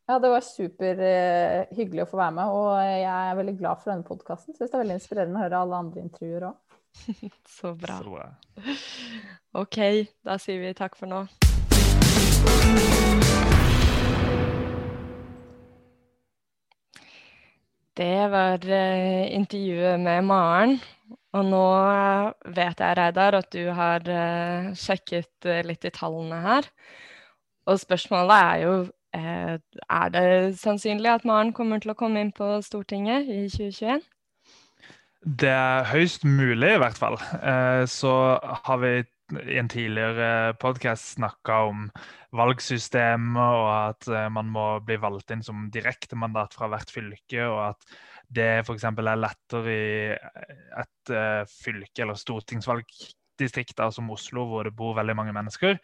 Ja, 0.07 0.21
det 0.23 0.31
var 0.31 0.45
superhyggelig 0.45 2.05
uh, 2.05 2.05
å 2.05 2.11
få 2.13 2.21
være 2.21 2.35
med, 2.37 2.55
og 2.55 2.69
jeg 2.79 3.11
er 3.11 3.39
veldig 3.41 3.55
glad 3.59 3.81
for 3.81 3.91
denne 3.91 4.07
podkasten. 4.07 4.55
Syns 4.55 4.69
det 4.69 4.77
er 4.77 4.83
veldig 4.85 4.99
inspirerende 5.01 5.41
å 5.41 5.43
høre 5.43 5.63
alle 5.65 5.81
andre 5.83 6.05
intervjuer 6.05 6.47
òg. 6.53 6.79
Så 7.57 7.73
bra. 7.75 7.99
Så 7.99 8.15
bra. 8.15 8.29
OK, 9.65 9.81
da 10.23 10.39
sier 10.39 10.63
vi 10.63 10.71
takk 10.77 10.95
for 10.95 11.11
nå. 11.11 11.25
Det 17.95 18.31
var 18.31 18.59
uh, 18.67 19.33
intervjuet 19.35 19.99
med 19.99 20.21
Maren. 20.27 20.79
Og 21.35 21.45
nå 21.47 21.63
uh, 21.63 22.31
vet 22.55 22.79
jeg, 22.79 22.97
Reidar, 22.97 23.37
at 23.39 23.47
du 23.55 23.69
har 23.71 24.03
uh, 24.03 24.73
sjekket 24.75 25.47
litt 25.63 25.87
i 25.87 25.93
tallene 25.95 26.41
her. 26.43 26.67
Og 27.65 27.79
spørsmålet 27.79 28.35
er 28.35 28.61
jo 28.65 28.75
er 29.15 30.09
det 30.11 30.57
sannsynlig 30.59 31.07
at 31.07 31.23
Maren 31.23 31.53
kommer 31.55 31.79
til 31.79 31.93
å 31.93 31.95
komme 31.95 32.19
inn 32.19 32.33
på 32.35 32.49
Stortinget 32.65 33.29
i 33.31 33.45
2021? 33.47 34.01
Det 35.39 35.53
er 35.53 35.87
høyst 35.87 36.25
mulig, 36.27 36.73
i 36.73 36.81
hvert 36.83 36.99
fall. 36.99 37.15
Så 37.87 38.11
har 38.67 38.81
vi 38.83 38.91
i 39.43 39.57
en 39.59 39.69
tidligere 39.69 40.55
podkast 40.61 41.15
snakka 41.17 41.57
om 41.69 41.85
valgsystemet, 42.35 43.39
og 43.39 43.69
at 43.73 44.09
eh, 44.11 44.27
man 44.33 44.49
må 44.51 44.65
bli 44.85 44.97
valgt 45.01 45.33
inn 45.35 45.43
som 45.45 45.67
direktemandat 45.73 46.55
fra 46.57 46.69
hvert 46.71 46.91
fylke, 46.93 47.45
og 47.47 47.61
at 47.71 47.95
det 48.35 48.49
f.eks. 48.63 48.85
er 48.89 49.19
lettere 49.19 49.73
i 49.73 49.89
et 50.15 51.11
uh, 51.13 51.43
fylke 51.45 52.01
eller 52.01 52.17
stortingsvalgdistrikt 52.17 53.83
som 53.93 54.09
Oslo, 54.09 54.47
hvor 54.49 54.65
det 54.65 54.73
bor 54.75 54.95
veldig 54.97 55.15
mange 55.19 55.35
mennesker. 55.35 55.77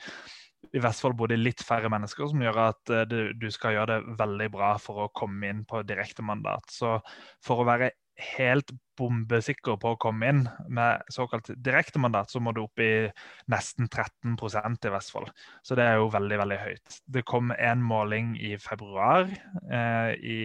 I 0.74 0.82
Vestfold 0.82 1.14
bor 1.20 1.30
det 1.30 1.38
litt 1.38 1.62
færre 1.66 1.92
mennesker, 1.94 2.32
som 2.32 2.42
gjør 2.42 2.58
at 2.64 2.92
du 3.38 3.48
skal 3.54 3.76
gjøre 3.76 4.00
det 4.00 4.18
veldig 4.20 4.50
bra 4.54 4.72
for 4.82 5.06
å 5.06 5.12
komme 5.14 5.54
inn 5.54 5.62
på 5.70 5.84
direktemandat. 5.86 6.70
Så 6.74 6.98
for 7.46 7.62
å 7.62 7.68
være 7.70 7.92
helt 8.36 8.74
bombesikker 9.00 9.80
på 9.82 9.94
å 9.94 10.00
komme 10.02 10.30
inn 10.30 10.44
med 10.70 11.08
såkalt 11.14 11.50
direktemandat, 11.58 12.32
så 12.32 12.42
må 12.44 12.54
du 12.54 12.64
opp 12.64 12.82
i 12.84 13.08
nesten 13.52 13.90
13% 13.90 14.88
i 14.88 14.94
Vestfold. 14.94 15.32
Så 15.66 15.78
det 15.80 15.88
er 15.88 15.98
jo 16.02 16.12
veldig, 16.14 16.38
veldig 16.44 16.60
høyt. 16.62 17.02
Det 17.06 17.26
kom 17.28 17.54
en 17.56 17.82
måling 17.86 18.36
i 18.38 18.56
februar 18.62 19.26
eh, 19.32 20.14
i 20.22 20.40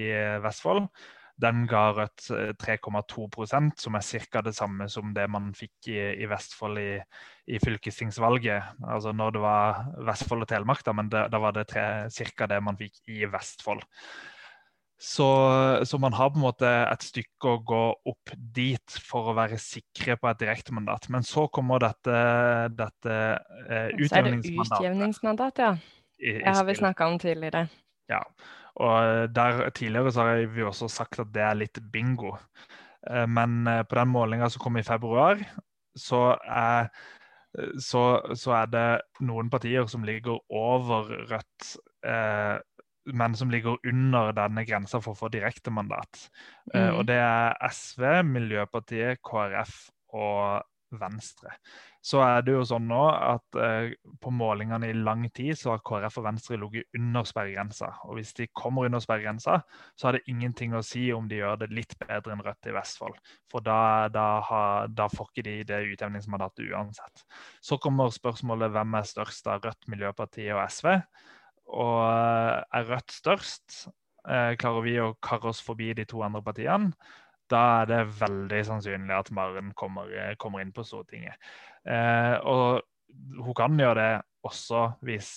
Vestfold. 0.44 0.88
Den 1.36 1.66
ga 1.68 1.90
Rødt 1.92 2.30
3,2 2.62 3.26
eh, 3.44 3.66
som 3.76 3.98
er 3.98 4.28
ca. 4.30 4.40
det 4.42 4.54
samme 4.56 4.88
som 4.88 5.12
det 5.12 5.26
man 5.28 5.50
fikk 5.56 5.90
i, 5.92 5.98
i 6.24 6.28
Vestfold 6.30 6.80
i, 6.80 6.94
i, 7.52 7.60
fylkestingsvalget. 7.60 8.80
Altså 8.88 9.12
når 9.12 9.36
det 9.36 9.42
var 9.44 9.82
Vestfold 10.08 10.46
og 10.46 10.48
Telemark, 10.48 10.80
da, 10.86 10.96
men 10.96 11.12
da 11.12 11.42
var 11.42 11.52
det 11.58 11.68
ca. 11.68 12.48
det 12.48 12.62
man 12.64 12.80
fikk 12.80 13.02
i 13.12 13.28
Vestfold. 13.28 13.84
Så, 14.96 15.28
så, 15.84 15.98
man 16.00 16.14
har 16.16 16.30
på 16.32 16.38
en 16.40 16.46
måte 16.46 16.68
et 16.68 17.02
stykke 17.04 17.50
å 17.50 17.58
gå 17.68 17.80
opp 18.08 18.32
dit 18.56 18.94
for 19.04 19.28
å 19.28 19.34
være 19.36 19.58
sikre 19.60 20.16
på 20.16 20.30
et 20.30 20.40
direktemandat. 20.40 21.10
Men 21.12 21.26
så 21.26 21.44
kommer 21.52 21.82
dette, 21.84 22.16
dette 22.72 23.16
eh, 23.68 23.90
utjevningsmandatet. 23.92 24.06
Så 24.08 24.16
er 24.16 24.30
det 24.32 24.78
utjevningsmandat, 24.80 25.60
ja. 25.60 25.74
Det 26.16 26.54
har 26.56 26.64
vi 26.64 26.78
snakka 26.78 27.10
om 27.10 27.18
tidligere. 27.20 27.66
Ja, 28.08 28.22
og 28.80 29.34
der 29.36 29.68
Tidligere 29.76 30.12
så 30.12 30.24
har 30.24 30.46
vi 30.52 30.64
også 30.64 30.88
sagt 30.88 31.20
at 31.20 31.32
det 31.34 31.44
er 31.44 31.58
litt 31.60 31.80
bingo. 31.92 32.36
Eh, 33.10 33.26
men 33.28 33.66
eh, 33.66 33.82
på 33.84 33.98
den 33.98 34.12
målinga 34.12 34.48
som 34.50 34.64
kom 34.64 34.80
i 34.80 34.86
februar, 34.86 35.40
så 35.96 36.38
er, 36.44 36.88
så, 37.80 38.04
så 38.36 38.56
er 38.62 38.72
det 38.72 38.88
noen 39.24 39.52
partier 39.52 39.88
som 39.92 40.04
ligger 40.04 40.40
over 40.48 41.12
Rødt. 41.30 41.76
Eh, 42.04 42.56
men 43.06 43.34
som 43.38 43.50
ligger 43.50 43.78
under 43.86 44.32
denne 44.36 44.64
grensa 44.66 45.00
for 45.02 45.14
å 45.14 45.20
få 45.24 45.32
direktemandat. 45.34 46.28
Eh, 46.72 46.80
mm. 46.80 46.86
Uh, 46.86 46.94
og 47.00 47.04
det 47.10 47.18
er 47.22 47.58
SV, 47.72 48.06
Miljøpartiet, 48.26 49.22
KrF 49.26 49.76
og 50.16 50.64
Venstre. 50.96 51.52
Så 52.06 52.20
er 52.22 52.44
det 52.46 52.52
jo 52.54 52.62
sånn 52.66 52.84
nå 52.86 53.00
at 53.10 53.56
uh, 53.58 53.90
på 54.22 54.30
målingene 54.30 54.92
i 54.92 54.94
lang 54.94 55.24
tid 55.34 55.58
så 55.58 55.72
har 55.72 55.82
KrF 55.86 56.20
og 56.20 56.26
Venstre 56.28 56.58
ligget 56.62 56.98
under 56.98 57.26
sperregrensa. 57.26 57.88
Og 58.06 58.20
hvis 58.20 58.30
de 58.38 58.46
kommer 58.54 58.86
under 58.86 59.02
sperregrensa, 59.02 59.58
så 59.98 60.08
har 60.08 60.16
det 60.16 60.26
ingenting 60.30 60.76
å 60.78 60.84
si 60.86 61.08
om 61.14 61.26
de 61.30 61.40
gjør 61.40 61.58
det 61.64 61.72
litt 61.74 61.96
bedre 62.02 62.36
enn 62.36 62.44
Rødt 62.46 62.70
i 62.70 62.76
Vestfold. 62.76 63.18
For 63.50 63.66
da, 63.66 64.06
da, 64.14 64.26
har, 64.46 64.92
da 64.94 65.08
får 65.10 65.32
ikke 65.32 65.48
de 65.48 65.56
det 65.72 65.82
utjevningsmandatet 65.96 66.70
uansett. 66.70 67.26
Så 67.58 67.80
kommer 67.82 68.14
spørsmålet 68.14 68.74
hvem 68.74 69.00
er 69.00 69.10
størst 69.10 69.50
av 69.50 69.66
Rødt, 69.66 69.90
Miljøpartiet 69.90 70.54
og 70.54 70.62
SV 70.70 70.94
og 71.72 72.00
eh, 72.06 72.64
er 72.78 72.90
Rødt 72.90 73.14
størst, 73.14 73.86
eh, 74.28 74.54
klarer 74.60 74.84
vi 74.84 74.96
å 75.02 75.14
karre 75.22 75.50
oss 75.52 75.62
forbi 75.64 75.92
de 75.96 76.06
to 76.08 76.22
andre 76.26 76.42
partiene, 76.46 76.92
da 77.50 77.62
er 77.82 77.90
det 77.90 78.02
veldig 78.18 78.62
sannsynlig 78.66 79.14
at 79.14 79.30
Maren 79.34 79.70
kommer, 79.78 80.10
eh, 80.10 80.34
kommer 80.38 80.62
inn 80.62 80.74
på 80.74 80.84
Stortinget. 80.86 81.38
og 82.42 82.82
hun 83.38 83.54
kan 83.54 83.78
gjøre 83.78 83.94
det 83.94 84.22
også 84.42 84.80
hvis, 85.06 85.28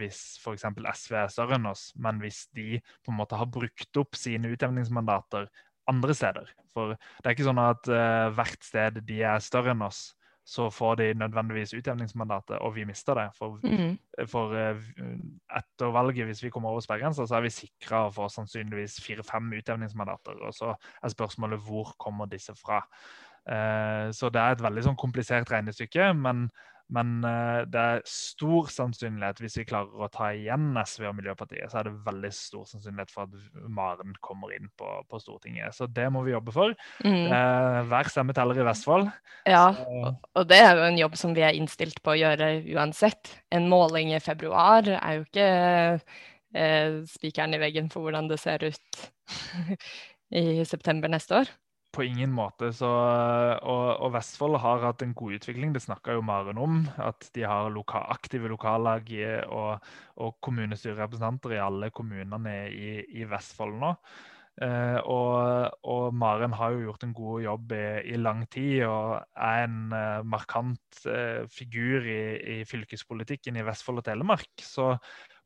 hvis 0.00 0.20
f.eks. 0.40 0.64
SV 0.64 1.14
er 1.20 1.28
større 1.28 1.58
enn 1.58 1.68
oss, 1.68 1.92
men 2.00 2.16
hvis 2.18 2.46
de 2.56 2.80
på 3.04 3.12
en 3.12 3.18
måte 3.18 3.36
har 3.36 3.46
brukt 3.46 4.00
opp 4.00 4.16
sine 4.16 4.48
utjevningsmandater 4.48 5.46
andre 5.86 6.16
steder. 6.16 6.48
For 6.72 6.96
det 6.96 7.28
er 7.28 7.36
ikke 7.36 7.46
sånn 7.46 7.60
at 7.60 7.86
hvert 8.34 8.64
sted 8.64 9.02
de 9.04 9.20
er 9.20 9.44
større 9.44 9.76
enn 9.76 9.84
oss, 9.84 10.14
så 10.44 10.68
får 10.70 10.94
de 11.00 11.06
nødvendigvis 11.16 11.72
utjevningsmandatet, 11.74 12.58
og 12.58 12.74
vi 12.76 12.84
mister 12.84 13.16
det. 13.16 13.28
For, 13.38 13.58
mm. 13.62 13.96
for 14.28 14.52
uh, 14.52 14.82
etter 15.56 15.92
valget, 15.94 16.26
hvis 16.28 16.42
vi 16.44 16.50
kommer 16.52 16.70
over 16.70 16.84
sperregrensa, 16.84 17.26
så 17.26 17.38
er 17.38 17.46
vi 17.46 17.54
sikra 17.54 18.04
å 18.06 18.12
få 18.12 18.28
sannsynligvis 18.32 18.98
fire-fem 19.04 19.52
utjevningsmandater. 19.60 20.42
Og 20.44 20.52
så 20.54 20.74
er 20.74 21.14
spørsmålet 21.14 21.64
hvor 21.64 21.94
kommer 21.98 22.28
disse 22.28 22.52
fra. 22.58 22.82
Uh, 23.48 24.12
så 24.12 24.28
det 24.32 24.42
er 24.42 24.56
et 24.56 24.64
veldig 24.64 24.84
sånn 24.90 25.00
komplisert 25.00 25.52
regnestykke. 25.52 26.12
men 26.12 26.48
men 26.92 27.24
uh, 27.24 27.64
det 27.70 27.80
er 27.80 28.02
stor 28.08 28.68
sannsynlighet, 28.72 29.40
hvis 29.40 29.56
vi 29.56 29.66
klarer 29.68 30.04
å 30.04 30.08
ta 30.12 30.28
igjen 30.36 30.74
SV 30.76 31.06
og 31.08 31.16
Miljøpartiet, 31.18 31.70
så 31.72 31.80
er 31.80 31.88
det 31.88 31.94
veldig 32.04 32.30
stor 32.36 32.66
sannsynlighet 32.68 33.12
for 33.14 33.24
at 33.24 33.64
Maren 33.72 34.12
kommer 34.24 34.52
inn 34.52 34.68
på, 34.78 34.90
på 35.08 35.20
Stortinget. 35.22 35.72
Så 35.76 35.88
det 35.88 36.10
må 36.12 36.24
vi 36.26 36.34
jobbe 36.34 36.54
for. 36.54 36.76
Mm. 37.06 37.32
Uh, 37.32 37.80
hver 37.88 38.12
stemme 38.12 38.36
teller 38.36 38.60
i 38.60 38.68
Vestfold. 38.68 39.08
Ja, 39.48 39.66
så... 39.78 40.14
og 40.36 40.48
det 40.52 40.60
er 40.60 40.76
jo 40.76 40.86
en 40.90 41.00
jobb 41.00 41.18
som 41.20 41.34
vi 41.36 41.46
er 41.46 41.56
innstilt 41.56 42.02
på 42.04 42.14
å 42.14 42.20
gjøre 42.20 42.52
uansett. 42.76 43.32
En 43.54 43.70
måling 43.72 44.12
i 44.12 44.22
februar 44.22 44.92
er 44.98 45.18
jo 45.18 45.26
ikke 45.26 45.50
uh, 45.96 47.02
spikeren 47.16 47.56
i 47.56 47.64
veggen 47.64 47.88
for 47.92 48.04
hvordan 48.04 48.28
det 48.28 48.42
ser 48.44 48.68
ut 48.68 49.04
i 50.44 50.64
september 50.68 51.08
neste 51.08 51.44
år 51.44 51.54
på 51.94 52.04
ingen 52.06 52.32
måte. 52.34 52.70
Så, 52.74 52.88
og, 52.88 53.86
og, 53.94 54.12
Vestfold 54.16 54.58
har 54.62 54.84
hatt 54.84 55.04
en 55.06 55.14
god 55.16 55.38
utvikling. 55.38 55.72
Det 55.74 55.84
snakka 55.84 56.18
jo 56.18 56.26
Maren 56.26 56.60
om. 56.60 56.82
At 57.00 57.30
de 57.36 57.46
har 57.46 57.72
loka, 57.72 58.02
aktive 58.14 58.50
lokallag 58.52 59.10
og, 59.48 59.90
og 60.20 60.38
kommunestyrerepresentanter 60.44 61.56
i 61.56 61.64
alle 61.64 61.90
kommunene 61.94 62.56
i, 62.70 62.94
i 63.20 63.28
Vestfold 63.30 63.78
nå. 63.80 63.94
Eh, 64.62 64.98
og, 65.10 65.74
og, 65.82 66.14
Maren 66.14 66.52
har 66.54 66.74
jo 66.74 66.84
gjort 66.86 67.04
en 67.06 67.14
god 67.16 67.42
jobb 67.42 67.72
i, 67.74 67.86
i 68.14 68.18
lang 68.20 68.44
tid 68.46 68.84
og 68.86 69.16
er 69.34 69.64
en 69.64 69.78
uh, 69.90 70.22
markant 70.22 71.00
uh, 71.10 71.42
figur 71.50 72.06
i, 72.06 72.20
i, 72.38 72.56
fylkespolitikken 72.68 73.58
i 73.58 73.64
Vestfold 73.66 74.04
og 74.04 74.06
Telemark. 74.06 74.52
Så 74.62 74.92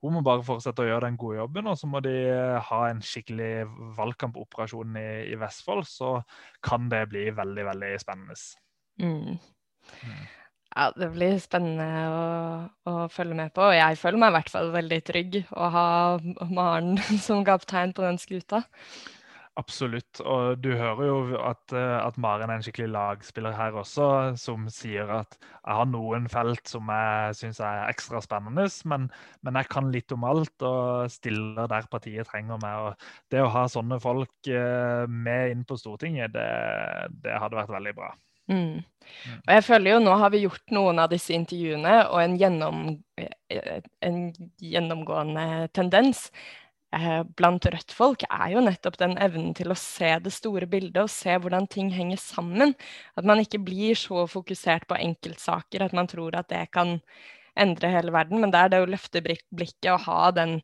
hun 0.03 0.15
må 0.15 0.23
bare 0.23 0.47
fortsette 0.47 0.85
å 0.85 0.87
gjøre 0.87 1.09
den 1.09 1.19
gode 1.19 1.41
jobben, 1.41 1.67
og 1.71 1.79
så 1.81 1.89
må 1.91 2.03
de 2.05 2.15
eh, 2.31 2.57
ha 2.69 2.81
en 2.87 3.01
skikkelig 3.03 3.67
valgkampoperasjon 3.99 4.99
i, 5.01 5.09
i 5.33 5.39
Vestfold. 5.41 5.87
Så 5.91 6.13
kan 6.65 6.87
det 6.93 7.09
bli 7.11 7.29
veldig, 7.35 7.65
veldig 7.73 7.93
spennende. 8.03 8.39
Mm. 9.03 9.39
Mm. 10.05 10.27
Ja, 10.77 10.91
det 10.95 11.09
blir 11.15 11.39
spennende 11.43 11.87
å, 12.13 12.25
å, 12.87 12.95
følge 13.11 13.41
med 13.41 13.55
på. 13.57 13.65
Og 13.67 13.75
jeg 13.75 13.99
føler 13.99 14.23
meg 14.23 14.31
i 14.31 14.37
hvert 14.37 14.53
fall 14.53 14.71
veldig 14.75 14.99
trygg 15.09 15.39
å 15.51 15.71
ha 15.75 15.87
Maren 16.53 16.99
som 17.27 17.43
kaptein 17.47 17.95
på 17.97 18.05
den 18.07 18.21
skuta. 18.23 18.63
Absolutt. 19.59 20.21
Og 20.23 20.61
du 20.63 20.71
hører 20.79 21.09
jo 21.09 21.17
at, 21.43 21.73
eh, 21.75 21.97
at, 21.99 22.19
Maren 22.21 22.51
er 22.51 22.61
en 22.61 22.65
skikkelig 22.65 22.93
lagspiller 22.95 23.57
her 23.59 23.75
også, 23.81 24.37
som 24.39 24.69
sier 24.71 25.11
at 25.11 25.35
jeg 25.41 25.79
har 25.81 25.89
noen 25.91 26.29
felt 26.31 26.71
som 26.71 26.91
jeg 26.93 27.35
syns 27.41 27.59
er 27.65 27.89
ekstra 27.89 28.23
spennende, 28.23 28.69
men, 28.89 29.09
men, 29.43 29.59
jeg 29.59 29.71
kan 29.73 29.91
litt 29.95 30.15
om 30.15 30.27
alt 30.29 30.67
og 30.67 31.11
stiller 31.11 31.67
der 31.71 31.91
partiet 31.91 32.31
trenger 32.31 32.61
meg. 32.63 32.87
Og 32.87 33.35
det 33.35 33.43
å 33.43 33.51
ha 33.57 33.67
sånne 33.71 33.99
folk 34.03 34.53
eh, 34.53 35.11
med 35.11 35.57
inn 35.57 35.67
på 35.67 35.81
Stortinget, 35.81 36.37
det, 36.37 36.49
det 37.27 37.43
hadde 37.43 37.59
vært 37.59 37.75
veldig 37.75 37.97
bra. 37.99 38.13
Mm. 38.49 38.79
mm. 38.79 39.43
Og 39.43 39.53
jeg 39.57 39.67
føler 39.67 39.97
jo 39.97 40.05
nå 40.07 40.15
har 40.23 40.33
vi 40.33 40.45
gjort 40.47 40.73
noen 40.73 41.03
av 41.03 41.11
disse 41.11 41.35
intervjuene, 41.35 41.99
og 42.13 42.23
en, 42.23 42.39
gjennom, 42.39 42.87
eh, 43.19 43.83
en 44.07 44.23
gjennomgående 44.63 45.69
tendens 45.75 46.29
Eh, 46.97 47.23
blant 47.37 47.67
Rødt-folk, 47.69 48.23
er 48.33 48.55
jo 48.55 48.63
nettopp 48.65 48.95
den 48.97 49.19
evnen 49.21 49.51
til 49.57 49.69
å 49.69 49.77
se 49.77 50.15
det 50.25 50.33
store 50.33 50.65
bildet 50.71 51.03
og 51.03 51.11
se 51.13 51.35
hvordan 51.37 51.67
ting 51.69 51.91
henger 51.93 52.21
sammen. 52.23 52.73
At 53.13 53.29
man 53.29 53.43
ikke 53.43 53.61
blir 53.61 53.99
så 53.99 54.25
fokusert 54.31 54.87
på 54.89 54.97
enkeltsaker 54.97 55.85
at 55.85 55.97
man 55.97 56.09
tror 56.09 56.39
at 56.41 56.49
det 56.49 56.65
kan 56.73 56.97
endre 57.59 57.93
hele 57.93 58.15
verden. 58.15 58.41
Men 58.41 58.55
det 58.55 58.63
er 58.63 58.73
det 58.73 58.83
å 58.85 58.89
løfte 58.89 59.21
blikket 59.21 59.91
og 59.93 60.07
ha 60.07 60.31
den 60.33 60.57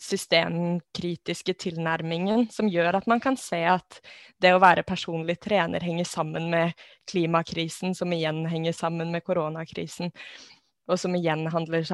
systemkritiske 0.00 1.54
tilnærmingen 1.60 2.48
som 2.52 2.68
gjør 2.68 2.98
at 2.98 3.06
man 3.08 3.20
kan 3.20 3.36
se 3.40 3.62
at 3.68 4.00
det 4.40 4.52
å 4.52 4.60
være 4.60 4.84
personlig 4.84 5.38
trener 5.44 5.84
henger 5.84 6.08
sammen 6.08 6.50
med 6.52 6.72
klimakrisen, 7.08 7.94
som 7.96 8.12
igjen 8.12 8.44
henger 8.48 8.76
sammen 8.76 9.12
med 9.12 9.24
koronakrisen, 9.24 10.12
og 10.88 11.00
som 11.00 11.16
igjen 11.16 11.46
handler, 11.52 11.84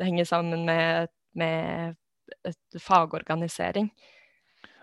henger 0.00 0.28
sammen 0.28 0.66
med, 0.68 1.08
med 1.32 1.96
et 2.48 2.80
fagorganisering. 2.80 3.90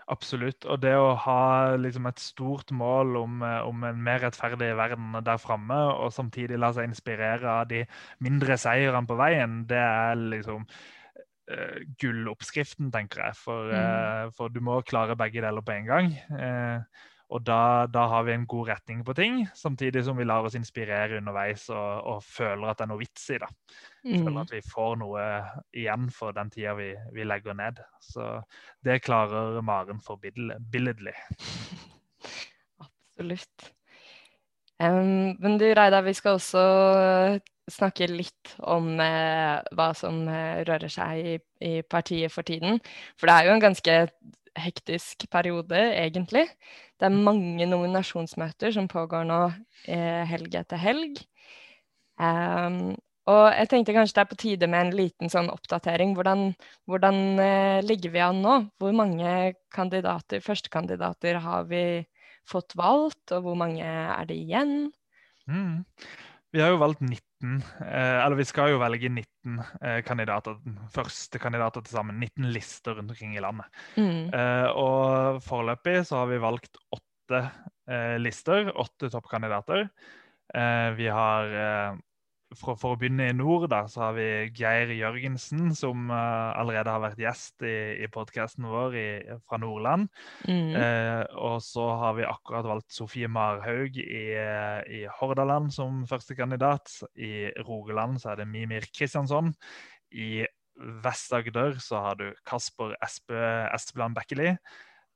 Absolutt. 0.08 0.64
Og 0.64 0.80
det 0.80 0.94
å 0.96 1.12
ha 1.20 1.76
liksom, 1.76 2.06
et 2.08 2.22
stort 2.22 2.70
mål 2.72 3.18
om, 3.20 3.42
eh, 3.44 3.60
om, 3.68 3.82
en 3.84 3.98
mer 4.04 4.22
rettferdig 4.24 4.70
verden 4.78 5.18
der 5.24 5.40
framme, 5.42 5.76
og 6.00 6.14
samtidig 6.16 6.60
la 6.60 6.72
seg 6.72 6.88
inspirere 6.88 7.58
av 7.60 7.66
de 7.68 7.82
mindre 8.24 8.56
seirene 8.60 9.04
på 9.08 9.18
veien, 9.20 9.60
det 9.68 9.82
er 9.82 10.16
liksom 10.32 10.64
uh, 10.64 11.76
gulloppskriften, 12.00 12.88
tenker 12.94 13.26
jeg. 13.26 13.36
For, 13.42 13.68
uh, 13.74 14.32
for, 14.36 14.52
du 14.52 14.62
må 14.64 14.80
klare 14.88 15.18
begge 15.18 15.44
deler 15.44 15.64
på 15.64 15.76
en 15.76 15.92
gang. 15.92 16.10
Uh, 16.32 17.04
og 17.28 17.42
da, 17.44 17.86
da, 17.92 18.06
har 18.08 18.24
vi 18.24 18.32
en 18.32 18.46
god 18.48 18.70
retning 18.70 19.02
på 19.04 19.12
ting, 19.16 19.42
samtidig 19.56 20.00
som 20.06 20.16
vi 20.16 20.24
lar 20.24 20.46
oss 20.48 20.56
inspirere 20.56 21.18
underveis 21.20 21.66
og, 21.68 22.06
og 22.08 22.22
føler 22.24 22.70
at 22.70 22.78
det 22.78 22.86
er 22.86 22.90
noe 22.92 23.02
vits 23.02 23.26
i 23.34 23.40
det. 23.42 23.50
Føler 24.06 24.30
mm. 24.32 24.40
at 24.42 24.54
vi 24.54 24.62
får 24.64 24.94
noe 25.02 25.24
igjen 25.76 26.08
for 26.14 26.36
den 26.36 26.52
tida 26.54 26.72
vi, 26.78 26.88
vi 27.12 27.26
legger 27.28 27.58
ned. 27.58 27.82
Så 28.00 28.30
det 28.84 29.02
klarer 29.04 29.60
Maren 29.60 30.00
forbilledlig. 30.04 31.12
Absolutt. 32.88 33.72
Um, 34.78 35.36
men 35.42 35.58
du 35.60 35.66
Reidar, 35.74 36.06
vi 36.06 36.14
skal 36.14 36.38
også 36.38 36.64
snakke 37.68 38.08
litt 38.08 38.54
om 38.64 38.94
eh, 39.02 39.58
hva 39.76 39.88
som 39.96 40.22
eh, 40.30 40.62
rører 40.64 40.92
seg 40.92 41.18
i, 41.20 41.34
i, 41.64 41.72
partiet 41.82 42.32
for 42.32 42.46
tiden. 42.46 42.80
For 43.18 43.28
det 43.28 43.34
er 43.34 43.48
jo 43.48 43.56
en 43.56 43.64
ganske 43.64 43.96
hektisk 44.62 45.26
periode, 45.32 45.78
egentlig. 45.94 46.46
Det 46.98 47.08
er 47.08 47.14
mange 47.14 47.66
nominasjonsmøter 47.68 48.72
som 48.74 48.88
pågår 48.90 49.26
nå 49.28 49.42
eh, 49.90 50.24
helg 50.28 50.56
etter 50.60 50.80
helg. 50.82 51.20
Um, 52.18 52.96
og 53.28 53.44
jeg 53.52 53.68
tenkte 53.70 53.94
kanskje 53.94 54.16
det 54.16 54.22
er 54.22 54.30
på 54.30 54.40
tide 54.40 54.68
med 54.72 54.86
en 54.86 54.94
liten 54.96 55.32
sånn 55.32 55.50
oppdatering. 55.52 56.14
Hvordan, 56.16 56.48
hvordan 56.88 57.18
eh, 57.44 57.80
ligger 57.84 58.14
vi 58.14 58.22
an 58.24 58.40
nå? 58.44 58.54
Hvor 58.80 58.94
mange 58.96 59.34
kandidater, 59.74 60.40
førstekandidater 60.44 61.40
har 61.44 61.68
vi 61.68 61.82
fått 62.48 62.72
valgt, 62.78 63.34
og 63.36 63.44
hvor 63.44 63.58
mange 63.60 63.84
er 63.84 64.24
det 64.28 64.38
igjen? 64.40 64.88
Mm. 65.48 65.84
Vi 66.54 66.64
har 66.64 66.72
jo 66.72 66.80
valgt 66.80 67.04
19 67.04 67.20
19 67.40 67.62
Eller 67.86 68.36
vi 68.38 68.46
skal 68.48 68.72
jo 68.72 68.80
velge 68.82 69.10
19 69.12 70.02
kandidater, 70.06 70.56
første 70.94 71.38
kandidater 71.38 71.84
til 71.84 71.94
sammen. 71.94 72.18
19 72.18 72.48
lister 72.54 72.98
rundt 72.98 73.12
omkring 73.14 73.36
i 73.36 73.42
landet. 73.42 73.68
Mm. 73.96 74.32
Og 74.74 75.38
foreløpig 75.46 76.00
så 76.08 76.22
har 76.22 76.32
vi 76.32 76.40
valgt 76.42 76.80
åtte 76.90 77.44
lister, 78.18 78.72
åtte 78.74 79.10
toppkandidater. 79.12 79.86
Vi 80.98 81.08
har 81.14 81.54
for, 82.56 82.78
for, 82.80 82.94
å 82.94 82.98
begynne 82.98 83.28
i 83.28 83.36
nord, 83.36 83.66
da, 83.72 83.82
så 83.90 84.06
har 84.06 84.14
vi 84.16 84.26
Geir 84.56 84.92
Jørgensen, 84.96 85.72
som 85.76 86.08
uh, 86.08 86.54
allerede 86.56 86.94
har 86.94 87.02
vært 87.02 87.20
gjest 87.20 87.64
i, 87.66 88.00
i 88.04 88.08
podkasten 88.12 88.68
vår 88.68 88.96
i, 88.96 89.08
fra 89.48 89.60
Nordland. 89.60 90.08
Mm. 90.48 90.72
Uh, 90.72 91.24
og 91.50 91.58
så 91.64 91.84
har 92.00 92.16
vi 92.16 92.28
akkurat 92.28 92.68
valgt 92.68 92.94
Sofie 92.94 93.28
Marhaug 93.28 93.98
i, 94.00 94.24
i 94.32 95.02
Hordaland 95.18 95.72
som 95.74 96.04
førstekandidat. 96.08 96.94
I 97.20 97.50
Rogaland 97.68 98.22
så 98.22 98.32
er 98.32 98.40
det 98.42 98.48
Mimir 98.50 98.88
Kristiansson. 98.96 99.52
I 100.16 100.46
Vest-Agder 101.04 101.76
så 101.82 102.00
har 102.04 102.18
du 102.20 102.30
Kasper 102.48 102.94
Espe, 103.04 103.44
Espeland 103.74 104.16
Bekkeli. 104.16 104.54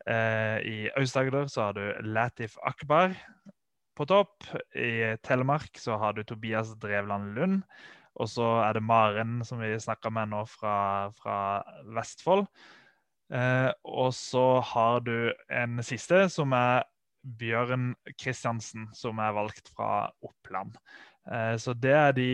Uh, 0.02 0.58
I 0.66 0.78
Aust-Agder 0.98 1.48
så 1.48 1.68
har 1.68 1.78
du 1.78 1.84
Latif 2.12 2.58
Akbar 2.66 3.14
på 3.96 4.06
topp. 4.08 4.46
I 4.74 5.16
Telemark 5.24 5.78
så 5.80 5.96
har 6.00 6.16
du 6.16 6.24
Tobias 6.24 6.72
Drevland 6.80 7.34
Lund. 7.36 7.62
Og 8.20 8.28
så 8.28 8.44
er 8.60 8.76
det 8.76 8.84
Maren, 8.84 9.40
som 9.46 9.62
vi 9.62 9.72
snakka 9.80 10.12
med 10.12 10.32
nå 10.32 10.42
fra, 10.50 11.10
fra 11.16 11.36
Vestfold. 11.96 12.44
Eh, 13.32 13.70
og 13.88 14.10
så 14.16 14.60
har 14.72 15.00
du 15.06 15.32
en 15.48 15.80
siste, 15.84 16.26
som 16.32 16.52
er 16.56 16.84
Bjørn 17.22 17.92
Kristiansen, 18.20 18.90
som 18.96 19.22
er 19.22 19.32
valgt 19.36 19.72
fra 19.72 20.10
Oppland. 20.20 20.76
Eh, 21.30 21.56
så 21.56 21.72
det 21.72 21.96
er 21.96 22.12
de, 22.18 22.28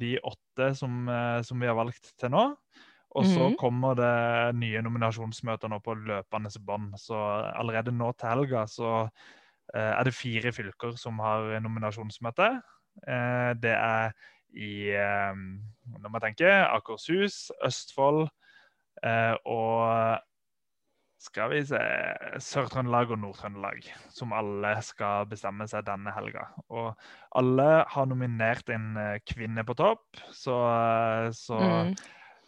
de 0.00 0.16
åtte 0.18 0.72
som, 0.80 1.04
eh, 1.06 1.38
som, 1.46 1.62
vi 1.62 1.70
har 1.70 1.78
valgt 1.78 2.10
til 2.18 2.34
nå. 2.34 2.48
Og 3.14 3.28
så 3.30 3.52
mm. 3.52 3.56
kommer 3.60 3.94
det 3.94 4.14
nye 4.58 4.82
nominasjonsmøter 4.82 5.70
nå 5.70 5.78
på 5.84 5.94
løpende 5.94 6.50
bånd. 6.66 6.96
Så 6.98 7.14
allerede 7.54 7.94
nå 7.94 8.10
til 8.18 8.32
helga 8.32 8.66
så 8.66 8.96
Eh, 9.04 9.42
er 9.72 10.04
det 10.06 10.14
fire 10.14 10.52
fylker 10.52 10.94
som 11.00 11.18
har 11.22 11.54
nominasjonsmøte. 11.64 12.50
Eh, 13.08 13.50
det 13.62 13.74
er 13.74 14.12
i 14.54 14.92
eh, 14.94 15.34
nå 15.34 16.08
må 16.08 16.20
jeg 16.20 16.28
tenke, 16.28 16.52
Akershus, 16.68 17.48
Østfold 17.66 18.28
og 19.50 20.20
skal 21.20 21.50
vi 21.50 21.58
se 21.66 21.80
Sør-Trøndelag 22.40 23.10
og 23.12 23.18
Nord-Trøndelag, 23.20 23.88
som 24.14 24.32
alle 24.32 24.70
skal 24.86 25.26
bestemme 25.28 25.66
seg 25.68 25.84
denne 25.84 26.12
helga. 26.14 26.46
Og 26.72 26.94
alle 27.36 27.66
har 27.90 28.08
nominert 28.08 28.70
en 28.72 28.94
kvinne 29.28 29.64
på 29.66 29.76
topp, 29.76 30.04
så, 30.32 30.56
så 31.36 31.58
mm. 31.58 31.92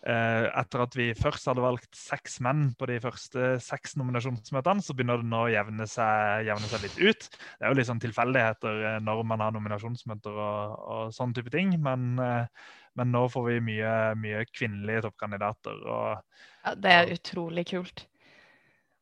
Eh, 0.06 0.44
etter 0.54 0.84
at 0.84 0.92
vi 0.94 1.08
først 1.18 1.48
hadde 1.50 1.64
valgt 1.64 1.96
seks 1.98 2.36
menn 2.44 2.68
på 2.78 2.86
de 2.86 3.00
første 3.02 3.56
seks 3.64 3.96
nominasjonsmøtene, 3.98 4.84
så 4.84 4.94
begynner 4.94 5.18
det 5.18 5.26
nå 5.32 5.40
å 5.48 5.50
jevne 5.50 5.86
seg, 5.90 6.44
jevne 6.46 6.68
seg 6.70 6.84
litt 6.84 7.00
ut. 7.00 7.24
Det 7.26 7.64
er 7.64 7.72
jo 7.72 7.78
litt 7.80 7.88
sånn 7.88 8.02
tilfeldigheter 8.04 8.82
eh, 8.92 8.98
når 9.02 9.24
man 9.26 9.42
har 9.42 9.56
nominasjonsmøter 9.56 10.36
og, 10.44 10.76
og 10.94 11.16
sånn 11.16 11.34
type 11.34 11.50
ting. 11.50 11.72
Men, 11.82 12.12
eh, 12.22 12.68
men, 12.94 13.10
nå 13.16 13.24
får 13.32 13.48
vi 13.48 13.56
mye, 13.72 13.94
mye 14.22 14.44
kvinnelige 14.52 15.08
toppkandidater. 15.08 15.80
Og, 15.82 16.44
ja, 16.60 16.76
det 16.84 16.94
er 17.00 17.10
utrolig 17.16 17.66
kult. 17.72 18.04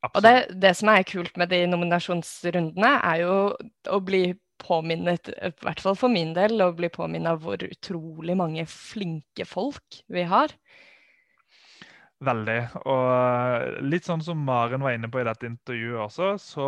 Absolutt. 0.01 0.17
Og 0.17 0.25
det, 0.25 0.33
det 0.65 0.73
som 0.81 0.89
er 0.89 1.05
kult 1.05 1.37
med 1.37 1.53
de 1.53 1.61
nominasjonsrundene, 1.69 2.95
er 3.11 3.21
jo 3.21 3.37
å 3.93 4.01
bli 4.09 4.23
påminnet, 4.65 5.29
i 5.37 5.53
hvert 5.61 5.85
fall 5.85 6.01
for 6.01 6.09
min 6.09 6.33
del, 6.33 6.57
å 6.65 6.73
bli 6.73 6.89
påminnet 6.89 7.45
hvor 7.45 7.61
utrolig 7.61 8.39
mange 8.41 8.65
flinke 8.71 9.45
folk 9.45 10.01
vi 10.09 10.25
har. 10.33 10.57
Veldig. 12.23 12.59
Og 12.87 13.07
eh, 13.11 13.81
litt 13.83 14.07
sånn 14.07 14.23
som 14.23 14.39
Maren 14.47 14.83
var 14.85 14.95
inne 14.95 15.09
på 15.11 15.19
i 15.19 15.25
dette 15.27 15.49
intervjuet 15.49 15.99
også, 16.05 16.29
så 16.39 16.67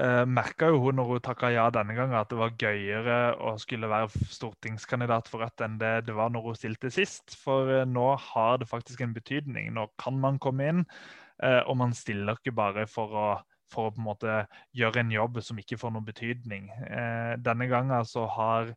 eh, 0.00 0.22
merka 0.24 0.70
jo 0.72 0.78
hun 0.86 0.96
når 0.98 1.10
hun 1.10 1.24
takka 1.26 1.50
ja 1.52 1.66
denne 1.74 1.92
gangen, 1.96 2.16
at 2.16 2.30
det 2.32 2.38
var 2.40 2.54
gøyere 2.58 3.18
å 3.44 3.54
skulle 3.60 3.90
være 3.92 4.24
stortingskandidat 4.32 5.28
for 5.28 5.44
Rødt 5.44 5.64
enn 5.66 5.76
det 5.82 5.92
det 6.08 6.16
var 6.16 6.32
når 6.32 6.48
hun 6.48 6.58
stilte 6.62 6.90
sist. 6.94 7.36
For 7.44 7.68
eh, 7.82 7.84
nå 7.88 8.06
har 8.30 8.62
det 8.62 8.70
faktisk 8.70 9.04
en 9.04 9.12
betydning. 9.16 9.68
Nå 9.76 9.90
kan 10.00 10.16
man 10.22 10.40
komme 10.40 10.70
inn, 10.72 10.82
eh, 11.44 11.60
og 11.68 11.76
man 11.84 11.92
stiller 11.96 12.40
ikke 12.40 12.56
bare 12.56 12.88
for 12.90 13.12
å, 13.20 13.28
for 13.70 13.90
å 13.90 13.94
på 13.94 14.00
en 14.00 14.08
måte 14.08 14.40
gjøre 14.80 15.04
en 15.04 15.12
jobb 15.12 15.42
som 15.44 15.60
ikke 15.60 15.78
får 15.80 15.92
noen 15.92 16.08
betydning. 16.08 16.72
Eh, 16.88 17.36
denne 17.44 17.68
gangen 17.68 18.08
så 18.08 18.24
har 18.32 18.72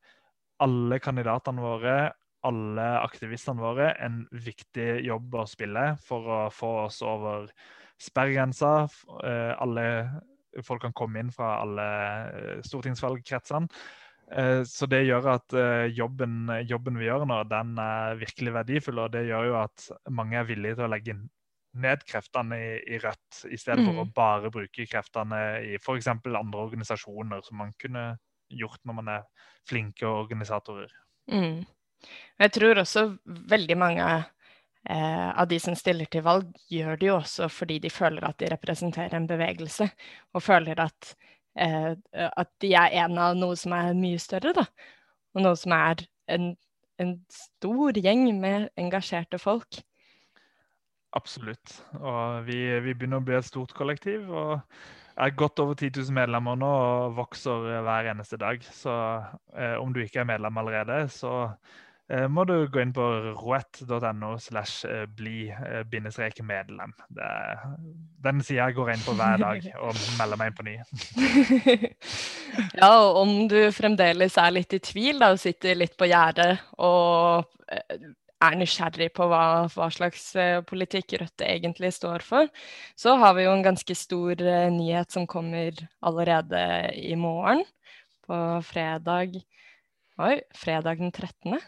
alle 0.60 1.00
kandidatene 1.00 1.64
våre 1.64 1.98
alle 2.46 2.86
aktivistene 3.02 3.62
våre 3.62 3.92
en 4.04 4.22
viktig 4.32 5.06
jobb 5.08 5.36
å 5.42 5.46
spille 5.50 5.90
for 6.04 6.28
å 6.30 6.40
få 6.54 6.72
oss 6.86 7.02
over 7.06 7.48
sperregrensa. 8.02 8.88
Eh, 9.24 9.54
alle 9.58 9.86
folk 10.66 10.84
kan 10.86 10.96
komme 10.98 11.22
inn 11.22 11.32
fra 11.34 11.58
alle 11.64 11.88
eh, 12.28 12.60
stortingsvalgkretsene. 12.66 13.70
Eh, 14.28 14.62
så 14.68 14.90
det 14.92 15.06
gjør 15.08 15.32
at 15.38 15.58
jobben, 15.96 16.52
jobben, 16.68 17.00
vi 17.00 17.08
gjør 17.08 17.26
nå, 17.30 17.42
den 17.50 17.74
er 17.82 18.20
virkelig 18.22 18.54
verdifull. 18.60 19.02
Og 19.06 19.16
det 19.16 19.26
gjør 19.30 19.50
jo 19.52 19.58
at 19.64 19.90
mange 20.14 20.40
er 20.40 20.48
villige 20.50 20.80
til 20.80 20.88
å 20.88 20.94
legge 20.94 21.18
ned 21.78 22.06
kreftene 22.10 22.58
i, 22.58 22.70
i 22.96 23.02
Rødt, 23.02 23.44
i 23.54 23.58
stedet 23.60 23.84
mm. 23.84 23.90
for 23.90 24.02
å 24.02 24.12
bare 24.16 24.54
bruke 24.54 24.88
kreftene 24.90 25.42
i 25.66 25.76
f.eks. 25.78 26.10
andre 26.10 26.64
organisasjoner, 26.64 27.44
som 27.46 27.60
man 27.62 27.74
kunne 27.82 28.10
gjort 28.48 28.80
når 28.88 28.98
man 29.02 29.12
er 29.18 29.28
flinke 29.68 30.08
organisatorer. 30.08 30.94
Mm. 31.30 31.66
Jeg 32.38 32.54
tror 32.54 32.82
også 32.82 33.04
veldig 33.26 33.78
mange 33.80 34.08
eh, 34.08 35.30
av 35.30 35.48
de 35.50 35.60
som 35.62 35.76
stiller 35.78 36.10
til 36.12 36.26
valg, 36.26 36.52
gjør 36.72 37.00
det 37.00 37.10
jo 37.10 37.16
også 37.18 37.50
fordi 37.52 37.80
de 37.84 37.91
føler 37.93 38.28
at 38.28 38.38
de 38.41 38.52
representerer 38.54 39.18
en 39.18 39.28
bevegelse, 39.30 39.89
og 40.34 40.45
føler 40.45 40.84
at, 40.86 41.16
eh, 41.60 41.93
at 42.14 42.54
de 42.62 42.74
er 42.78 43.00
en 43.04 43.18
av 43.22 43.36
noe 43.39 43.58
som 43.60 43.76
er 43.78 43.98
mye 43.98 44.22
større, 44.22 44.54
da. 44.58 44.68
Og 45.36 45.43
noe 45.45 45.58
som 45.60 45.74
er 45.76 46.06
en, 46.34 46.54
en 47.02 47.18
stor 47.32 47.98
gjeng 47.98 48.30
med 48.41 48.70
engasjerte 48.78 49.39
folk. 49.41 49.82
Absolutt. 51.18 51.80
Og 51.98 52.45
vi, 52.45 52.60
vi, 52.84 52.93
begynner 52.93 53.22
å 53.22 53.26
bli 53.26 53.38
et 53.38 53.48
stort 53.48 53.74
kollektiv. 53.74 54.28
og 54.30 54.62
er 55.18 55.34
godt 55.34 55.60
over 55.60 55.74
10 55.74 55.89
000 55.98 56.14
medlemmer 56.14 56.58
nå 56.60 56.70
og 56.70 57.16
vokser 57.18 57.82
hver 57.86 58.12
eneste 58.12 58.38
dag. 58.41 58.62
Så 58.64 58.93
eh, 59.58 59.76
om 59.82 59.93
du 59.93 60.02
ikke 60.04 60.22
er 60.22 60.30
medlem 60.30 60.60
allerede, 60.62 61.08
så 61.10 61.50
må 62.32 62.45
du 62.47 62.53
gå 62.72 62.80
inn 62.80 62.93
på 62.95 63.05
roett.no 63.36 64.38
slash 64.39 64.88
eh, 64.88 65.03
bli 65.12 65.49
eh. 65.51 65.82
Den 68.24 68.39
sida 68.39 68.62
jeg 68.62 68.78
går 68.78 68.91
inn 68.93 69.03
på 69.03 69.16
hver 69.18 69.41
dag 69.41 69.68
og 69.84 69.99
melder 70.16 70.39
meg 70.39 70.51
inn 70.51 70.55
på 70.55 70.68
ny. 70.68 70.76
ja, 72.80 72.91
og 72.93 73.20
om 73.26 73.34
du 73.51 73.60
fremdeles 73.76 74.39
er 74.39 74.55
litt 74.55 74.78
i 74.78 74.80
tvil 74.80 75.20
da, 75.20 75.34
og 75.36 75.43
sitter 75.43 75.76
litt 75.76 75.97
på 75.99 76.08
gjerdet 76.08 76.55
og 76.80 77.43
er 78.38 78.55
nysgjerrig 78.55 79.10
på 79.18 79.28
hva, 79.28 79.68
hva, 79.74 79.88
slags 79.91 80.30
politikk 80.70 81.18
Rødt 81.20 81.43
egentlig 81.43 81.89
står 81.91 82.24
for, 82.24 82.47
så 82.95 83.18
har 83.20 83.36
vi 83.36 83.47
jo 83.49 83.55
en 83.58 83.66
ganske 83.66 83.95
stor 83.97 84.39
nyhet 84.72 85.12
som 85.12 85.28
kommer 85.28 85.76
allerede 85.99 86.62
i 86.95 87.18
morgen. 87.20 87.66
På 88.28 88.62
fredag 88.64 89.41
Oi, 90.18 90.39
fredag 90.58 90.97
den 90.97 91.12
13. 91.12 91.60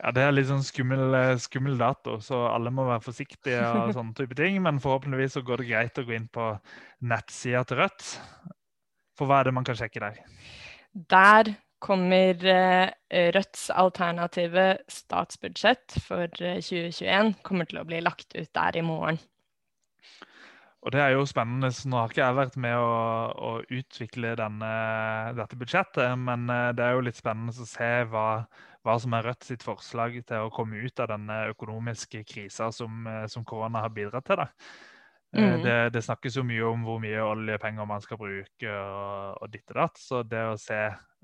Ja, 0.00 0.12
Det 0.16 0.22
er 0.24 0.32
litt 0.32 0.48
sånn 0.48 0.64
skummel, 0.64 1.12
eh, 1.12 1.34
skummel, 1.40 1.76
dato, 1.80 2.16
så 2.24 2.46
alle 2.48 2.72
må 2.72 2.86
være 2.88 3.04
forsiktige. 3.04 3.60
og 3.60 3.92
sånne 3.98 4.16
type 4.16 4.36
ting, 4.38 4.60
Men 4.62 4.80
forhåpentligvis 4.80 5.36
så 5.36 5.44
går 5.44 5.60
det 5.60 5.68
greit 5.68 6.00
å 6.00 6.06
gå 6.08 6.16
inn 6.16 6.28
på 6.32 6.52
nettsida 7.04 7.64
til 7.68 7.82
Rødt. 7.82 8.06
For 9.18 9.28
hva 9.28 9.40
er 9.40 9.50
det 9.50 9.56
man 9.58 9.66
kan 9.68 9.76
sjekke 9.76 10.00
der? 10.00 10.22
Der 11.12 11.52
kommer 11.80 12.46
eh, 12.48 12.92
Rødts 13.36 13.68
alternative 13.72 14.78
statsbudsjett 14.88 15.98
for 16.00 16.32
2021 16.32 17.04
eh, 17.04 17.36
kommer 17.44 17.68
til 17.68 17.82
å 17.82 17.84
bli 17.88 18.00
lagt 18.00 18.32
ut 18.36 18.48
der 18.56 18.80
i 18.80 18.84
morgen. 18.84 19.20
Og 20.80 20.94
Det 20.94 21.00
er 21.04 21.12
jo 21.12 21.28
spennende. 21.28 21.68
så 21.76 21.90
Nå 21.92 21.98
har 22.00 22.08
ikke 22.08 22.24
jeg 22.24 22.38
vært 22.38 22.56
med 22.56 22.72
å, 22.72 22.96
å 23.36 23.50
utvikle 23.68 24.32
denne, 24.40 24.72
dette 25.36 25.60
budsjettet, 25.60 26.16
men 26.16 26.48
det 26.48 26.86
er 26.86 26.96
jo 26.96 27.04
litt 27.04 27.20
spennende 27.20 27.52
å 27.52 27.68
se 27.68 27.90
hva 28.08 28.46
hva 28.86 28.96
som 29.00 29.14
er 29.16 29.26
Rødt 29.28 29.46
sitt 29.46 29.64
forslag 29.64 30.16
til 30.26 30.46
å 30.46 30.52
komme 30.54 30.80
ut 30.80 31.02
av 31.02 31.10
denne 31.12 31.42
økonomiske 31.52 32.22
krisa 32.28 32.70
som, 32.72 33.04
eh, 33.06 33.26
som 33.28 33.44
korona 33.44 33.84
har 33.84 33.92
bidratt 33.94 34.26
til. 34.30 34.44
Eh, 35.36 35.44
mm. 35.44 35.62
Det, 35.62 35.76
det, 35.94 36.02
snakkes 36.06 36.40
jo 36.40 36.46
mye 36.46 36.64
om 36.72 36.86
hvor 36.86 36.98
mye 37.02 37.22
oljepenger 37.22 37.86
man 37.88 38.02
skal 38.04 38.20
bruke 38.20 38.72
og, 38.72 39.38
og 39.42 39.52
ditt 39.52 39.68
og 39.70 39.80
datt. 39.82 40.00
Så 40.00 40.24
det 40.26 40.42
å 40.48 40.58
se 40.60 40.80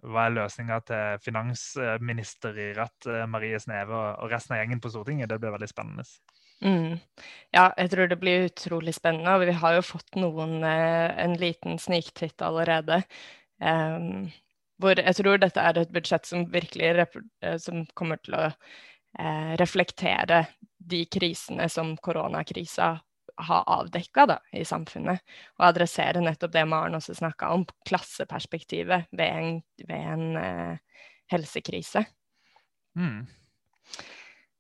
hva 0.07 0.26
er 0.28 0.36
løsninga 0.36 0.80
til 0.86 1.20
finansminister 1.24 2.59
i 2.61 2.70
Rødt, 2.76 3.09
eh, 3.11 3.26
Marie 3.30 3.61
Sneve 3.62 4.02
og 4.20 4.32
resten 4.32 4.57
av 4.57 4.62
gjengen 4.62 4.82
på 4.84 4.92
Stortinget, 4.92 5.32
det 5.32 5.40
blir 5.40 5.57
veldig 5.57 5.70
spennende. 5.72 6.04
Mm. 6.64 7.00
Ja, 7.52 7.70
jeg 7.76 7.90
tror 7.92 8.09
det 8.09 8.20
blir 8.20 8.46
utrolig 8.46 8.94
spennende. 8.96 9.34
og 9.34 9.48
Vi 9.48 9.57
har 9.61 9.76
jo 9.76 9.84
fått 9.84 10.16
noen, 10.16 10.62
en 10.64 11.36
liten 11.40 11.80
sniktitt 11.80 12.40
allerede. 12.44 13.02
Um, 13.61 14.28
hvor 14.83 15.01
jeg 15.01 15.16
tror 15.18 15.41
dette 15.41 15.62
er 15.62 15.81
et 15.81 15.93
budsjett 15.95 16.29
som 16.29 16.47
virkelig 16.53 16.93
eh, 16.97 17.57
som 17.62 17.85
kommer 17.95 18.20
til 18.22 18.37
å 18.39 18.45
eh, 18.47 19.53
reflektere 19.61 20.45
de 20.77 21.05
krisene 21.11 21.68
som 21.72 21.97
koronakrisa 21.97 22.97
har 23.37 23.64
avdekka 23.68 24.27
i 24.57 24.64
samfunnet. 24.64 25.20
Og 25.59 25.66
adressere 25.68 26.22
nettopp 26.24 26.55
det 26.55 26.66
Maren 26.68 26.97
også 26.97 27.16
snakka 27.16 27.51
om, 27.53 27.66
klasseperspektivet 27.89 29.11
ved 29.12 29.41
en, 29.41 29.59
ved 29.89 30.12
en 30.14 30.39
eh, 30.41 31.03
helsekrise. 31.33 32.07
Mm. 32.97 33.27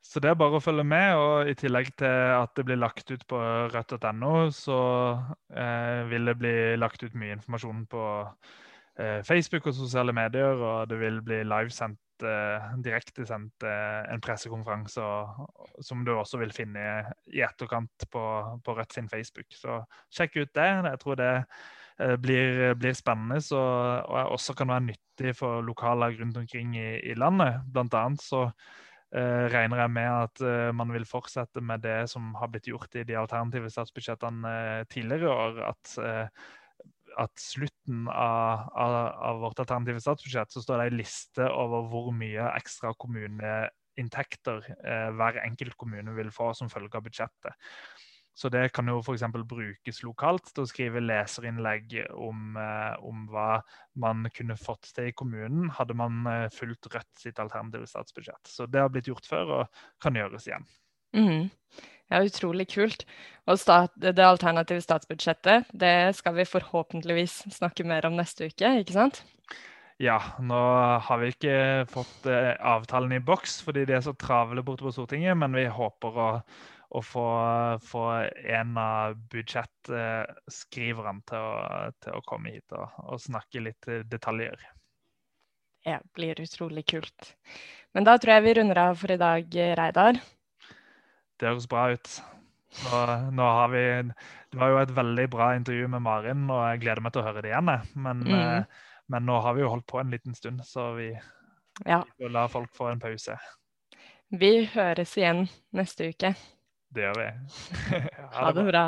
Så 0.06 0.20
det 0.22 0.30
er 0.30 0.38
bare 0.38 0.58
å 0.58 0.64
følge 0.64 0.84
med. 0.86 1.16
Og 1.18 1.50
i 1.50 1.56
tillegg 1.58 1.90
til 1.98 2.36
at 2.36 2.52
det 2.56 2.66
blir 2.68 2.80
lagt 2.80 3.10
ut 3.10 3.24
på 3.28 3.40
rødt.no, 3.72 4.34
så 4.54 4.78
eh, 5.52 6.04
vil 6.10 6.30
det 6.30 6.36
bli 6.40 6.54
lagt 6.80 7.04
ut 7.04 7.16
mye 7.18 7.38
informasjon 7.38 7.84
på 7.90 8.04
Facebook 8.96 9.66
og 9.68 9.74
sosiale 9.76 10.12
medier, 10.16 10.56
og 10.56 10.88
det 10.88 10.96
vil 10.96 11.18
bli 11.20 11.42
livesendt 11.44 12.00
eh, 12.24 12.68
direktesendt 12.84 13.66
eh, 13.66 14.12
en 14.12 14.22
pressekonferanse 14.22 15.04
som 15.84 16.04
du 16.04 16.12
også 16.14 16.40
vil 16.40 16.54
finne 16.54 16.84
i 17.32 17.42
etterkant 17.44 18.06
på, 18.12 18.22
på 18.64 18.76
Rødt 18.76 18.96
sin 18.96 19.08
Facebook. 19.08 19.48
Så 19.52 19.82
sjekk 20.12 20.40
ut 20.40 20.54
det. 20.56 20.70
Jeg 20.90 21.02
tror 21.02 21.20
det 21.20 21.34
eh, 21.34 22.16
blir, 22.16 22.74
blir, 22.78 22.96
spennende 22.96 23.40
og, 23.52 24.08
og 24.08 24.36
også 24.38 24.56
kan 24.56 24.72
være 24.72 24.88
nyttig 24.92 25.36
for 25.36 25.62
lokaler 25.64 26.16
rundt 26.20 26.36
omkring 26.36 26.76
i, 26.76 27.00
i 27.10 27.14
landet. 27.14 27.62
Blant 27.72 27.94
annet 27.94 28.24
så 28.24 28.50
Uh, 29.14 29.46
regner 29.48 29.78
jeg 29.78 29.90
med 29.94 30.08
at 30.10 30.40
uh, 30.42 30.74
man 30.74 30.90
vil 30.90 31.04
fortsette 31.06 31.62
med 31.62 31.84
det 31.84 32.08
som 32.10 32.32
har 32.36 32.50
blitt 32.50 32.66
gjort 32.66 32.96
i 32.98 33.04
de 33.06 33.14
alternative 33.16 33.70
statsbudsjettene 33.70 34.50
uh, 34.50 34.80
tidligere 34.90 35.30
år. 35.30 35.60
At, 35.68 35.92
at 37.16 37.32
slutten 37.40 38.06
av, 38.12 38.66
av, 38.76 38.96
av, 39.30 39.40
vårt 39.44 39.62
alternative 39.64 40.02
statsbudsjett 40.04 40.52
så 40.52 40.62
står 40.64 40.82
det 40.82 40.88
ei 40.90 40.98
liste 41.00 41.48
over 41.48 41.86
hvor 41.90 42.10
mye 42.14 42.50
ekstra 42.58 42.92
kommuneinntekter 43.00 44.66
hver 45.16 45.40
enkelt 45.44 45.78
kommune 45.80 46.16
vil 46.18 46.32
få 46.34 46.52
som 46.58 46.72
følge 46.72 47.00
av 47.00 47.06
budsjettet. 47.08 47.56
Så 48.36 48.50
det 48.52 48.66
kan 48.76 48.88
jo 48.90 48.98
f.eks. 49.00 49.22
brukes 49.48 50.02
lokalt 50.04 50.50
til 50.52 50.66
å 50.66 50.68
skrive 50.68 51.00
leserinnlegg 51.00 51.94
om, 52.12 52.58
eh, 52.60 52.92
om, 53.00 53.22
hva 53.32 53.62
man 53.96 54.26
kunne 54.36 54.58
fått 54.60 54.90
til 54.92 55.08
i 55.08 55.14
kommunen, 55.16 55.70
hadde 55.72 55.96
man 55.96 56.18
eh, 56.28 56.48
fulgt 56.52 56.90
Rødt 56.92 57.22
sitt 57.22 57.40
alternative 57.40 57.88
statsbudsjett. 57.88 58.44
Så 58.44 58.68
det 58.68 58.82
har 58.84 58.92
blitt 58.92 59.08
gjort 59.08 59.24
før 59.24 59.54
og 59.62 59.80
kan 60.04 60.20
gjøres 60.20 60.50
igjen. 60.50 60.68
Mm. 61.16 61.48
Ja, 62.12 62.20
utrolig 62.22 62.68
kult. 62.74 63.06
Og 63.46 63.58
stat, 63.62 63.94
det 63.96 64.22
alternative 64.22 64.82
statsbudsjettet 64.82 65.70
det 65.74 65.96
skal 66.18 66.36
vi 66.36 66.46
forhåpentligvis 66.48 67.44
snakke 67.54 67.86
mer 67.86 68.06
om 68.08 68.18
neste 68.18 68.50
uke, 68.50 68.72
ikke 68.82 68.94
sant? 68.94 69.22
Ja, 70.02 70.18
nå 70.44 70.60
har 71.06 71.20
vi 71.22 71.30
ikke 71.32 71.58
fått 71.88 72.26
eh, 72.28 72.52
avtalen 72.60 73.14
i 73.16 73.22
boks 73.24 73.62
fordi 73.64 73.86
de 73.88 73.96
er 73.96 74.02
så 74.04 74.12
travle 74.18 74.64
borte 74.66 74.84
på 74.84 74.92
Stortinget, 74.92 75.38
men 75.40 75.56
vi 75.56 75.64
håper 75.72 76.18
å 76.20 76.30
å 76.88 77.02
få, 77.02 77.26
få, 77.82 78.02
en 78.46 78.76
av 78.78 79.16
budsjettskriverne 79.32 81.24
til, 81.28 81.48
til, 82.02 82.14
å 82.14 82.24
komme 82.28 82.54
hit 82.54 82.76
og, 82.76 82.86
og, 83.02 83.20
snakke 83.22 83.64
litt 83.64 83.88
detaljer. 84.10 84.56
Det 85.86 85.98
blir 86.16 86.40
utrolig 86.42 86.86
kult. 86.90 87.34
Men 87.94 88.06
da 88.06 88.16
tror 88.18 88.36
jeg 88.36 88.46
vi 88.46 88.54
runder 88.58 88.82
av 88.88 88.98
for 89.00 89.14
i 89.14 89.20
dag, 89.20 89.58
Reidar. 89.78 90.18
Det 91.36 91.50
høres 91.50 91.68
bra 91.70 91.90
ut. 91.92 92.10
Så 92.76 93.02
nå 93.32 93.46
har 93.58 93.68
vi, 93.72 93.84
det 94.52 94.60
var 94.60 94.72
jo 94.72 94.80
et 94.82 94.92
veldig 94.96 95.26
bra 95.32 95.50
intervju 95.56 95.88
med 95.92 96.04
Marin, 96.04 96.44
og 96.50 96.62
jeg 96.70 96.82
gleder 96.84 97.04
meg 97.04 97.14
til 97.14 97.22
å 97.22 97.26
høre 97.28 97.44
det 97.44 97.52
igjen. 97.52 97.70
Men, 97.94 98.24
mm. 98.26 98.34
Eh, 98.36 98.88
men 99.12 99.28
nå 99.28 99.38
har 99.44 99.56
vi 99.56 99.64
jo 99.64 99.70
holdt 99.72 99.86
på 99.88 100.00
en 100.02 100.12
liten 100.12 100.36
stund, 100.36 100.64
så 100.66 100.90
vi, 100.98 101.12
ja. 101.86 102.02
vi 102.18 102.32
la 102.32 102.46
folk 102.52 102.74
få 102.76 102.90
en 102.92 103.02
pause. 103.02 103.38
Vi 104.34 104.52
høres 104.72 105.14
igjen 105.16 105.46
neste 105.76 106.10
uke. 106.10 106.34
Det 106.92 107.06
gjør 107.06 107.20
vi. 107.20 107.28
ha 108.40 108.50
det 108.56 108.66
bra. 108.66 108.86